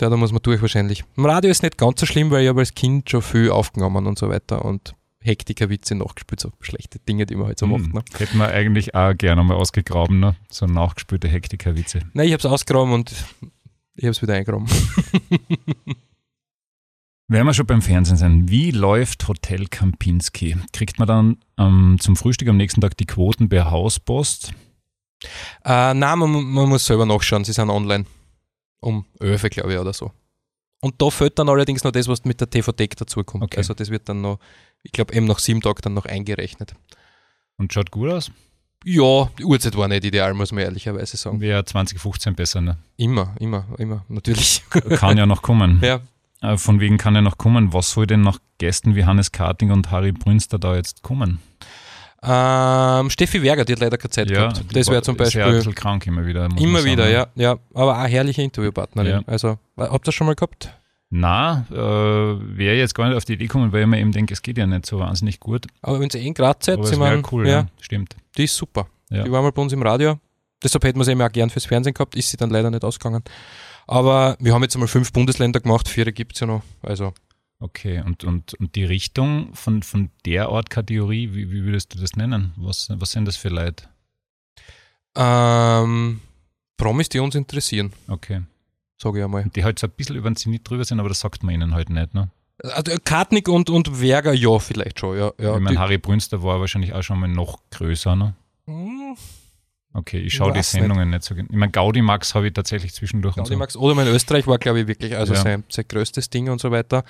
Ja, 0.01 0.09
da 0.09 0.17
muss 0.17 0.31
man 0.31 0.41
durch 0.41 0.61
wahrscheinlich. 0.61 1.03
Im 1.15 1.25
Radio 1.25 1.51
ist 1.51 1.63
nicht 1.63 1.77
ganz 1.77 1.99
so 1.99 2.05
schlimm, 2.05 2.31
weil 2.31 2.43
ich 2.43 2.49
habe 2.49 2.59
als 2.61 2.73
Kind 2.73 3.09
schon 3.09 3.21
viel 3.21 3.51
aufgenommen 3.51 4.07
und 4.07 4.17
so 4.17 4.29
weiter 4.29 4.65
und 4.65 4.95
Hektiker-Witze 5.21 5.95
nachgespielt, 5.95 6.39
so 6.41 6.51
schlechte 6.59 6.99
Dinge, 6.99 7.25
die 7.25 7.35
man 7.35 7.47
halt 7.47 7.59
so 7.59 7.67
macht. 7.67 7.85
Hm, 7.85 7.93
Ne? 7.93 8.03
Hätten 8.17 8.37
wir 8.37 8.49
eigentlich 8.49 8.93
auch 8.95 9.13
gerne 9.17 9.43
mal 9.43 9.55
ausgegraben, 9.55 10.19
ne? 10.19 10.35
so 10.49 10.65
nachgespülte 10.65 11.27
Hektiker-Witze. 11.27 12.01
Nein, 12.13 12.27
ich 12.27 12.33
habe 12.33 12.39
es 12.39 12.45
ausgegraben 12.45 12.93
und 12.93 13.11
ich 13.95 14.03
habe 14.03 14.11
es 14.11 14.21
wieder 14.21 14.33
eingegraben. 14.33 14.67
Wenn 17.29 17.45
wir 17.45 17.53
schon 17.53 17.65
beim 17.65 17.81
Fernsehen 17.81 18.17
sind, 18.17 18.49
wie 18.49 18.71
läuft 18.71 19.27
Hotel 19.27 19.67
Kempinski? 19.67 20.57
Kriegt 20.73 20.99
man 20.99 21.07
dann 21.07 21.37
ähm, 21.57 21.97
zum 21.99 22.17
Frühstück 22.17 22.49
am 22.49 22.57
nächsten 22.57 22.81
Tag 22.81 22.97
die 22.97 23.05
Quoten 23.05 23.47
per 23.47 23.71
Hauspost? 23.71 24.51
Äh, 25.63 25.93
nein, 25.93 26.19
man, 26.19 26.31
man 26.31 26.67
muss 26.67 26.85
selber 26.85 27.05
nachschauen, 27.05 27.45
sie 27.45 27.53
sind 27.53 27.69
online. 27.69 28.05
Um 28.83 29.05
11, 29.19 29.49
glaube 29.49 29.73
ich, 29.73 29.79
oder 29.79 29.93
so. 29.93 30.11
Und 30.81 31.01
da 31.01 31.09
fällt 31.09 31.39
dann 31.39 31.47
allerdings 31.47 31.83
noch 31.85 31.91
das, 31.91 32.09
was 32.09 32.25
mit 32.25 32.41
der 32.41 32.49
TV-Deck 32.49 32.97
dazukommt. 32.97 33.43
Okay. 33.45 33.57
Also 33.57 33.73
das 33.73 33.89
wird 33.89 34.09
dann 34.09 34.21
noch, 34.21 34.39
ich 34.83 34.91
glaube, 34.91 35.13
eben 35.13 35.25
nach 35.25 35.39
sieben 35.39 35.61
Tagen 35.61 35.79
dann 35.81 35.93
noch 35.93 36.05
eingerechnet. 36.05 36.73
Und 37.57 37.71
schaut 37.71 37.89
gut 37.91 38.09
aus? 38.09 38.31
Ja, 38.83 39.29
die 39.39 39.45
Uhrzeit 39.45 39.77
war 39.77 39.87
nicht 39.87 40.03
ideal, 40.03 40.33
muss 40.33 40.51
man 40.51 40.65
ehrlicherweise 40.65 41.15
sagen. 41.15 41.39
Wäre 41.39 41.63
2015 41.63 42.35
besser, 42.35 42.59
ne? 42.59 42.77
Immer, 42.97 43.33
immer, 43.39 43.65
immer, 43.77 44.03
natürlich. 44.09 44.61
Kann 44.69 45.17
ja 45.17 45.25
noch 45.25 45.41
kommen. 45.41 45.79
ja. 45.81 46.01
Äh, 46.41 46.57
Von 46.57 46.81
wegen 46.81 46.97
kann 46.97 47.15
ja 47.15 47.21
noch 47.21 47.37
kommen. 47.37 47.71
Was 47.71 47.91
soll 47.91 48.05
denn 48.05 48.19
nach 48.19 48.39
Gästen 48.57 48.95
wie 48.95 49.05
Hannes 49.05 49.31
Karting 49.31 49.71
und 49.71 49.89
Harry 49.89 50.11
Brünster 50.11 50.59
da 50.59 50.75
jetzt 50.75 51.01
kommen? 51.01 51.39
Ähm, 52.25 53.09
Steffi 53.09 53.41
Werger, 53.43 53.65
die 53.65 53.73
hat 53.73 53.79
leider 53.79 53.97
keine 53.97 54.09
Zeit 54.11 54.29
gehabt. 54.29 54.63
die 54.69 54.73
Das 54.73 54.87
wäre 54.87 55.01
zum 55.01 55.17
Ist 55.17 55.33
ja 55.33 55.45
ein 55.45 55.55
Beispiel 55.55 55.73
krank 55.73 56.07
immer 56.07 56.25
wieder. 56.25 56.47
immer 56.57 56.83
wieder, 56.83 57.09
ja, 57.09 57.27
ja. 57.35 57.57
Aber 57.73 58.01
auch 58.01 58.07
herrliche 58.07 58.41
Interviewpartnerin. 58.41 59.11
Ja. 59.11 59.21
Also, 59.27 59.57
habt 59.77 59.93
ihr 59.93 59.99
das 60.05 60.15
schon 60.15 60.27
mal 60.27 60.35
gehabt? 60.35 60.73
Na, 61.09 61.65
äh, 61.69 61.75
wäre 61.75 62.75
jetzt 62.75 62.95
gar 62.95 63.07
nicht 63.07 63.17
auf 63.17 63.25
die 63.25 63.33
Idee 63.33 63.45
gekommen, 63.45 63.71
weil 63.71 63.81
ich 63.81 63.87
mir 63.87 63.99
eben 63.99 64.11
denke, 64.11 64.33
es 64.33 64.41
geht 64.41 64.57
ja 64.57 64.65
nicht 64.65 64.85
so 64.85 64.99
wahnsinnig 64.99 65.39
gut. 65.39 65.67
Aber 65.81 65.99
wenn 65.99 66.09
sie 66.09 66.19
eh 66.19 66.25
in 66.27 66.33
seid, 66.35 66.63
sie 66.63 66.71
es 66.71 66.89
wäre 66.91 66.99
meinen, 66.99 67.23
cool, 67.31 67.47
ja. 67.47 67.67
Stimmt. 67.81 68.15
Die 68.37 68.45
ist 68.45 68.55
super. 68.55 68.87
Ja. 69.11 69.23
Die 69.23 69.31
war 69.31 69.41
mal 69.41 69.51
bei 69.51 69.61
uns 69.61 69.73
im 69.73 69.83
Radio. 69.83 70.17
Deshalb 70.63 70.83
hätten 70.85 70.97
wir 70.99 71.03
sie 71.03 71.11
eben 71.11 71.21
auch 71.21 71.31
gern 71.31 71.49
fürs 71.49 71.65
Fernsehen 71.65 71.93
gehabt, 71.93 72.15
ist 72.15 72.29
sie 72.29 72.37
dann 72.37 72.49
leider 72.49 72.71
nicht 72.71 72.83
ausgegangen. 72.83 73.23
Aber 73.85 74.37
wir 74.39 74.53
haben 74.53 74.63
jetzt 74.63 74.75
einmal 74.75 74.87
fünf 74.87 75.11
Bundesländer 75.11 75.59
gemacht, 75.59 75.87
vier 75.89 76.11
gibt 76.11 76.33
es 76.33 76.39
ja 76.39 76.47
noch. 76.47 76.63
Also 76.81 77.13
Okay, 77.63 78.01
und, 78.05 78.25
und, 78.25 78.53
und 78.55 78.75
die 78.75 78.83
Richtung 78.83 79.53
von, 79.55 79.83
von 79.83 80.09
der 80.25 80.49
Ortkategorie, 80.49 81.33
wie, 81.33 81.49
wie 81.49 81.63
würdest 81.63 81.93
du 81.95 81.99
das 81.99 82.17
nennen? 82.17 82.51
Was, 82.57 82.89
was 82.91 83.11
sind 83.11 83.23
das 83.25 83.37
für 83.37 83.47
Leute? 83.47 83.85
ähm, 85.15 86.19
Promis, 86.75 87.07
die 87.07 87.19
uns 87.19 87.35
interessieren, 87.35 87.93
Okay. 88.09 88.41
sage 89.01 89.19
ich 89.19 89.23
einmal. 89.23 89.45
Die 89.55 89.63
halt 89.63 89.79
so 89.79 89.87
ein 89.87 89.93
bisschen 89.95 90.15
über 90.17 90.29
den 90.29 90.35
Zenit 90.35 90.69
drüber 90.69 90.83
sind, 90.83 90.99
aber 90.99 91.07
das 91.07 91.21
sagt 91.21 91.43
man 91.43 91.55
ihnen 91.55 91.73
halt 91.73 91.89
nicht, 91.89 92.13
ne? 92.13 92.29
Also 92.63 92.95
Kartnick 93.03 93.47
und, 93.47 93.69
und 93.69 94.01
Werger, 94.01 94.33
ja, 94.33 94.59
vielleicht 94.59 94.99
schon. 94.99 95.17
Ja, 95.17 95.31
ja, 95.39 95.55
ich 95.55 95.61
meine, 95.61 95.79
Harry 95.79 95.97
Brünster 95.97 96.43
war 96.43 96.59
wahrscheinlich 96.59 96.93
auch 96.93 97.01
schon 97.01 97.19
mal 97.19 97.27
noch 97.29 97.59
größer, 97.71 98.15
ne? 98.15 98.33
Hm, 98.65 99.15
Okay, 99.95 100.17
ich 100.19 100.33
schaue 100.33 100.51
die 100.53 100.63
Sendungen 100.63 101.11
nicht, 101.11 101.23
so 101.23 101.35
genau. 101.35 101.47
Ich 101.51 101.55
meine, 101.55 101.71
Gaudi 101.71 102.01
Max 102.01 102.33
habe 102.33 102.47
ich 102.47 102.53
tatsächlich 102.53 102.93
zwischendurch 102.93 103.37
und 103.37 103.47
Gaudi 103.47 103.71
so. 103.71 103.79
Oder 103.79 104.01
in 104.01 104.07
Österreich 104.07 104.47
war, 104.47 104.57
glaube 104.57 104.81
ich, 104.81 104.87
wirklich 104.87 105.15
also 105.15 105.33
Ja. 105.33 105.41
sein, 105.41 105.63
sein 105.69 105.85
größtes 105.87 106.29
Ding 106.31 106.49
und 106.49 106.59
so 106.59 106.71
weiter. 106.71 107.03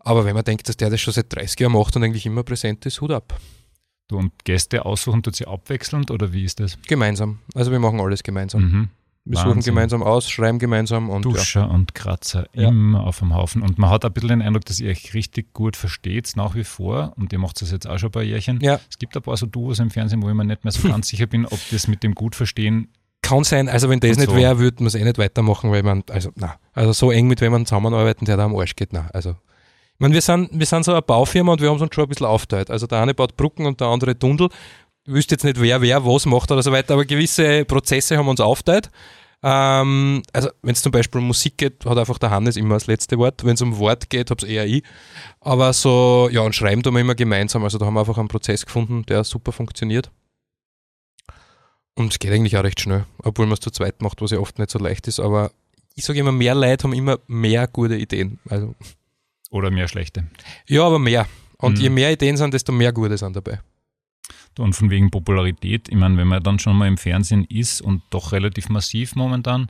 Aber 0.00 0.24
wenn 0.24 0.34
man 0.34 0.44
denkt, 0.44 0.68
dass 0.68 0.76
der 0.76 0.90
das 0.90 1.00
schon 1.00 1.14
seit 1.14 1.34
30 1.34 1.58
Jahren 1.60 1.72
macht 1.72 1.96
und 1.96 2.04
eigentlich 2.04 2.26
immer 2.26 2.42
präsent 2.42 2.84
ist, 2.86 3.00
Hut 3.00 3.10
ab. 3.12 3.40
Du 4.08 4.18
und 4.18 4.32
Gäste 4.44 4.84
aussuchen, 4.84 5.22
tut 5.22 5.36
sie 5.36 5.46
abwechselnd 5.46 6.10
oder 6.10 6.32
wie 6.32 6.44
ist 6.44 6.60
das? 6.60 6.78
Gemeinsam. 6.86 7.40
Also 7.54 7.70
wir 7.72 7.78
machen 7.78 8.00
alles 8.00 8.22
gemeinsam. 8.22 8.62
Mhm. 8.62 8.88
Wir 9.30 9.38
suchen 9.38 9.60
gemeinsam 9.60 10.02
aus, 10.02 10.30
schreiben 10.30 10.58
gemeinsam 10.58 11.10
und 11.10 11.24
ja. 11.26 11.32
Duscher 11.32 11.70
und 11.70 11.94
Kratzer 11.94 12.46
Ja. 12.54 12.68
immer 12.68 13.04
auf 13.06 13.18
dem 13.18 13.34
Haufen. 13.34 13.62
Und 13.62 13.78
man 13.78 13.90
hat 13.90 14.04
ein 14.04 14.12
bisschen 14.12 14.28
den 14.30 14.42
Eindruck, 14.42 14.64
dass 14.64 14.80
ihr 14.80 14.90
euch 14.90 15.12
richtig 15.14 15.52
gut 15.52 15.76
versteht, 15.76 16.32
nach 16.36 16.54
wie 16.54 16.64
vor. 16.64 17.12
Und 17.16 17.32
ihr 17.32 17.38
macht 17.38 17.60
das 17.60 17.70
jetzt 17.70 17.86
auch 17.88 17.98
schon 17.98 18.08
ein 18.08 18.12
paar 18.12 18.22
Jährchen. 18.22 18.58
Ja. 18.60 18.80
Es 18.90 18.98
gibt 18.98 19.14
ein 19.16 19.22
paar 19.22 19.36
so 19.36 19.46
Duos 19.46 19.78
im 19.80 19.90
Fernsehen, 19.90 20.22
wo 20.22 20.28
ich 20.28 20.34
mir 20.34 20.44
nicht 20.44 20.64
mehr 20.64 20.72
so 20.72 20.88
ganz 20.88 21.08
sicher 21.08 21.26
bin, 21.26 21.44
ob 21.46 21.58
das 21.70 21.88
mit 21.88 22.02
dem 22.02 22.14
gut 22.14 22.34
verstehen 22.34 22.88
Kann 23.20 23.44
sein, 23.44 23.68
also 23.68 23.88
wenn 23.90 24.00
das 24.00 24.12
Und 24.12 24.18
nicht 24.18 24.30
so. 24.30 24.36
wäre, 24.36 24.58
würde 24.58 24.76
man 24.82 24.86
es 24.86 24.94
eh 24.94 25.04
nicht 25.04 25.18
weitermachen, 25.18 25.70
weil 25.72 25.82
man, 25.82 26.04
also 26.10 26.30
na, 26.36 26.54
also 26.72 26.92
so 26.92 27.10
eng 27.10 27.26
mit 27.26 27.40
wem 27.40 27.52
man 27.52 27.66
zusammenarbeiten, 27.66 28.24
der 28.24 28.36
da 28.38 28.44
am 28.44 28.56
Arsch 28.56 28.76
geht, 28.76 28.92
na, 28.92 29.08
also. 29.12 29.30
Ich 29.30 30.00
meine, 30.00 30.14
wir 30.14 30.22
sind, 30.22 30.48
wir 30.52 30.64
sind 30.64 30.84
so 30.84 30.92
eine 30.92 31.02
Baufirma 31.02 31.52
und 31.52 31.60
wir 31.60 31.68
haben 31.68 31.76
es 31.76 31.82
uns 31.82 31.92
schon 31.94 32.04
ein 32.04 32.08
bisschen 32.08 32.26
aufgeteilt. 32.26 32.70
Also 32.70 32.86
der 32.86 33.02
eine 33.02 33.14
baut 33.14 33.36
Brücken 33.36 33.66
und 33.66 33.80
der 33.80 33.88
andere 33.88 34.16
Tunnel. 34.16 34.48
Ich 35.04 35.12
wüsste 35.12 35.34
jetzt 35.34 35.42
nicht, 35.44 35.60
wer 35.60 35.82
wer 35.82 36.04
was 36.06 36.24
macht 36.24 36.52
oder 36.52 36.62
so 36.62 36.70
weiter, 36.70 36.94
aber 36.94 37.04
gewisse 37.04 37.64
Prozesse 37.64 38.16
haben 38.16 38.26
wir 38.26 38.30
uns 38.30 38.40
aufgeteilt. 38.40 38.90
Ähm, 39.42 40.22
also 40.32 40.48
wenn 40.62 40.72
es 40.72 40.82
zum 40.82 40.90
Beispiel 40.92 41.20
um 41.20 41.28
Musik 41.28 41.58
geht, 41.58 41.84
hat 41.86 41.96
einfach 41.96 42.18
der 42.18 42.30
Hannes 42.30 42.56
immer 42.56 42.74
das 42.74 42.86
letzte 42.88 43.18
Wort. 43.18 43.44
Wenn 43.44 43.54
es 43.54 43.62
um 43.62 43.78
Wort 43.78 44.10
geht, 44.10 44.30
hab's 44.30 44.42
eher 44.42 44.66
ich. 44.66 44.82
Aber 45.40 45.72
so, 45.72 46.28
ja, 46.32 46.40
und 46.40 46.54
schreiben 46.54 46.82
tun 46.82 46.94
wir 46.94 47.00
immer 47.00 47.14
gemeinsam. 47.14 47.62
Also 47.64 47.78
da 47.78 47.86
haben 47.86 47.94
wir 47.94 48.00
einfach 48.00 48.18
einen 48.18 48.28
Prozess 48.28 48.66
gefunden, 48.66 49.04
der 49.06 49.22
super 49.24 49.52
funktioniert. 49.52 50.10
Und 51.94 52.12
es 52.12 52.18
geht 52.18 52.32
eigentlich 52.32 52.56
auch 52.56 52.64
recht 52.64 52.80
schnell, 52.80 53.06
obwohl 53.22 53.46
man 53.46 53.54
es 53.54 53.60
zu 53.60 53.70
zweit 53.70 54.02
macht, 54.02 54.20
was 54.22 54.30
ja 54.30 54.38
oft 54.38 54.58
nicht 54.58 54.70
so 54.70 54.78
leicht 54.78 55.08
ist. 55.08 55.18
Aber 55.20 55.50
ich 55.94 56.04
sage 56.04 56.18
immer, 56.20 56.32
mehr 56.32 56.54
Leute 56.54 56.84
haben 56.84 56.92
immer 56.92 57.18
mehr 57.26 57.66
gute 57.66 57.96
Ideen. 57.96 58.38
Also, 58.48 58.74
Oder 59.50 59.70
mehr 59.70 59.88
schlechte. 59.88 60.24
ja, 60.66 60.84
aber 60.84 60.98
mehr. 60.98 61.26
Und 61.56 61.76
Mhm. 61.78 61.80
je 61.82 61.90
mehr 61.90 62.12
Ideen 62.12 62.36
sind, 62.36 62.54
desto 62.54 62.70
mehr 62.72 62.92
gute 62.92 63.18
sind 63.18 63.34
dabei. 63.34 63.60
Und 64.58 64.74
von 64.74 64.90
wegen 64.90 65.10
Popularität, 65.10 65.88
ich 65.88 65.96
meine, 65.96 66.16
wenn 66.16 66.26
man 66.28 66.42
dann 66.42 66.58
schon 66.58 66.76
mal 66.76 66.88
im 66.88 66.98
Fernsehen 66.98 67.44
ist 67.44 67.80
und 67.80 68.02
doch 68.10 68.32
relativ 68.32 68.68
massiv 68.68 69.14
momentan 69.16 69.68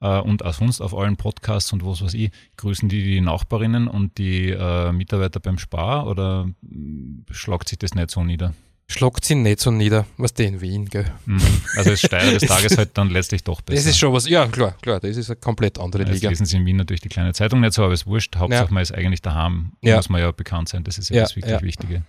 äh, 0.00 0.18
und 0.20 0.44
auch 0.44 0.54
sonst 0.54 0.80
auf 0.80 0.96
allen 0.96 1.16
Podcasts 1.16 1.72
und 1.72 1.84
was 1.84 2.02
weiß 2.02 2.14
ich, 2.14 2.30
grüßen 2.56 2.88
die 2.88 3.02
die 3.02 3.20
Nachbarinnen 3.20 3.88
und 3.88 4.18
die 4.18 4.50
äh, 4.50 4.92
Mitarbeiter 4.92 5.40
beim 5.40 5.58
Spar 5.58 6.06
oder 6.06 6.48
mh, 6.62 7.24
schlagt 7.30 7.68
sich 7.68 7.78
das 7.78 7.94
nicht 7.94 8.10
so 8.10 8.24
nieder? 8.24 8.54
Schlagt 8.88 9.24
sie 9.24 9.36
nicht 9.36 9.60
so 9.60 9.70
nieder, 9.70 10.04
was 10.16 10.34
der 10.34 10.48
in 10.48 10.60
Wien, 10.60 10.86
gell? 10.86 11.04
Mhm. 11.24 11.40
Also 11.76 11.92
ist 11.92 12.04
Steier 12.04 12.32
des 12.32 12.42
Tages 12.48 12.76
halt 12.76 12.90
dann 12.98 13.08
letztlich 13.10 13.44
doch 13.44 13.60
besser. 13.60 13.76
Das 13.76 13.86
ist 13.86 13.98
schon 13.98 14.12
was, 14.12 14.28
ja, 14.28 14.48
klar, 14.48 14.72
klar, 14.82 14.98
das 14.98 15.16
ist 15.16 15.30
eine 15.30 15.36
komplett 15.36 15.78
andere 15.78 16.02
Jetzt 16.02 16.14
Liga. 16.14 16.28
lesen 16.30 16.44
sie 16.44 16.56
in 16.56 16.66
Wien 16.66 16.74
natürlich 16.76 17.00
die 17.00 17.08
kleine 17.08 17.32
Zeitung 17.32 17.60
nicht 17.60 17.72
so, 17.72 17.84
aber 17.84 17.92
ist 17.92 18.08
wurscht. 18.08 18.34
Hauptsache 18.36 18.64
Ja. 18.64 18.72
man 18.74 18.82
ist 18.82 18.92
eigentlich 18.92 19.22
daheim, 19.22 19.72
Ja. 19.80 19.94
muss 19.94 20.08
man 20.08 20.20
ja 20.20 20.32
bekannt 20.32 20.70
sein. 20.70 20.82
Das 20.82 20.98
ist 20.98 21.08
ja, 21.10 21.16
Ja, 21.18 21.22
das 21.22 21.36
wirklich 21.36 21.52
ja. 21.52 21.62
Wichtige. 21.62 22.02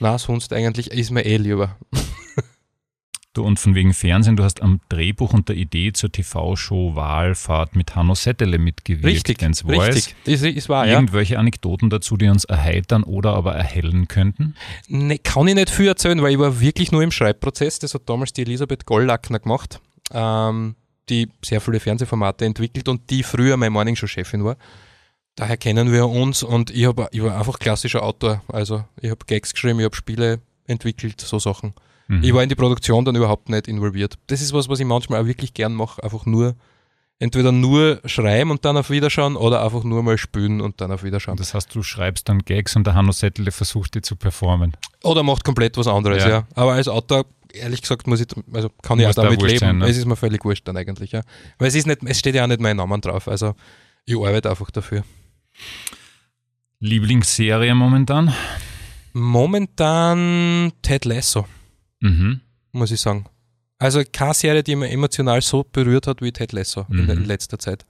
Na, 0.00 0.18
sonst 0.18 0.52
eigentlich 0.52 0.90
ist 0.90 1.10
mir 1.10 1.24
eh 1.24 1.36
lieber. 1.36 1.76
Du, 3.34 3.44
und 3.44 3.60
von 3.60 3.76
wegen 3.76 3.94
Fernsehen, 3.94 4.34
du 4.34 4.42
hast 4.42 4.62
am 4.62 4.80
Drehbuch 4.88 5.32
und 5.32 5.48
der 5.48 5.54
Idee 5.54 5.92
zur 5.92 6.10
TV-Show 6.10 6.96
Wahlfahrt 6.96 7.76
mit 7.76 7.94
Hanno 7.94 8.16
Settele 8.16 8.58
mitgewirkt. 8.58 9.04
Richtig, 9.04 9.38
Voice. 9.38 9.94
richtig. 9.94 10.16
Das 10.24 10.42
ist 10.42 10.68
wahr, 10.68 10.88
ja. 10.88 10.94
Irgendwelche 10.94 11.38
Anekdoten 11.38 11.88
dazu, 11.88 12.16
die 12.16 12.28
uns 12.28 12.46
erheitern 12.46 13.04
oder 13.04 13.34
aber 13.34 13.54
erhellen 13.54 14.08
könnten? 14.08 14.56
Ne, 14.88 15.20
kann 15.20 15.46
ich 15.46 15.54
nicht 15.54 15.70
viel 15.70 15.86
erzählen, 15.86 16.20
weil 16.20 16.32
ich 16.32 16.38
war 16.40 16.58
wirklich 16.58 16.90
nur 16.90 17.02
im 17.04 17.12
Schreibprozess. 17.12 17.78
Das 17.78 17.94
hat 17.94 18.08
damals 18.08 18.32
die 18.32 18.42
Elisabeth 18.42 18.86
Gollackner 18.86 19.38
gemacht, 19.38 19.80
ähm, 20.10 20.74
die 21.08 21.28
sehr 21.44 21.60
viele 21.60 21.78
Fernsehformate 21.78 22.44
entwickelt 22.44 22.88
und 22.88 23.08
die 23.08 23.22
früher 23.22 23.56
meine 23.56 23.70
Morningshow-Chefin 23.70 24.42
war. 24.42 24.56
Daher 25.38 25.56
kennen 25.56 25.92
wir 25.92 26.08
uns 26.08 26.42
und 26.42 26.70
ich, 26.70 26.84
hab, 26.84 27.14
ich 27.14 27.22
war 27.22 27.38
einfach 27.38 27.60
klassischer 27.60 28.02
Autor. 28.02 28.42
Also 28.48 28.84
ich 29.00 29.08
habe 29.08 29.24
Gags 29.24 29.52
geschrieben, 29.52 29.78
ich 29.78 29.84
habe 29.84 29.94
Spiele 29.94 30.40
entwickelt, 30.66 31.20
so 31.20 31.38
Sachen. 31.38 31.74
Mhm. 32.08 32.24
Ich 32.24 32.34
war 32.34 32.42
in 32.42 32.48
die 32.48 32.56
Produktion 32.56 33.04
dann 33.04 33.14
überhaupt 33.14 33.48
nicht 33.48 33.68
involviert. 33.68 34.18
Das 34.26 34.40
ist 34.40 34.52
was, 34.52 34.68
was 34.68 34.80
ich 34.80 34.84
manchmal 34.86 35.22
auch 35.22 35.26
wirklich 35.26 35.54
gern 35.54 35.74
mache. 35.74 36.02
Einfach 36.02 36.26
nur, 36.26 36.56
entweder 37.20 37.52
nur 37.52 38.00
schreiben 38.04 38.50
und 38.50 38.64
dann 38.64 38.76
auf 38.76 38.90
Wiederschauen 38.90 39.36
oder 39.36 39.62
einfach 39.62 39.84
nur 39.84 40.02
mal 40.02 40.18
spülen 40.18 40.60
und 40.60 40.80
dann 40.80 40.90
auf 40.90 41.04
Wiederschauen. 41.04 41.36
das 41.36 41.54
heißt, 41.54 41.72
du 41.72 41.84
schreibst 41.84 42.28
dann 42.28 42.40
Gags 42.40 42.74
und 42.74 42.88
der 42.88 42.94
Hanno 42.94 43.12
Settele 43.12 43.52
versucht, 43.52 43.94
die 43.94 44.02
zu 44.02 44.16
performen. 44.16 44.76
Oder 45.04 45.22
macht 45.22 45.44
komplett 45.44 45.76
was 45.76 45.86
anderes, 45.86 46.24
Ja. 46.24 46.28
ja. 46.28 46.46
Aber 46.56 46.72
als 46.72 46.88
Autor, 46.88 47.26
ehrlich 47.52 47.82
gesagt, 47.82 48.08
muss 48.08 48.20
ich, 48.20 48.26
also 48.52 48.70
kann 48.82 48.98
ich 48.98 49.06
auch 49.06 49.14
damit 49.14 49.40
leben. 49.40 49.58
sein, 49.60 49.78
ne? 49.78 49.88
Es 49.88 49.96
ist 49.96 50.06
mir 50.06 50.16
völlig 50.16 50.44
wurscht 50.44 50.66
dann 50.66 50.76
eigentlich, 50.76 51.12
ja. 51.12 51.22
Weil 51.58 51.68
es 51.68 51.76
ist 51.76 51.86
nicht, 51.86 52.00
es 52.04 52.18
steht 52.18 52.34
ja 52.34 52.42
auch 52.42 52.48
nicht 52.48 52.60
mein 52.60 52.76
Name 52.76 52.98
drauf. 52.98 53.28
Also 53.28 53.54
ich 54.04 54.16
arbeite 54.16 54.50
einfach 54.50 54.72
dafür. 54.72 55.04
Lieblingsserie 56.80 57.74
momentan? 57.74 58.32
Momentan 59.12 60.72
Ted 60.82 61.04
Lasso, 61.04 61.46
Mhm. 62.00 62.40
muss 62.72 62.90
ich 62.90 63.00
sagen. 63.00 63.26
Also 63.78 64.02
keine 64.12 64.34
Serie, 64.34 64.62
die 64.62 64.76
mich 64.76 64.92
emotional 64.92 65.40
so 65.42 65.64
berührt 65.64 66.06
hat 66.06 66.20
wie 66.22 66.32
Ted 66.32 66.52
Lasso 66.52 66.86
in, 66.90 67.06
der- 67.06 67.16
in 67.16 67.22
Mhm. 67.22 67.28
letzter 67.28 67.58
Zeit. 67.58 67.84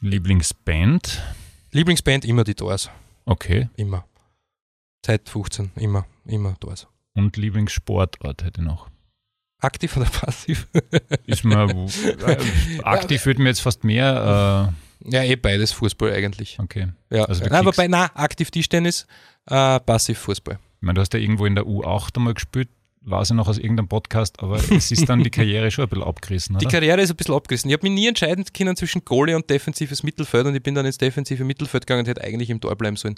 Lieblingsband? 0.00 1.22
Lieblingsband 1.72 2.24
immer 2.24 2.44
die 2.44 2.54
Doors. 2.54 2.90
Okay. 3.24 3.68
Immer. 3.76 4.06
Seit 5.04 5.28
15, 5.28 5.70
immer, 5.76 6.06
immer 6.24 6.54
Doors. 6.60 6.86
Und 7.14 7.36
Lieblingssportort 7.36 8.42
hätte 8.44 8.60
ich 8.60 8.66
noch. 8.66 8.88
Aktiv 9.60 9.96
oder 9.96 10.06
passiv? 10.06 10.68
Ist 11.26 11.44
mir 11.44 11.58
äh, 12.26 12.80
aktiv 12.82 13.26
würde 13.26 13.42
mir 13.42 13.48
jetzt 13.48 13.60
fast 13.60 13.82
mehr. 13.84 14.72
Ja, 15.10 15.22
eh 15.22 15.36
beides 15.36 15.72
Fußball 15.72 16.12
eigentlich. 16.12 16.58
Okay. 16.58 16.88
Ja. 17.10 17.24
Also 17.24 17.44
Nein, 17.46 17.64
wobei, 17.64 17.88
nein, 17.88 18.08
aktiv 18.14 18.50
Tischtennis, 18.50 19.06
äh, 19.46 19.80
passiv 19.80 20.18
Fußball. 20.18 20.58
Ich 20.80 20.82
meine, 20.82 20.94
du 20.94 21.00
hast 21.00 21.12
ja 21.14 21.20
irgendwo 21.20 21.46
in 21.46 21.54
der 21.54 21.64
U8 21.64 22.16
einmal 22.16 22.34
gespielt, 22.34 22.68
weiß 23.02 23.30
ich 23.30 23.36
noch 23.36 23.48
aus 23.48 23.58
irgendeinem 23.58 23.88
Podcast, 23.88 24.40
aber 24.42 24.56
es 24.56 24.90
ist 24.90 25.08
dann 25.08 25.24
die 25.24 25.30
Karriere 25.30 25.70
schon 25.70 25.84
ein 25.84 25.88
bisschen 25.88 26.04
abgerissen, 26.04 26.58
Die 26.58 26.66
oder? 26.66 26.72
Karriere 26.72 27.00
ist 27.00 27.10
ein 27.10 27.16
bisschen 27.16 27.34
abgerissen. 27.34 27.70
Ich 27.70 27.74
habe 27.76 27.88
mich 27.88 27.98
nie 27.98 28.06
entscheiden 28.06 28.44
können 28.56 28.76
zwischen 28.76 29.04
Goalie 29.04 29.34
und 29.34 29.48
defensives 29.48 30.02
Mittelfeld 30.02 30.46
und 30.46 30.54
ich 30.54 30.62
bin 30.62 30.74
dann 30.74 30.86
ins 30.86 30.98
defensive 30.98 31.44
Mittelfeld 31.44 31.86
gegangen 31.86 32.00
und 32.04 32.08
hätte 32.08 32.22
eigentlich 32.22 32.50
im 32.50 32.60
Tor 32.60 32.76
bleiben 32.76 32.96
sollen. 32.96 33.16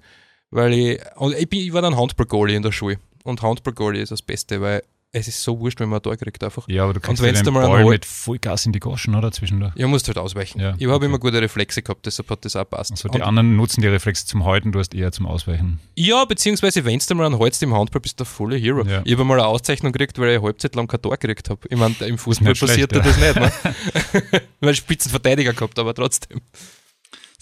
Weil 0.51 0.73
ich, 0.73 1.01
und 1.17 1.35
ich, 1.37 1.49
bin, 1.49 1.61
ich 1.61 1.73
war 1.73 1.83
dann 1.83 1.97
Handball-Goalie 1.97 2.57
in 2.57 2.63
der 2.63 2.73
Schule. 2.73 2.99
Und 3.25 3.43
Handball-Goalie 3.43 4.03
ist 4.03 4.11
das 4.11 4.23
Beste, 4.23 4.61
weil 4.61 4.83
es 5.13 5.27
ist 5.27 5.43
so 5.43 5.59
wurscht, 5.59 5.81
wenn 5.81 5.89
man 5.89 5.99
ein 5.99 6.03
Tor 6.03 6.17
kriegt 6.17 6.43
einfach. 6.45 6.69
ja, 6.69 6.85
aber 6.85 6.95
du 6.95 7.01
kannst 7.01 7.23
ja 7.23 7.33
da 7.33 7.43
den 7.43 7.53
mal 7.53 7.67
Ball 7.67 7.83
Hol- 7.83 7.93
mit 7.95 8.05
Vollgas 8.05 8.67
in 8.67 8.73
die 8.73 8.79
Goschen, 8.79 9.15
oder? 9.15 9.33
Zwischendurch. 9.33 9.73
Ihr 9.75 9.89
musst 9.89 10.07
halt 10.07 10.19
ausweichen. 10.19 10.61
Ja, 10.61 10.75
ich 10.79 10.85
habe 10.85 10.95
okay. 10.97 11.07
immer 11.07 11.19
gute 11.19 11.41
Reflexe 11.43 11.83
gehabt, 11.83 12.07
deshalb 12.07 12.31
hat 12.31 12.45
das 12.45 12.55
auch 12.55 12.69
passt. 12.69 12.93
Also 12.93 13.09
die 13.09 13.19
Und- 13.19 13.25
anderen 13.25 13.57
nutzen 13.57 13.81
die 13.81 13.89
Reflexe 13.89 14.25
zum 14.27 14.45
Halten, 14.45 14.71
du 14.71 14.79
hast 14.79 14.95
eher 14.95 15.11
zum 15.11 15.27
Ausweichen. 15.27 15.81
Ja, 15.97 16.25
beziehungsweise 16.25 16.85
wenn 16.85 17.01
du 17.01 17.15
mal 17.15 17.27
einen 17.27 17.39
Holz 17.39 17.61
im 17.63 17.75
Handball 17.75 18.01
bist, 18.01 18.21
du 18.21 18.25
der 18.25 18.27
volle 18.27 18.57
Hero. 18.57 18.85
Ja. 18.85 19.03
Ich 19.05 19.13
habe 19.13 19.25
mal 19.25 19.35
eine 19.39 19.47
Auszeichnung 19.47 19.93
gekriegt, 19.93 20.19
weil 20.19 20.31
ich 20.31 20.37
eine 20.37 20.45
Halbzeit 20.45 20.75
lang 20.77 20.87
kein 20.87 21.03
Tor 21.03 21.17
gekriegt 21.17 21.51
habe. 21.51 21.61
Ich 21.69 21.79
meine, 21.79 21.95
im 22.07 22.17
Fußball 22.19 22.55
schlecht, 22.55 22.89
passiert 22.91 22.93
ja. 22.93 23.01
das 23.01 23.19
nicht, 23.19 23.37
ne? 23.37 24.43
weil 24.61 24.73
ich 24.73 24.79
Spitzenverteidiger 24.79 25.53
gehabt, 25.53 25.79
aber 25.79 25.95
trotzdem. 25.95 26.41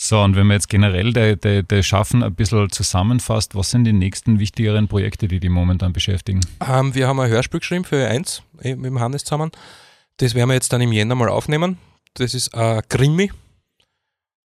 So, 0.01 0.21
und 0.21 0.37
wenn 0.37 0.47
man 0.47 0.55
jetzt 0.55 0.69
generell 0.69 1.13
der, 1.13 1.35
der, 1.35 1.65
der 1.65 1.83
Schaffen 1.83 2.23
ein 2.23 2.33
bisschen 2.33 2.71
zusammenfasst, 2.71 3.57
was 3.57 3.73
sind 3.73 3.83
die 3.83 3.93
nächsten 3.93 4.39
wichtigeren 4.39 4.87
Projekte, 4.87 5.27
die 5.27 5.41
die 5.41 5.49
momentan 5.49 5.93
beschäftigen? 5.93 6.41
Ähm, 6.65 6.95
wir 6.95 7.09
haben 7.09 7.19
ein 7.19 7.29
Hörspiel 7.29 7.59
geschrieben 7.59 7.85
für 7.85 8.07
eins 8.07 8.43
eh, 8.63 8.77
mit 8.77 8.87
dem 8.87 9.01
Hannes 9.01 9.25
zusammen. 9.25 9.51
Das 10.19 10.37
werden 10.37 10.51
wir 10.51 10.55
jetzt 10.55 10.73
dann 10.73 10.81
im 10.81 10.93
Jänner 10.93 11.17
mal 11.17 11.29
aufnehmen. 11.29 11.79
Das 12.15 12.33
ist 12.33 12.55
ein 12.55 12.81
Krimi, 12.89 13.33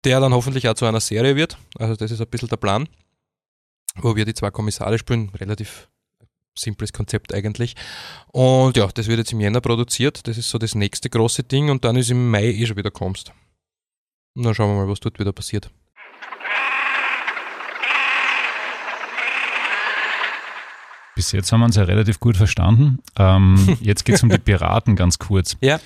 der 0.06 0.20
dann 0.20 0.34
hoffentlich 0.34 0.70
auch 0.70 0.76
zu 0.76 0.86
einer 0.86 1.00
Serie 1.00 1.36
wird. 1.36 1.58
Also 1.80 1.96
das 1.96 2.12
ist 2.12 2.22
ein 2.22 2.28
bisschen 2.28 2.50
der 2.50 2.58
Plan, 2.58 2.88
wo 3.96 4.16
wir 4.16 4.26
die 4.26 4.36
zwei 4.36 4.52
Kommissare 4.52 5.00
spielen. 5.00 5.30
Relativ 5.30 5.90
simples 6.56 6.94
Konzept 6.94 7.34
eigentlich. 7.34 7.76
Und 8.28 8.78
ja, 8.78 8.88
das 8.94 9.08
wird 9.08 9.18
jetzt 9.18 9.34
im 9.34 9.42
Jänner 9.42 9.62
produziert. 9.62 10.28
Das 10.28 10.38
ist 10.38 10.48
so 10.48 10.60
das 10.60 10.76
nächste 10.76 11.10
große 11.10 11.42
Ding. 11.42 11.72
Und 11.72 11.86
dann 11.86 11.96
ist 11.96 12.12
im 12.12 12.30
Mai 12.30 12.52
eh 12.52 12.68
schon 12.68 12.78
wieder 12.78 12.92
kommst. 12.92 13.34
Und 14.39 14.45
dann 14.45 14.56
schauen 14.56 14.69
wir 14.73 14.86
mal, 14.86 14.89
was 14.89 15.02
dort 15.02 15.19
wieder 15.19 15.34
passiert. 15.34 15.69
Bis 21.13 21.34
jetzt 21.34 21.52
haben 21.52 21.60
wir 21.60 21.65
uns 21.65 21.75
ja 21.75 21.84
relativ 21.84 22.21
gut 22.21 22.38
verstanden. 22.38 22.99
Ähm, 23.17 23.78
jetzt 23.82 24.06
geht 24.06 24.15
es 24.15 24.23
um 24.23 24.30
die 24.30 24.38
Piraten 24.38 24.95
ganz 24.95 25.19
kurz. 25.19 25.58
Ja. 25.60 25.82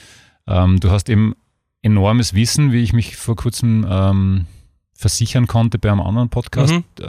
Ähm, 0.45 0.79
du 0.79 0.91
hast 0.91 1.09
eben 1.09 1.33
enormes 1.81 2.35
Wissen, 2.35 2.71
wie 2.71 2.83
ich 2.83 2.93
mich 2.93 3.15
vor 3.15 3.35
kurzem 3.35 3.87
ähm, 3.89 4.45
versichern 4.93 5.47
konnte 5.47 5.79
bei 5.79 5.89
einem 5.91 6.01
anderen 6.01 6.29
Podcast. 6.29 6.73
Mhm. 6.73 6.83
Äh, 7.01 7.05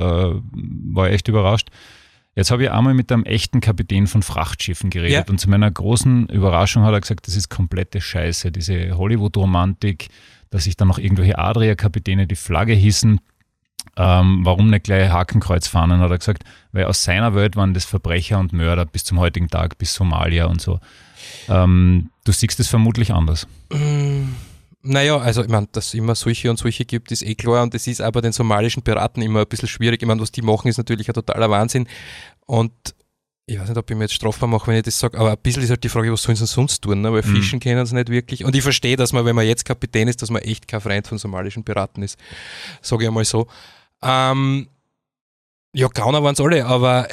war 0.95 1.11
echt 1.11 1.29
überrascht. 1.29 1.69
Jetzt 2.35 2.51
habe 2.53 2.63
ich 2.65 2.71
einmal 2.71 2.95
mit 2.95 3.13
einem 3.13 3.25
echten 3.25 3.61
Kapitän 3.61 4.07
von 4.07 4.23
Frachtschiffen 4.23 4.89
geredet 4.89 5.27
Ja. 5.27 5.31
und 5.31 5.39
zu 5.39 5.51
meiner 5.51 5.71
großen 5.71 6.27
Überraschung 6.31 6.85
hat 6.85 6.95
er 6.95 7.01
gesagt, 7.03 7.27
das 7.27 7.37
ist 7.37 7.51
komplette 7.51 8.01
Scheiße, 8.01 8.51
diese 8.51 8.97
Hollywood-Romantik, 8.97 10.09
dass 10.55 10.65
sich 10.65 10.77
dann 10.77 10.87
noch 10.87 10.99
irgendwelche 10.99 11.37
Adria-Kapitäne 11.37 12.29
die 12.29 12.37
Flagge 12.37 12.75
hissen. 12.75 13.21
Ähm, 13.97 14.43
warum 14.45 14.71
nicht 14.71 14.85
gleich 14.85 15.11
Hakenkreuzfahnen, 15.11 15.99
hat 15.99 16.13
er 16.13 16.19
gesagt, 16.19 16.45
weil 16.71 16.85
aus 16.85 17.03
seiner 17.03 17.35
Welt 17.35 17.57
waren 17.57 17.75
das 17.75 17.85
Verbrecher 17.85 18.39
und 18.39 18.53
Mörder 18.53 18.87
bis 18.87 19.03
zum 19.03 19.19
heutigen 19.19 19.49
Tag, 19.49 19.79
bis 19.79 19.93
Somalia 19.95 20.47
und 20.47 20.61
so. 20.61 20.79
Ähm, 21.49 22.11
du 22.25 22.31
siehst 22.31 22.61
es 22.61 22.69
vermutlich 22.69 23.13
anders. 23.13 23.49
Mm, 23.73 24.29
Naja, 24.83 25.19
also 25.19 25.43
ich 25.43 25.49
meine, 25.49 25.67
dass 25.73 25.89
es 25.89 25.95
immer 25.95 26.15
solche 26.15 26.51
und 26.51 26.57
solche 26.57 26.85
gibt, 26.85 27.11
ist 27.11 27.23
eh 27.23 27.35
klar 27.35 27.65
und 27.65 27.75
es 27.75 27.89
ist 27.89 28.01
aber 28.01 28.23
den 28.23 28.33
somalischen 28.33 28.85
Piraten 28.85 29.25
immer 29.25 29.41
ein 29.41 29.49
bisschen 29.49 29.69
schwierig. 29.69 30.03
Ich 30.03 30.07
meine, 30.07 30.21
was 30.21 30.31
die 30.31 30.43
machen, 30.43 30.69
ist 30.69 30.79
natürlich 30.79 31.09
ein 31.09 31.15
totaler 31.15 31.51
Wahnsinn 31.51 31.89
und 32.47 32.71
ich 33.47 33.59
weiß 33.59 33.69
nicht, 33.69 33.79
ob 33.79 33.91
ich 33.91 33.97
mir 33.97 34.05
jetzt 34.05 34.15
strafbar 34.15 34.49
mache, 34.49 34.69
wenn 34.69 34.77
ich 34.77 34.85
das 34.85 34.99
sage, 34.99 35.19
aber 35.19 35.33
ein 35.33 35.39
bisschen 35.43 35.63
ist 35.63 35.71
halt 35.71 35.85
die 35.85 35.89
Frage, 35.89 36.11
was 36.11 36.23
sollen 36.23 36.37
sie 36.37 36.47
sonst 36.47 36.81
tun, 36.81 37.03
ne? 37.03 37.13
weil 37.13 37.23
Mhm. 37.23 37.37
Fischen 37.37 37.61
kennen 37.61 37.85
sie 37.85 37.95
nicht 37.95 38.09
wirklich 38.09 38.45
und 38.45 38.57
ich 38.57 38.63
verstehe, 38.63 38.97
dass 38.97 39.13
man, 39.13 39.25
wenn 39.25 39.37
man 39.37 39.47
jetzt 39.47 39.65
Kapitän 39.65 40.09
ist, 40.09 40.23
dass 40.23 40.31
man 40.31 40.43
echt 40.43 40.67
kein 40.67 40.81
Freund 40.81 41.07
von 41.07 41.19
somalischen 41.19 41.63
Piraten 41.63 42.03
ist, 42.03 42.19
sage 42.81 43.05
ich 43.05 43.09
einmal 43.09 43.25
so. 43.25 43.47
Ähm, 44.03 44.69
ja, 45.75 45.89
Gauner 45.89 46.23
waren 46.23 46.35
es 46.35 46.41
alle, 46.41 46.65
aber 46.65 47.07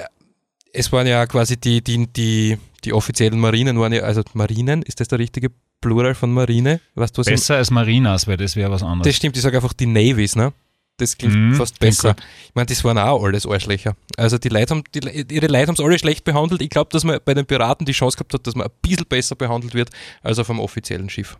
es 0.72 0.92
waren 0.92 1.08
ja 1.08 1.26
quasi 1.26 1.58
die, 1.58 1.84
die, 1.84 2.08
die, 2.08 2.58
die 2.84 2.94
offiziellen 2.94 3.40
Marinen, 3.40 3.78
waren 3.80 3.92
ja, 3.92 4.04
also 4.04 4.22
Marinen, 4.34 4.84
ist 4.84 5.00
das 5.00 5.10
der 5.10 5.20
richtige 5.20 5.52
Plural 5.82 6.16
von 6.16 6.32
Marine. 6.32 6.80
Weißt 6.96 7.16
Besser 7.16 7.56
als 7.58 7.72
Marinas, 7.72 8.28
weil 8.28 8.38
das 8.38 8.56
wäre 8.56 8.72
was 8.72 8.84
anderes. 8.84 9.08
Das 9.08 9.16
stimmt, 9.16 9.36
ich 9.36 9.42
sage 9.42 9.58
einfach 9.58 9.74
die 9.74 9.88
Navies, 9.88 10.36
ne? 10.36 10.54
Das 11.02 11.18
klingt 11.18 11.34
Mhm, 11.36 11.56
fast 11.56 11.80
besser. 11.80 12.16
Ich 12.48 12.54
meine, 12.54 12.68
das 12.68 12.84
waren 12.84 13.00
auch 13.00 13.24
alles 13.24 13.48
Arschlöcher. 13.48 13.96
Also 14.18 14.38
die 14.38 14.50
Leute 14.50 14.76
haben, 14.76 14.84
die, 14.94 15.00
ihre 15.34 15.48
Leute 15.48 15.68
haben 15.68 15.74
es 15.74 15.80
alle 15.80 15.98
schlecht 15.98 16.24
behandelt. 16.24 16.62
Ich 16.62 16.70
glaube, 16.70 16.90
dass 16.92 17.04
man 17.04 17.20
bei 17.26 17.34
den 17.34 17.48
Piraten 17.48 17.86
die 17.86 17.92
Chance 17.92 18.18
gehabt 18.18 18.36
hat, 18.36 18.46
dass 18.46 18.54
man 18.54 18.68
ein 18.68 18.74
bisschen 18.84 19.08
besser 19.08 19.36
behandelt 19.36 19.74
wird 19.74 19.90
als 20.22 20.38
auf 20.38 20.50
einem 20.52 20.60
offiziellen 20.60 21.10
Schiff. 21.10 21.40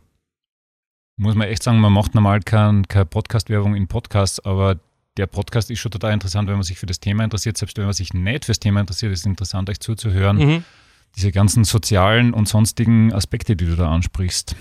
Muss 1.18 1.36
man 1.36 1.48
echt 1.48 1.62
sagen, 1.62 1.80
man 1.80 1.94
macht 1.94 2.16
normal 2.16 2.40
keine 2.40 2.82
kein 2.88 3.08
Podcast-Werbung 3.08 3.76
in 3.76 3.88
Podcasts, 3.88 4.40
aber 4.40 4.80
der 5.18 5.28
Podcast 5.28 5.70
ist 5.70 5.80
schon 5.80 5.92
total 5.92 6.14
interessant, 6.14 6.48
wenn 6.48 6.56
man 6.56 6.64
sich 6.64 6.80
für 6.80 6.88
das 6.88 7.00
Thema 7.00 7.24
interessiert. 7.24 7.58
Selbst 7.58 7.78
wenn 7.78 7.86
man 7.86 7.94
sich 7.94 8.16
nicht 8.16 8.46
fürs 8.46 8.60
Thema 8.60 8.80
interessiert, 8.80 9.12
ist 9.12 9.20
es 9.20 9.26
interessant, 9.28 9.70
euch 9.70 9.80
zuzuhören. 9.80 10.38
Mhm. 10.38 10.64
Diese 11.18 11.32
ganzen 11.32 11.66
sozialen 11.66 12.34
und 12.34 12.48
sonstigen 12.48 13.14
Aspekte, 13.14 13.56
die 13.56 13.66
du 13.66 13.76
da 13.76 13.92
ansprichst. 13.92 14.56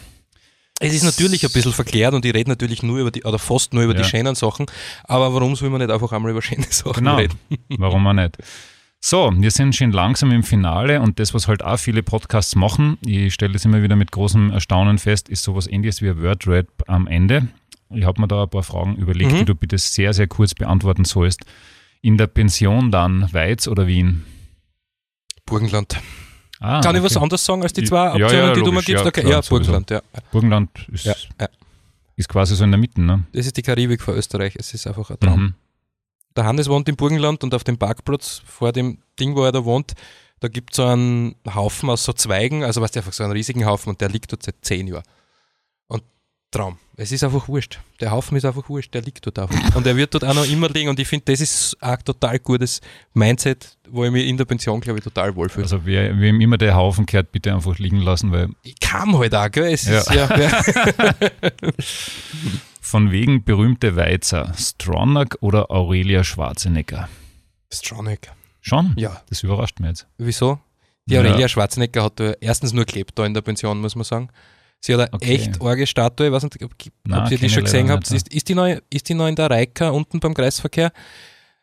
Es 0.83 0.95
ist 0.95 1.05
natürlich 1.05 1.45
ein 1.45 1.53
bisschen 1.53 1.73
verklärt 1.75 2.15
und 2.15 2.25
ich 2.25 2.35
rede 2.35 2.49
natürlich 2.51 2.83
nur 2.83 2.99
über 2.99 3.11
die, 3.11 3.23
oder 3.25 3.39
fast 3.39 3.75
nur 3.75 3.85
über 3.85 3.95
Ja. 3.95 4.01
die 4.03 4.09
schönen 4.09 4.35
Sachen, 4.35 4.67
aber 5.05 5.33
warum 5.35 5.55
soll 5.55 5.69
man 5.71 5.81
nicht 5.81 5.91
einfach 5.91 6.11
einmal 6.13 6.31
über 6.33 6.41
schöne 6.43 6.65
Sachen 6.71 7.05
Genau. 7.05 7.17
reden? 7.17 7.39
Warum 7.79 8.07
auch 8.07 8.13
nicht? 8.15 8.39
So, 8.99 9.31
wir 9.35 9.51
sind 9.51 9.77
schon 9.77 9.93
langsam 9.93 10.31
im 10.33 10.43
Finale 10.43 11.01
und 11.01 11.19
das, 11.21 11.33
was 11.35 11.49
halt 11.49 11.63
auch 11.63 11.79
viele 11.79 12.03
Podcasts 12.03 12.55
machen, 12.57 12.97
ich 13.05 13.33
stelle 13.35 13.53
das 13.53 13.65
immer 13.65 13.83
wieder 13.83 13.95
mit 13.97 14.11
großem 14.11 14.51
Erstaunen 14.51 14.99
fest, 14.99 15.29
ist 15.29 15.43
sowas 15.43 15.67
ähnliches 15.67 16.03
wie 16.03 16.11
ein 16.11 16.23
Wordrap 16.23 16.67
am 16.87 17.07
Ende. 17.07 17.49
Ich 17.91 18.05
habe 18.05 18.21
mir 18.21 18.29
da 18.29 18.43
ein 18.45 18.51
paar 18.51 18.63
Fragen 18.63 18.97
überlegt, 18.97 19.33
Mhm. 19.33 19.37
die 19.39 19.45
du 19.47 19.55
bitte 19.55 19.77
sehr, 19.79 20.13
sehr 20.15 20.29
kurz 20.29 20.55
beantworten 20.55 21.05
sollst. 21.05 21.45
In 22.03 22.17
der 22.17 22.27
Pension 22.27 22.91
dann 22.91 23.31
Weiz 23.33 23.69
oder 23.69 23.87
Wien? 23.87 24.25
Burgenland. 25.45 25.99
Ah, 26.61 26.81
Kann 26.83 26.95
ich 26.95 27.03
was 27.03 27.17
okay. 27.17 27.23
anderes 27.23 27.45
sagen 27.45 27.63
als 27.63 27.73
die 27.73 27.81
Ja, 27.81 27.87
zwei 27.87 28.19
ja, 28.19 28.25
Optionen, 28.27 28.55
die 28.55 28.61
du 28.61 28.73
mir 28.73 28.83
gibst? 28.83 29.03
ja, 29.03 29.07
okay, 29.07 29.23
klar, 29.23 29.33
ja, 29.33 29.43
sowieso. 29.43 29.73
Burgenland, 29.73 29.91
ja. 29.91 30.03
Burgenland 30.31 30.89
ist, 30.93 31.05
ja, 31.07 31.15
ja. 31.41 31.49
ist 32.17 32.29
quasi 32.29 32.55
so 32.55 32.65
in 32.65 32.71
der 32.71 32.79
Mitte, 32.79 33.01
ne? 33.01 33.25
Das 33.33 33.47
ist 33.47 33.57
die 33.57 33.63
Karibik 33.63 34.03
vor 34.03 34.15
Österreich. 34.15 34.55
Es 34.57 34.75
ist 34.75 34.87
einfach 34.87 35.09
ein 35.11 35.19
Traum. 35.19 35.41
Mhm. 35.43 35.55
Der 36.37 36.45
Hannes 36.45 36.69
wohnt 36.69 36.87
im 36.89 36.97
Burgenland 36.97 37.43
und 37.45 37.55
auf 37.55 37.65
dem 37.65 37.79
Parkplatz 37.79 38.43
vor 38.45 38.73
dem 38.73 38.99
Ding, 39.19 39.35
wo 39.35 39.45
er 39.45 39.53
da 39.53 39.65
wohnt, 39.65 39.95
da 40.41 40.49
gibt 40.49 40.73
es 40.73 40.77
so 40.77 40.85
einen 40.85 41.35
Haufen 41.55 41.89
aus 41.91 42.05
so 42.05 42.13
Zweigen, 42.13 42.63
also 42.63 42.81
weißt 42.81 42.95
du, 42.95 43.01
einfach 43.01 43.13
so 43.13 43.25
einen 43.25 43.33
riesigen 43.33 43.65
Haufen 43.65 43.91
und 43.91 44.01
der 44.01 44.11
liegt 44.11 44.31
dort 44.31 44.43
seit 44.43 44.57
zehn 44.63 44.87
Jahren. 44.87 45.03
Traum. 46.51 46.79
Es 46.97 47.13
ist 47.13 47.23
einfach 47.23 47.49
wurscht. 47.49 47.79
Der 48.01 48.11
Haufen 48.11 48.37
ist 48.37 48.45
einfach 48.45 48.69
wurscht, 48.69 48.93
der 48.93 49.03
liegt 49.03 49.25
dort 49.25 49.39
einfach. 49.39 49.77
Und 49.77 49.87
er 49.87 49.97
wird 49.97 50.13
dort 50.13 50.25
auch 50.25 50.35
noch 50.35 50.45
immer 50.47 50.69
liegen 50.69 50.89
und 50.91 50.99
ich 50.99 51.07
finde, 51.07 51.27
das 51.33 51.41
ist 51.41 51.77
ein 51.81 51.99
total 52.05 52.39
gutes 52.41 52.81
Mindset, 53.15 53.79
wo 53.89 54.05
ich 54.05 54.11
mich 54.11 54.27
in 54.27 54.37
der 54.37 54.45
Pension, 54.47 54.81
glaube 54.81 54.99
ich, 54.99 55.05
total 55.05 55.35
wohlfühle. 55.37 55.65
Also 55.65 55.87
wer, 55.87 56.19
wem 56.19 56.41
immer 56.41 56.59
der 56.59 56.75
Haufen 56.75 57.07
kehrt, 57.07 57.31
bitte 57.33 57.55
einfach 57.55 57.79
liegen 57.79 58.01
lassen, 58.01 58.33
weil 58.33 58.49
ich 58.65 58.79
kam 58.81 59.17
halt 59.17 59.35
auch, 59.35 59.51
gell? 59.51 59.73
Es 59.73 59.85
Ja. 59.87 59.99
ist 60.01 60.11
ja, 60.11 60.37
ja. 60.39 60.63
von 62.81 63.11
wegen 63.13 63.45
berühmte 63.45 63.97
Weizer, 63.97 64.53
Stronach 64.59 65.27
oder 65.41 65.71
Aurelia 65.71 66.25
Schwarzenegger? 66.25 67.09
Stronach. 67.73 68.17
Schon? 68.61 68.95
Ja, 68.97 69.23
Das 69.29 69.43
überrascht 69.43 69.79
mich 69.81 69.89
jetzt. 69.91 70.07
wieso? 70.19 70.59
Die 71.07 71.15
Ja. 71.15 71.21
Aurelia 71.21 71.49
Schwarzenegger 71.49 72.03
hat 72.05 72.21
erstens 72.41 72.73
nur 72.73 72.85
gelebt 72.85 73.13
da 73.19 73.25
in 73.25 73.35
der 73.35 73.41
Pension, 73.41 73.81
muss 73.81 73.95
man 73.97 74.05
sagen. 74.05 74.29
Sie 74.81 74.95
hat 74.95 75.01
eine 75.01 75.13
Okay. 75.13 75.35
echt 75.35 75.61
arge 75.61 75.87
Statue, 75.87 76.27
ich 76.27 76.33
weiß 76.33 76.43
nicht, 76.45 76.65
ob, 76.65 76.75
Nein, 77.05 77.25
ob 77.25 77.31
ihr 77.31 77.39
die 77.39 77.51
schon 77.51 77.65
gesehen 77.65 77.91
habt. 77.91 78.11
Ist, 78.11 78.33
ist, 78.33 78.49
die 78.49 78.55
neu, 78.55 78.81
ist 78.89 79.09
die 79.09 79.15
neu 79.15 79.29
in 79.29 79.37
der 79.37 79.51
Reika 79.51 79.91
unten 79.91 80.21
beim 80.21 80.35
Kreisverkehr? 80.35 80.91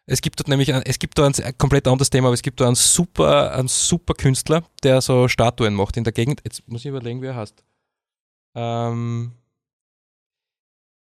Es 0.05 0.21
gibt 0.21 0.39
dort 0.39 0.47
nämlich, 0.47 0.73
ein, 0.73 0.83
es 0.83 0.99
gibt 0.99 1.17
da 1.17 1.25
ein, 1.25 1.33
ein 1.43 1.57
komplett 1.57 1.87
anderes 1.87 2.09
Thema, 2.09 2.27
aber 2.27 2.35
es 2.35 2.41
gibt 2.41 2.61
da 2.61 2.67
einen 2.67 2.75
super, 2.75 3.53
einen 3.53 3.67
super 3.67 4.13
Künstler, 4.13 4.63
der 4.83 5.01
so 5.01 5.27
Statuen 5.27 5.73
macht 5.73 5.97
in 5.97 6.03
der 6.03 6.13
Gegend. 6.13 6.41
Jetzt 6.45 6.67
muss 6.67 6.81
ich 6.81 6.87
überlegen, 6.87 7.21
wie 7.21 7.25
er 7.25 7.35
heißt. 7.35 7.63
Ähm, 8.55 9.33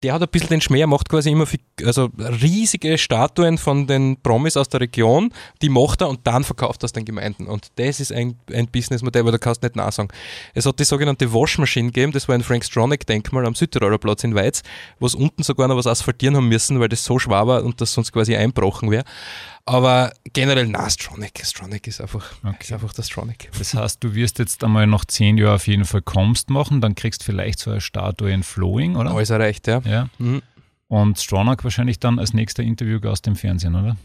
der 0.03 0.13
hat 0.13 0.21
ein 0.21 0.29
bisschen 0.29 0.49
den 0.49 0.61
Schmäh, 0.61 0.85
macht 0.85 1.09
quasi 1.09 1.29
immer 1.29 1.45
also 1.83 2.09
riesige 2.17 2.97
Statuen 2.97 3.57
von 3.57 3.85
den 3.85 4.17
Promis 4.21 4.55
aus 4.55 4.69
der 4.69 4.79
Region, 4.79 5.33
die 5.61 5.69
macht 5.69 6.01
er 6.01 6.09
und 6.09 6.25
dann 6.25 6.43
verkauft 6.43 6.83
er 6.83 6.85
es 6.85 6.93
den 6.93 7.03
Gemeinden. 7.03 7.47
Und 7.47 7.67
das 7.75 7.99
ist 7.99 8.13
ein, 8.13 8.35
ein 8.53 8.67
Businessmodell, 8.67 9.25
weil 9.25 9.33
da 9.33 9.37
kannst 9.37 9.61
du 9.61 9.67
nicht 9.67 9.75
nachsagen. 9.75 10.11
Es 10.53 10.65
hat 10.65 10.79
die 10.79 10.85
sogenannte 10.85 11.33
Washmachine 11.33 11.87
gegeben, 11.87 12.13
das 12.13 12.27
war 12.29 12.35
ein 12.35 12.43
Frank 12.43 12.63
Stronach-Denkmal 12.63 13.45
am 13.45 13.55
Südtiroler 13.55 13.97
Platz 13.97 14.23
in 14.23 14.35
Weiz, 14.35 14.61
wo 14.99 15.05
es 15.05 15.15
unten 15.15 15.43
sogar 15.43 15.67
noch 15.67 15.75
was 15.75 15.87
asphaltieren 15.87 16.37
haben 16.37 16.47
müssen, 16.47 16.79
weil 16.79 16.89
das 16.89 17.03
so 17.03 17.19
schwer 17.19 17.47
war 17.47 17.63
und 17.63 17.81
das 17.81 17.93
sonst 17.93 18.13
quasi 18.13 18.35
einbrochen 18.35 18.91
wäre. 18.91 19.03
Aber 19.69 20.11
generell, 20.33 20.67
na, 20.67 20.89
Stronach, 20.89 21.29
Stronach 21.43 21.79
ist 21.85 22.01
einfach, 22.01 22.31
ist 22.31 22.43
Okay. 22.43 22.73
einfach 22.73 22.91
der 22.93 23.03
Stronach. 23.03 23.35
Das 23.57 23.73
heißt, 23.75 24.03
du 24.03 24.15
wirst 24.15 24.39
jetzt 24.39 24.63
einmal 24.63 24.87
noch 24.87 25.05
zehn 25.05 25.37
Jahre 25.37 25.55
auf 25.55 25.67
jeden 25.67 25.85
Fall 25.85 26.01
Komst 26.01 26.49
machen, 26.49 26.81
dann 26.81 26.95
kriegst 26.95 27.23
vielleicht 27.23 27.59
so 27.59 27.69
eine 27.71 27.79
Statue 27.81 28.31
in 28.31 28.41
Flowing, 28.41 28.95
oder? 28.95 29.11
Alles 29.11 29.29
erreicht, 29.29 29.67
ja. 29.67 29.79
Ja. 29.85 30.09
Mhm. 30.17 30.41
Und 30.87 31.19
Stronach 31.19 31.57
wahrscheinlich 31.63 31.99
dann 31.99 32.17
als 32.17 32.33
nächster 32.33 32.63
Interviewgast 32.63 33.27
im 33.27 33.35
Fernsehen, 33.35 33.75
oder? 33.75 33.95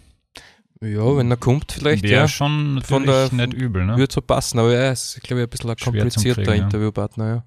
Ja, 0.83 1.17
wenn 1.17 1.31
er 1.31 1.39
kommt, 1.39 1.73
vielleicht, 1.73 2.03
Wäre 2.03 2.23
ja. 2.23 2.29
schon 2.29 2.83
Von 2.85 3.07
der- 3.07 3.33
nicht 3.33 3.55
übel, 3.55 3.87
ne? 3.87 3.97
Würde 3.97 4.13
so 4.13 4.21
passen, 4.21 4.59
aber 4.59 4.75
er 4.75 4.93
ist, 4.93 5.19
glaube 5.23 5.41
ich, 5.41 5.47
ein 5.47 5.51
bisschen 5.51 5.71
ein 5.71 5.77
komplizierter 5.77 6.43
Kriegen, 6.43 6.59
ja. 6.59 6.65
Interviewpartner, 6.65 7.27
ja. 7.27 7.45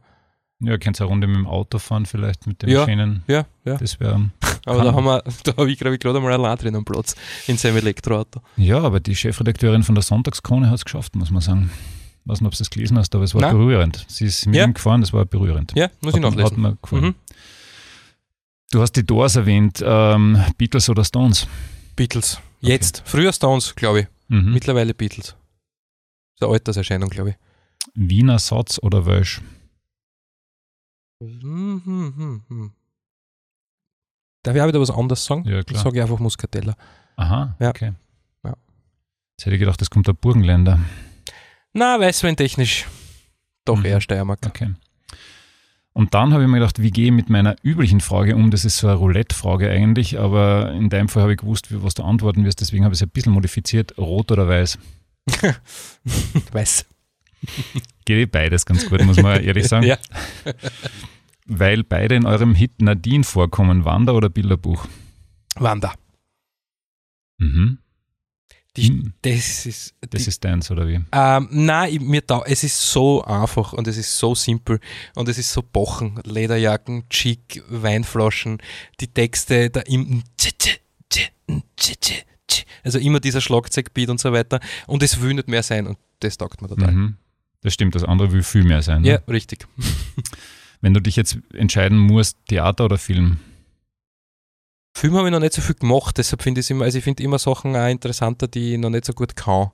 Ja, 0.60 0.78
könnt 0.80 0.98
ihr 1.00 1.02
eine 1.04 1.10
Runde 1.10 1.28
mit 1.28 1.36
dem 1.38 1.46
Auto 1.48 1.78
fahren, 1.78 2.06
vielleicht 2.08 2.48
mit 2.48 2.62
dem 2.64 2.70
Ja. 2.70 2.86
schönen. 2.86 3.24
Ja, 3.28 3.46
ja. 3.64 3.78
Das 3.78 4.00
wäre. 4.00 4.32
Aber 4.66 4.84
da 4.84 4.94
haben 4.94 5.06
wir, 5.06 5.24
da 5.44 5.56
habe 5.56 5.72
ich, 5.72 5.78
glaube 5.78 5.96
ich, 5.96 6.02
gerade 6.02 6.18
einmal 6.18 6.34
allein 6.34 6.58
drin 6.58 6.76
am 6.76 6.84
Platz 6.84 7.16
in 7.48 7.58
seinem 7.58 7.78
Elektroauto. 7.78 8.42
Ja, 8.58 8.80
aber 8.82 9.00
die 9.00 9.16
Chefredakteurin 9.16 9.84
von 9.84 9.96
der 9.96 10.02
Sonntagskrone 10.02 10.68
hat 10.70 10.76
es 10.76 10.84
geschafft, 10.86 11.16
muss 11.16 11.32
man 11.32 11.42
sagen. 11.42 11.72
Ich 12.26 12.30
weiß 12.32 12.42
nicht, 12.42 12.48
ob 12.48 12.56
du 12.58 12.62
es 12.64 12.70
gelesen 12.70 12.98
hast, 12.98 13.16
aber 13.16 13.24
es 13.24 13.34
war 13.34 13.40
Nein. 13.42 13.56
berührend. 13.58 14.04
Sie 14.10 14.26
ist 14.26 14.46
mit 14.46 14.56
Ja. 14.56 14.66
ihm 14.66 14.74
gefahren, 14.74 15.00
das 15.00 15.14
war 15.14 15.24
berührend. 15.26 15.72
Ja, 15.76 15.90
muss 16.02 16.14
ich 16.16 16.22
hat, 16.22 16.32
nachlesen. 16.32 16.44
Hat 16.52 16.58
mir 16.58 16.78
gefallen. 16.82 17.04
Mhm. 17.06 17.16
Du 18.72 18.82
hast 18.82 18.92
die 18.94 19.06
Doors 19.06 19.38
erwähnt, 19.38 19.82
ähm, 19.86 20.44
Beatles 20.58 20.90
oder 20.90 21.06
Stones? 21.06 21.48
Beatles. 21.96 22.42
Jetzt. 22.60 23.04
Früher 23.06 23.32
Stones, 23.32 23.74
glaube 23.76 24.02
ich. 24.02 24.08
Mhm. 24.28 24.52
Mittlerweile 24.54 24.94
Beatles. 24.94 25.28
Das 25.28 25.36
ist 25.36 26.44
eine 26.44 26.52
Alterserscheinung, 26.54 27.10
glaube 27.10 27.30
ich. 27.30 27.36
Wiener 27.94 28.40
Satz 28.40 28.80
oder 28.82 29.06
Welsh? 29.06 29.40
Hm, 31.20 31.82
hm, 31.84 32.44
hm. 32.48 32.72
Darf 34.44 34.56
ich 34.56 34.62
auch 34.62 34.68
wieder 34.68 34.80
was 34.82 34.92
anderes 34.92 35.26
sagen? 35.26 35.44
Ja, 35.48 35.60
Ich 35.60 35.66
klar. 35.66 35.84
sage 35.84 36.02
einfach 36.02 36.20
Muscatella. 36.20 36.76
Aha, 37.16 37.56
Ja. 37.60 37.70
okay. 37.70 37.94
Ja. 38.44 38.54
Jetzt 39.36 39.46
hätte 39.46 39.56
ich 39.56 39.60
gedacht, 39.60 39.82
das 39.82 39.90
kommt 39.90 40.08
der 40.08 40.14
Burgenländer. 40.14 40.80
Na, 41.74 42.00
Weißwein 42.00 42.36
technisch. 42.38 42.86
Doch 43.66 43.78
Mhm. 43.78 43.86
eher 43.86 44.02
Steiermark. 44.02 44.40
Okay. 44.46 44.74
Und 45.94 46.14
dann 46.14 46.32
habe 46.32 46.44
ich 46.44 46.50
mir 46.50 46.60
gedacht, 46.60 46.80
wie 46.80 46.92
gehe 46.92 47.08
ich 47.08 47.12
mit 47.12 47.30
meiner 47.32 47.56
üblichen 47.64 48.02
Frage 48.02 48.36
um? 48.36 48.52
Das 48.52 48.64
ist 48.66 48.78
so 48.78 48.88
eine 48.88 48.98
Roulette-Frage 48.98 49.70
eigentlich, 49.70 50.20
aber 50.20 50.72
in 50.74 50.90
deinem 50.90 51.10
Fall 51.10 51.24
habe 51.24 51.34
ich 51.34 51.40
gewusst, 51.40 51.68
was 51.84 51.96
du 51.96 52.04
antworten 52.04 52.46
wirst, 52.46 52.62
deswegen 52.62 52.84
habe 52.86 52.94
ich 52.94 53.00
es 53.02 53.04
ein 53.04 53.10
bisschen 53.10 53.34
modifiziert. 53.34 53.98
Rot 53.98 54.32
oder 54.32 54.48
weiß? 54.48 54.78
Weiß. 56.52 56.86
Geht 58.06 58.18
eh 58.18 58.26
beides 58.26 58.66
ganz 58.66 58.90
gut, 58.90 59.04
muss 59.04 59.22
man 59.22 59.44
ehrlich 59.44 59.68
sagen. 59.70 59.86
Ja. 59.86 59.98
Weil 61.46 61.84
beide 61.84 62.16
in 62.16 62.26
eurem 62.26 62.56
Hit 62.56 62.82
Nadine 62.82 63.24
vorkommen, 63.24 63.86
Wander 63.86 64.16
oder 64.16 64.30
Bilderbuch? 64.30 64.86
Wanda. 65.56 65.94
Mhm. 67.38 67.80
Die, 68.76 68.90
Hm. 68.90 69.14
das 69.24 69.66
ist. 69.66 69.96
Das 70.02 70.24
die, 70.24 70.30
ist 70.30 70.44
deins, 70.44 70.70
oder 70.70 70.88
wie? 70.88 71.00
ähm, 71.12 71.48
nein, 71.52 71.94
ich- 71.94 72.00
mir 72.00 72.22
da, 72.22 72.44
es 72.46 72.64
ist 72.64 72.80
so 72.92 73.24
einfach 73.24 73.74
und 73.74 73.88
es 73.88 73.98
ist 73.98 74.16
so 74.18 74.36
simpel 74.36 74.80
und 75.16 75.28
es 75.30 75.38
ist 75.40 75.52
so 75.52 75.64
Bochen, 75.64 76.20
Lederjacken, 76.26 77.10
Chic, 77.10 77.64
Weinflaschen, 77.70 78.60
die 79.00 79.08
Texte, 79.08 79.72
da 79.72 79.80
im 79.82 80.22
also 82.84 83.00
immer 83.00 83.20
dieser 83.20 83.42
Schlagzeugbeat 83.42 84.10
und 84.10 84.20
so 84.20 84.32
weiter 84.32 84.60
und 84.86 85.02
es 85.04 85.22
will 85.22 85.34
nicht 85.34 85.48
mehr 85.48 85.64
sein 85.64 85.88
und 85.88 85.98
das 86.20 86.38
taugt 86.38 86.62
mir 86.62 86.68
total. 86.70 86.92
Mhm. 86.92 87.18
Das 87.62 87.74
stimmt, 87.74 87.96
das 87.96 88.04
andere 88.04 88.32
will 88.32 88.44
viel 88.44 88.64
mehr 88.64 88.82
sein. 88.82 89.02
Ne? 89.02 89.08
Ja, 89.10 89.16
richtig. 89.28 89.68
Wenn 90.82 90.94
du 90.94 91.02
dich 91.02 91.16
jetzt 91.16 91.38
entscheiden 91.54 91.98
musst, 91.98 92.38
Theater 92.48 92.86
oder 92.86 92.98
Film? 92.98 93.40
Film 94.96 95.16
habe 95.16 95.28
ich 95.28 95.32
noch 95.32 95.40
nicht 95.40 95.54
so 95.54 95.62
viel 95.62 95.76
gemacht, 95.76 96.18
deshalb 96.18 96.42
finde 96.42 96.60
ich 96.60 96.66
es 96.66 96.70
immer, 96.70 96.86
also 96.86 96.98
ich 96.98 97.04
finde 97.04 97.22
immer 97.24 97.38
Sachen 97.40 97.76
auch 97.76 97.88
interessanter, 97.88 98.48
die 98.48 98.74
ich 98.74 98.80
noch 98.80 98.90
nicht 98.90 99.06
so 99.06 99.14
gut 99.14 99.36
kann. 99.36 99.70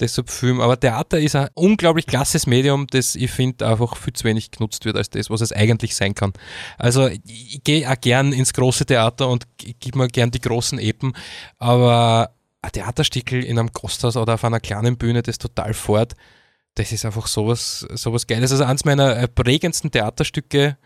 Deshalb 0.00 0.30
Film. 0.30 0.60
Aber 0.60 0.78
Theater 0.78 1.18
ist 1.18 1.34
ein 1.34 1.48
unglaublich 1.54 2.06
klasses 2.06 2.46
Medium, 2.46 2.86
das 2.86 3.16
ich 3.16 3.32
finde 3.32 3.66
einfach 3.66 3.96
viel 3.96 4.12
zu 4.12 4.24
wenig 4.24 4.52
genutzt 4.52 4.84
wird 4.84 4.96
als 4.96 5.10
das, 5.10 5.28
was 5.28 5.40
es 5.40 5.50
eigentlich 5.52 5.96
sein 5.96 6.14
kann. 6.14 6.32
Also 6.76 7.08
ich, 7.08 7.60
gehe 7.64 7.88
auch 7.90 8.00
gern 8.00 8.32
ins 8.32 8.52
große 8.52 8.86
Theater 8.86 9.28
und 9.28 9.46
g- 9.58 9.74
gib 9.80 9.96
mir 9.96 10.06
gern 10.06 10.30
die 10.30 10.40
großen 10.40 10.78
Epen, 10.78 11.14
aber 11.58 12.30
ein 12.62 12.70
Theaterstickel 12.70 13.42
in 13.44 13.58
einem 13.58 13.72
Gasthaus 13.72 14.16
oder 14.16 14.34
auf 14.34 14.44
einer 14.44 14.60
kleinen 14.60 14.96
Bühne, 14.98 15.22
das 15.22 15.38
total 15.38 15.74
fort, 15.74 16.14
das 16.78 16.92
ist 16.92 17.04
einfach 17.04 17.26
sowas, 17.26 17.86
sowas 17.94 18.26
Geiles. 18.26 18.52
Also 18.52 18.64
eins 18.64 18.84
meiner 18.84 19.26
prägendsten 19.26 19.90
Theaterstücke 19.90 20.76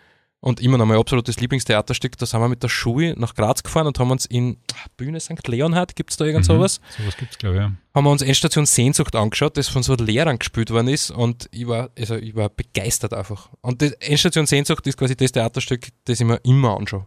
Und 0.45 0.61
immer 0.61 0.77
noch 0.77 0.87
mein 0.87 0.99
absolutes 0.99 1.39
Lieblingstheaterstück, 1.39 2.19
da 2.19 2.27
sind 2.27 2.41
wir 2.41 2.49
mit 2.49 2.65
der 2.65 2.69
Schule 2.69 3.15
nach 3.17 3.37
Graz 3.37 3.63
gefahren 3.63 3.87
und 3.87 4.01
haben 4.01 4.11
uns 4.11 4.27
in 4.27 4.57
ach, 4.75 4.89
Bühne 4.97 5.21
St. 5.21 5.47
Leonhard, 5.47 5.95
gibt 5.95 6.11
es 6.11 6.17
da 6.17 6.25
irgend 6.25 6.45
sowas? 6.45 6.81
Mhm, 6.81 7.03
sowas 7.05 7.17
gibt 7.17 7.33
es, 7.33 7.39
glaube 7.39 7.55
ich, 7.57 7.63
ja. 7.63 7.73
Haben 7.95 8.05
wir 8.05 8.11
uns 8.11 8.23
Endstation 8.23 8.67
Sehnsucht 8.67 9.15
angeschaut, 9.15 9.57
das 9.57 9.69
von 9.69 9.85
so 9.85 9.95
Lehrern 9.95 10.41
gespielt 10.41 10.71
worden 10.71 10.89
ist 10.89 11.13
und 11.13 11.49
ich 11.53 11.69
war, 11.69 11.91
also 11.97 12.17
ich 12.17 12.35
war 12.35 12.49
begeistert 12.49 13.15
einfach. 13.15 13.51
Und 13.61 13.83
das 13.83 13.93
Endstation 13.93 14.47
Sehnsucht 14.47 14.85
ist 14.89 14.97
quasi 14.97 15.15
das 15.15 15.31
Theaterstück, 15.31 15.89
das 16.07 16.19
ich 16.19 16.27
mir 16.27 16.41
immer 16.43 16.77
anschaue. 16.77 17.07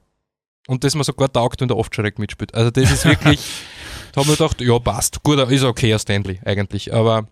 Und 0.67 0.85
das 0.85 0.95
mir 0.95 1.03
sogar 1.03 1.29
taugt, 1.29 1.59
wenn 1.59 1.67
der 1.67 1.75
Oftschreck 1.75 2.17
mitspielt. 2.19 2.55
Also 2.55 2.71
das 2.71 2.89
ist 2.89 3.03
wirklich, 3.03 3.41
da 4.13 4.21
haben 4.21 4.29
wir 4.29 4.37
gedacht, 4.37 4.61
ja 4.61 4.79
passt, 4.79 5.23
gut, 5.23 5.39
ist 5.51 5.63
okay, 5.65 5.91
ein 5.91 5.99
Stanley 5.99 6.39
eigentlich, 6.45 6.93
aber 6.93 7.27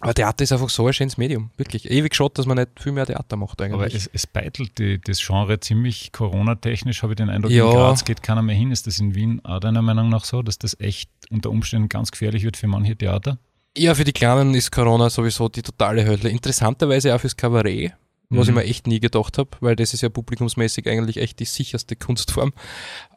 aber 0.00 0.14
Theater 0.14 0.42
ist 0.44 0.52
einfach 0.52 0.70
so 0.70 0.86
ein 0.86 0.92
schönes 0.92 1.16
Medium, 1.18 1.50
wirklich. 1.56 1.90
Ewig 1.90 2.10
geschaut, 2.10 2.38
dass 2.38 2.46
man 2.46 2.56
nicht 2.56 2.70
viel 2.80 2.92
mehr 2.92 3.06
Theater 3.06 3.36
macht 3.36 3.60
eigentlich. 3.60 3.74
Aber 3.74 3.86
es, 3.86 4.08
es 4.12 4.26
beitelt 4.26 4.78
die, 4.78 5.00
das 5.00 5.20
Genre 5.24 5.60
ziemlich 5.60 6.12
Corona-technisch, 6.12 7.02
habe 7.02 7.12
ich 7.12 7.16
den 7.16 7.30
Eindruck, 7.30 7.52
Ja. 7.52 7.66
in 7.66 7.70
Graz 7.72 8.04
geht 8.04 8.22
keiner 8.22 8.42
mehr 8.42 8.54
hin. 8.56 8.70
Ist 8.72 8.86
das 8.86 8.98
in 8.98 9.14
Wien 9.14 9.40
auch 9.44 9.60
deiner 9.60 9.82
Meinung 9.82 10.08
nach 10.08 10.24
so, 10.24 10.42
dass 10.42 10.58
das 10.58 10.78
echt 10.80 11.10
unter 11.30 11.50
Umständen 11.50 11.88
ganz 11.88 12.10
gefährlich 12.10 12.42
wird 12.44 12.56
für 12.56 12.66
manche 12.66 12.96
Theater? 12.96 13.38
Ja, 13.76 13.94
für 13.94 14.04
die 14.04 14.12
Kleinen 14.12 14.54
ist 14.54 14.72
Corona 14.72 15.10
sowieso 15.10 15.48
die 15.48 15.62
totale 15.62 16.04
Hölle. 16.04 16.28
Interessanterweise 16.28 17.14
auch 17.14 17.20
fürs 17.20 17.36
Kabarett, 17.36 17.92
was 18.30 18.46
Mhm. 18.46 18.50
ich 18.58 18.64
mir 18.64 18.70
echt 18.70 18.86
nie 18.86 19.00
gedacht 19.00 19.38
habe, 19.38 19.50
weil 19.60 19.76
das 19.76 19.92
ist 19.92 20.02
ja 20.02 20.08
publikumsmäßig 20.08 20.88
eigentlich 20.88 21.16
echt 21.18 21.40
die 21.40 21.44
sicherste 21.44 21.96
Kunstform. 21.96 22.52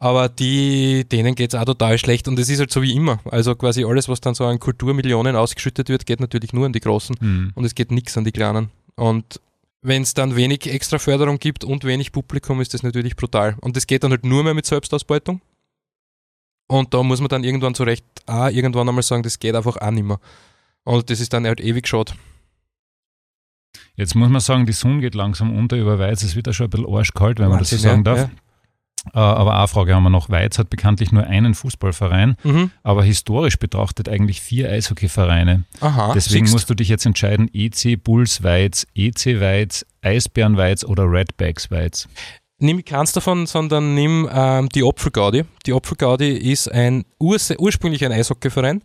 Aber 0.00 0.28
die, 0.28 1.04
denen 1.10 1.34
geht's 1.36 1.54
auch 1.54 1.64
total 1.64 1.98
schlecht 1.98 2.26
und 2.28 2.38
es 2.38 2.48
ist 2.48 2.58
halt 2.58 2.72
so 2.72 2.82
wie 2.82 2.92
immer. 2.94 3.20
Also 3.30 3.54
quasi 3.54 3.84
alles, 3.84 4.08
was 4.08 4.20
dann 4.20 4.34
so 4.34 4.44
an 4.44 4.58
Kulturmillionen 4.58 5.36
ausgeschüttet 5.36 5.88
wird, 5.88 6.04
geht 6.06 6.20
natürlich 6.20 6.52
nur 6.52 6.66
an 6.66 6.72
die 6.72 6.80
Großen 6.80 7.16
Mhm. 7.20 7.52
und 7.54 7.64
es 7.64 7.74
geht 7.74 7.90
nichts 7.92 8.16
an 8.18 8.24
die 8.24 8.32
Kleinen. 8.32 8.70
Und 8.96 9.40
wenn 9.82 10.02
es 10.02 10.14
dann 10.14 10.34
wenig 10.34 10.66
extra 10.66 10.98
Förderung 10.98 11.38
gibt 11.38 11.62
und 11.62 11.84
wenig 11.84 12.10
Publikum, 12.10 12.60
ist 12.60 12.74
das 12.74 12.82
natürlich 12.82 13.16
brutal. 13.16 13.56
Und 13.60 13.76
das 13.76 13.86
geht 13.86 14.02
dann 14.02 14.10
halt 14.10 14.24
nur 14.24 14.42
mehr 14.42 14.54
mit 14.54 14.66
Selbstausbeutung. 14.66 15.40
Und 16.66 16.94
da 16.94 17.02
muss 17.02 17.20
man 17.20 17.28
dann 17.28 17.44
irgendwann 17.44 17.74
zurecht 17.74 18.04
auch 18.26 18.48
irgendwann 18.48 18.88
einmal 18.88 19.02
sagen, 19.02 19.22
das 19.22 19.38
geht 19.38 19.54
einfach 19.54 19.76
auch 19.76 19.90
nicht 19.90 20.04
mehr. 20.04 20.18
Und 20.84 21.10
das 21.10 21.20
ist 21.20 21.32
dann 21.34 21.46
halt 21.46 21.60
ewig 21.60 21.86
schade. 21.86 22.12
Jetzt 23.96 24.14
muss 24.14 24.28
man 24.28 24.40
sagen, 24.40 24.66
die 24.66 24.72
Sonne 24.72 25.00
geht 25.00 25.14
langsam 25.14 25.56
unter 25.56 25.76
über 25.76 25.98
Weiz. 25.98 26.22
Es 26.22 26.34
wird 26.36 26.46
ja 26.46 26.52
schon 26.52 26.66
ein 26.66 26.70
bisschen 26.70 26.86
arschkalt, 26.92 27.38
wenn 27.38 27.48
man 27.48 27.58
das 27.58 27.70
so 27.70 27.76
Wahnsinn, 27.76 27.90
sagen 27.90 28.04
ja, 28.04 28.14
darf. 28.14 28.30
Äh, 29.12 29.18
Aber 29.18 29.56
eine 29.58 29.68
Frage 29.68 29.94
haben 29.94 30.02
wir 30.04 30.10
noch. 30.10 30.30
Weiz 30.30 30.58
hat 30.58 30.70
bekanntlich 30.70 31.12
nur 31.12 31.24
einen 31.24 31.54
Fußballverein, 31.54 32.36
Ja. 32.42 32.52
Mhm. 32.52 32.70
aber 32.82 33.04
historisch 33.04 33.58
betrachtet 33.58 34.08
eigentlich 34.08 34.40
vier 34.40 34.70
Eishockeyvereine. 34.70 35.64
Aha. 35.80 36.12
Deswegen 36.14 36.46
siehst. 36.46 36.54
musst 36.54 36.70
du 36.70 36.74
dich 36.74 36.88
jetzt 36.88 37.04
entscheiden, 37.04 37.50
EC 37.52 37.96
Bulls 38.02 38.42
Weiz, 38.42 38.86
EC 38.94 39.40
Weiz, 39.40 39.84
Eisbären 40.02 40.56
Weiz 40.56 40.84
oder 40.84 41.04
Redbacks 41.10 41.70
Weiz. 41.70 42.08
Nimm 42.60 42.84
keins 42.84 43.10
davon, 43.10 43.46
sondern 43.46 43.94
nimm 43.94 44.28
ähm, 44.32 44.68
die 44.68 44.84
Opfelgaudi. 44.84 45.44
Die 45.66 45.72
Opfelgaudi 45.72 46.30
ist 46.36 46.70
ein 46.70 47.04
urs 47.18 47.52
ursprünglich 47.58 48.04
ein 48.04 48.12
Eishockeyverein, 48.12 48.84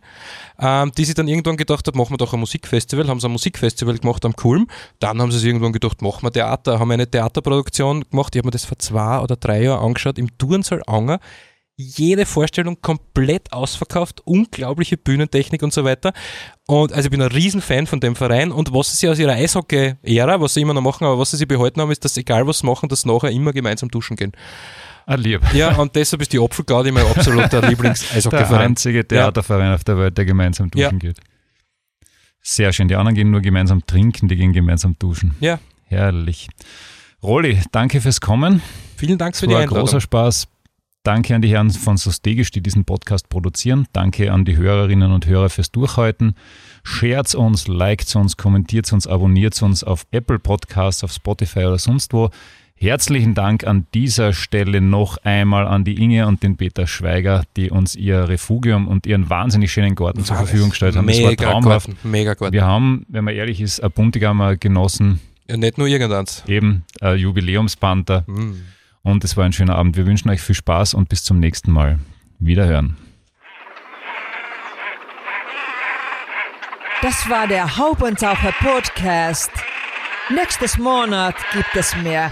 ähm, 0.58 0.92
die 0.98 1.04
sich 1.04 1.14
dann 1.14 1.28
irgendwann 1.28 1.56
gedacht 1.56 1.86
hat, 1.86 1.94
machen 1.94 2.12
wir 2.12 2.16
doch 2.16 2.34
ein 2.34 2.40
Musikfestival, 2.40 3.08
haben 3.08 3.20
sie 3.20 3.28
ein 3.28 3.32
Musikfestival 3.32 3.96
gemacht 3.98 4.24
am 4.24 4.34
Kulm. 4.34 4.66
Dann 4.98 5.22
haben 5.22 5.30
sie 5.30 5.38
sich 5.38 5.46
irgendwann 5.46 5.72
gedacht, 5.72 6.02
machen 6.02 6.24
wir 6.24 6.32
Theater, 6.32 6.80
haben 6.80 6.90
eine 6.90 7.08
Theaterproduktion 7.08 8.04
gemacht. 8.10 8.34
Ich 8.34 8.40
habe 8.40 8.48
mir 8.48 8.52
das 8.52 8.64
vor 8.64 8.78
zwei 8.80 9.20
oder 9.20 9.36
drei 9.36 9.62
Jahren 9.62 9.84
angeschaut 9.86 10.18
im 10.18 10.36
Turnsaal 10.36 10.82
Anger. 10.88 11.20
Jede 11.82 12.26
Vorstellung 12.26 12.80
komplett 12.82 13.52
ausverkauft, 13.52 14.20
unglaubliche 14.26 14.96
Bühnentechnik 14.98 15.62
und 15.62 15.72
so 15.72 15.84
weiter. 15.84 16.12
Und 16.66 16.92
also 16.92 17.06
ich 17.06 17.10
bin 17.10 17.22
ein 17.22 17.30
Riesenfan 17.30 17.86
von 17.86 18.00
dem 18.00 18.14
Verein 18.16 18.52
und 18.52 18.74
was 18.74 18.98
sie 18.98 19.08
aus 19.08 19.18
ihrer 19.18 19.32
Eishockey-Ära, 19.32 20.40
was 20.40 20.54
sie 20.54 20.60
immer 20.60 20.74
noch 20.74 20.82
machen, 20.82 21.04
aber 21.06 21.18
was 21.18 21.30
sie 21.30 21.46
behalten 21.46 21.80
haben, 21.80 21.90
ist, 21.90 22.04
dass 22.04 22.16
egal 22.16 22.46
was 22.46 22.58
sie 22.58 22.66
machen, 22.66 22.88
dass 22.88 23.02
sie 23.02 23.08
nachher 23.08 23.30
immer 23.30 23.52
gemeinsam 23.52 23.88
duschen 23.88 24.16
gehen. 24.16 24.32
Ah, 25.06 25.14
lieb. 25.14 25.40
Ja, 25.54 25.74
und 25.76 25.96
deshalb 25.96 26.20
ist 26.22 26.32
die 26.32 26.38
Opfelgaudi 26.38 26.92
mein 26.92 27.06
absoluter 27.06 27.48
Der 27.62 27.70
Lieblings-Eishockeyverein. 27.70 28.60
einzige 28.60 29.06
Theaterverein 29.08 29.72
auf 29.72 29.82
der 29.82 29.96
Welt, 29.98 30.18
der 30.18 30.26
gemeinsam 30.26 30.70
duschen 30.70 30.98
geht. 30.98 31.18
Sehr 32.42 32.72
schön. 32.72 32.88
Die 32.88 32.94
anderen 32.96 33.14
gehen 33.14 33.30
nur 33.30 33.40
gemeinsam 33.40 33.84
trinken, 33.86 34.28
die 34.28 34.36
gehen 34.36 34.52
gemeinsam 34.52 34.96
duschen. 34.98 35.34
Ja. 35.40 35.58
Herrlich. 35.84 36.48
Rolli, 37.22 37.60
danke 37.72 38.00
fürs 38.00 38.20
Kommen. 38.20 38.62
Vielen 38.96 39.18
Dank 39.18 39.34
für 39.36 39.46
Es 39.46 39.48
die 39.48 39.54
war 39.54 39.60
ein 39.60 39.68
Einladung. 39.68 39.84
großer 39.86 40.00
Spaß. 40.00 40.46
Danke 41.02 41.34
an 41.34 41.40
die 41.40 41.48
Herren 41.48 41.70
von 41.70 41.96
Sostegisch, 41.96 42.50
die 42.50 42.60
diesen 42.60 42.84
Podcast 42.84 43.30
produzieren. 43.30 43.86
Danke 43.94 44.30
an 44.32 44.44
die 44.44 44.58
Hörerinnen 44.58 45.12
und 45.12 45.24
Hörer 45.26 45.48
fürs 45.48 45.70
Durchhalten. 45.72 46.34
Shared 46.84 47.34
uns, 47.34 47.68
liked 47.68 48.14
uns, 48.16 48.36
kommentiert 48.36 48.92
uns, 48.92 49.06
abonniert 49.06 49.60
uns 49.62 49.82
auf 49.82 50.04
Apple 50.10 50.38
Podcasts, 50.38 51.02
auf 51.02 51.10
Spotify 51.12 51.60
oder 51.60 51.78
sonst 51.78 52.12
wo. 52.12 52.28
Herzlichen 52.74 53.34
Dank 53.34 53.66
an 53.66 53.86
dieser 53.94 54.34
Stelle 54.34 54.82
noch 54.82 55.16
einmal 55.24 55.66
an 55.66 55.84
die 55.84 56.02
Inge 56.02 56.26
und 56.26 56.42
den 56.42 56.58
Peter 56.58 56.86
Schweiger, 56.86 57.44
die 57.56 57.70
uns 57.70 57.96
ihr 57.96 58.28
Refugium 58.28 58.86
und 58.86 59.06
ihren 59.06 59.30
wahnsinnig 59.30 59.72
schönen 59.72 59.94
Garten 59.94 60.22
zur 60.24 60.36
Verfügung 60.36 60.68
gestellt 60.68 60.96
haben. 60.96 61.06
Das 61.06 61.18
war 61.18 61.30
Mega 61.30 61.50
traumhaft. 61.50 61.86
Garten, 61.86 62.10
mega 62.10 62.34
Garten. 62.34 62.52
Wir 62.52 62.64
haben, 62.66 63.06
wenn 63.08 63.24
man 63.24 63.34
ehrlich 63.34 63.62
ist, 63.62 63.82
ein 63.82 63.90
Buntigammer 63.90 64.56
genossen, 64.56 65.20
Ja, 65.48 65.56
nicht 65.56 65.78
nur 65.78 65.86
irgendeins. 65.88 66.42
eben 66.46 66.84
ein 67.00 67.18
Jubiläumspanther. 67.18 68.24
Mm. 68.26 68.52
Und 69.02 69.24
es 69.24 69.36
war 69.36 69.44
ein 69.44 69.52
schöner 69.52 69.76
Abend. 69.76 69.96
Wir 69.96 70.06
wünschen 70.06 70.30
euch 70.30 70.42
viel 70.42 70.54
Spaß 70.54 70.94
und 70.94 71.08
bis 71.08 71.24
zum 71.24 71.38
nächsten 71.38 71.72
Mal. 71.72 71.98
Wiederhören. 72.38 72.96
Das 77.02 77.28
war 77.30 77.46
der 77.46 77.78
Haubentaucher 77.78 78.52
Podcast. 78.52 79.50
Nächstes 80.28 80.76
Monat 80.76 81.34
gibt 81.52 81.74
es 81.74 81.96
mehr. 81.96 82.30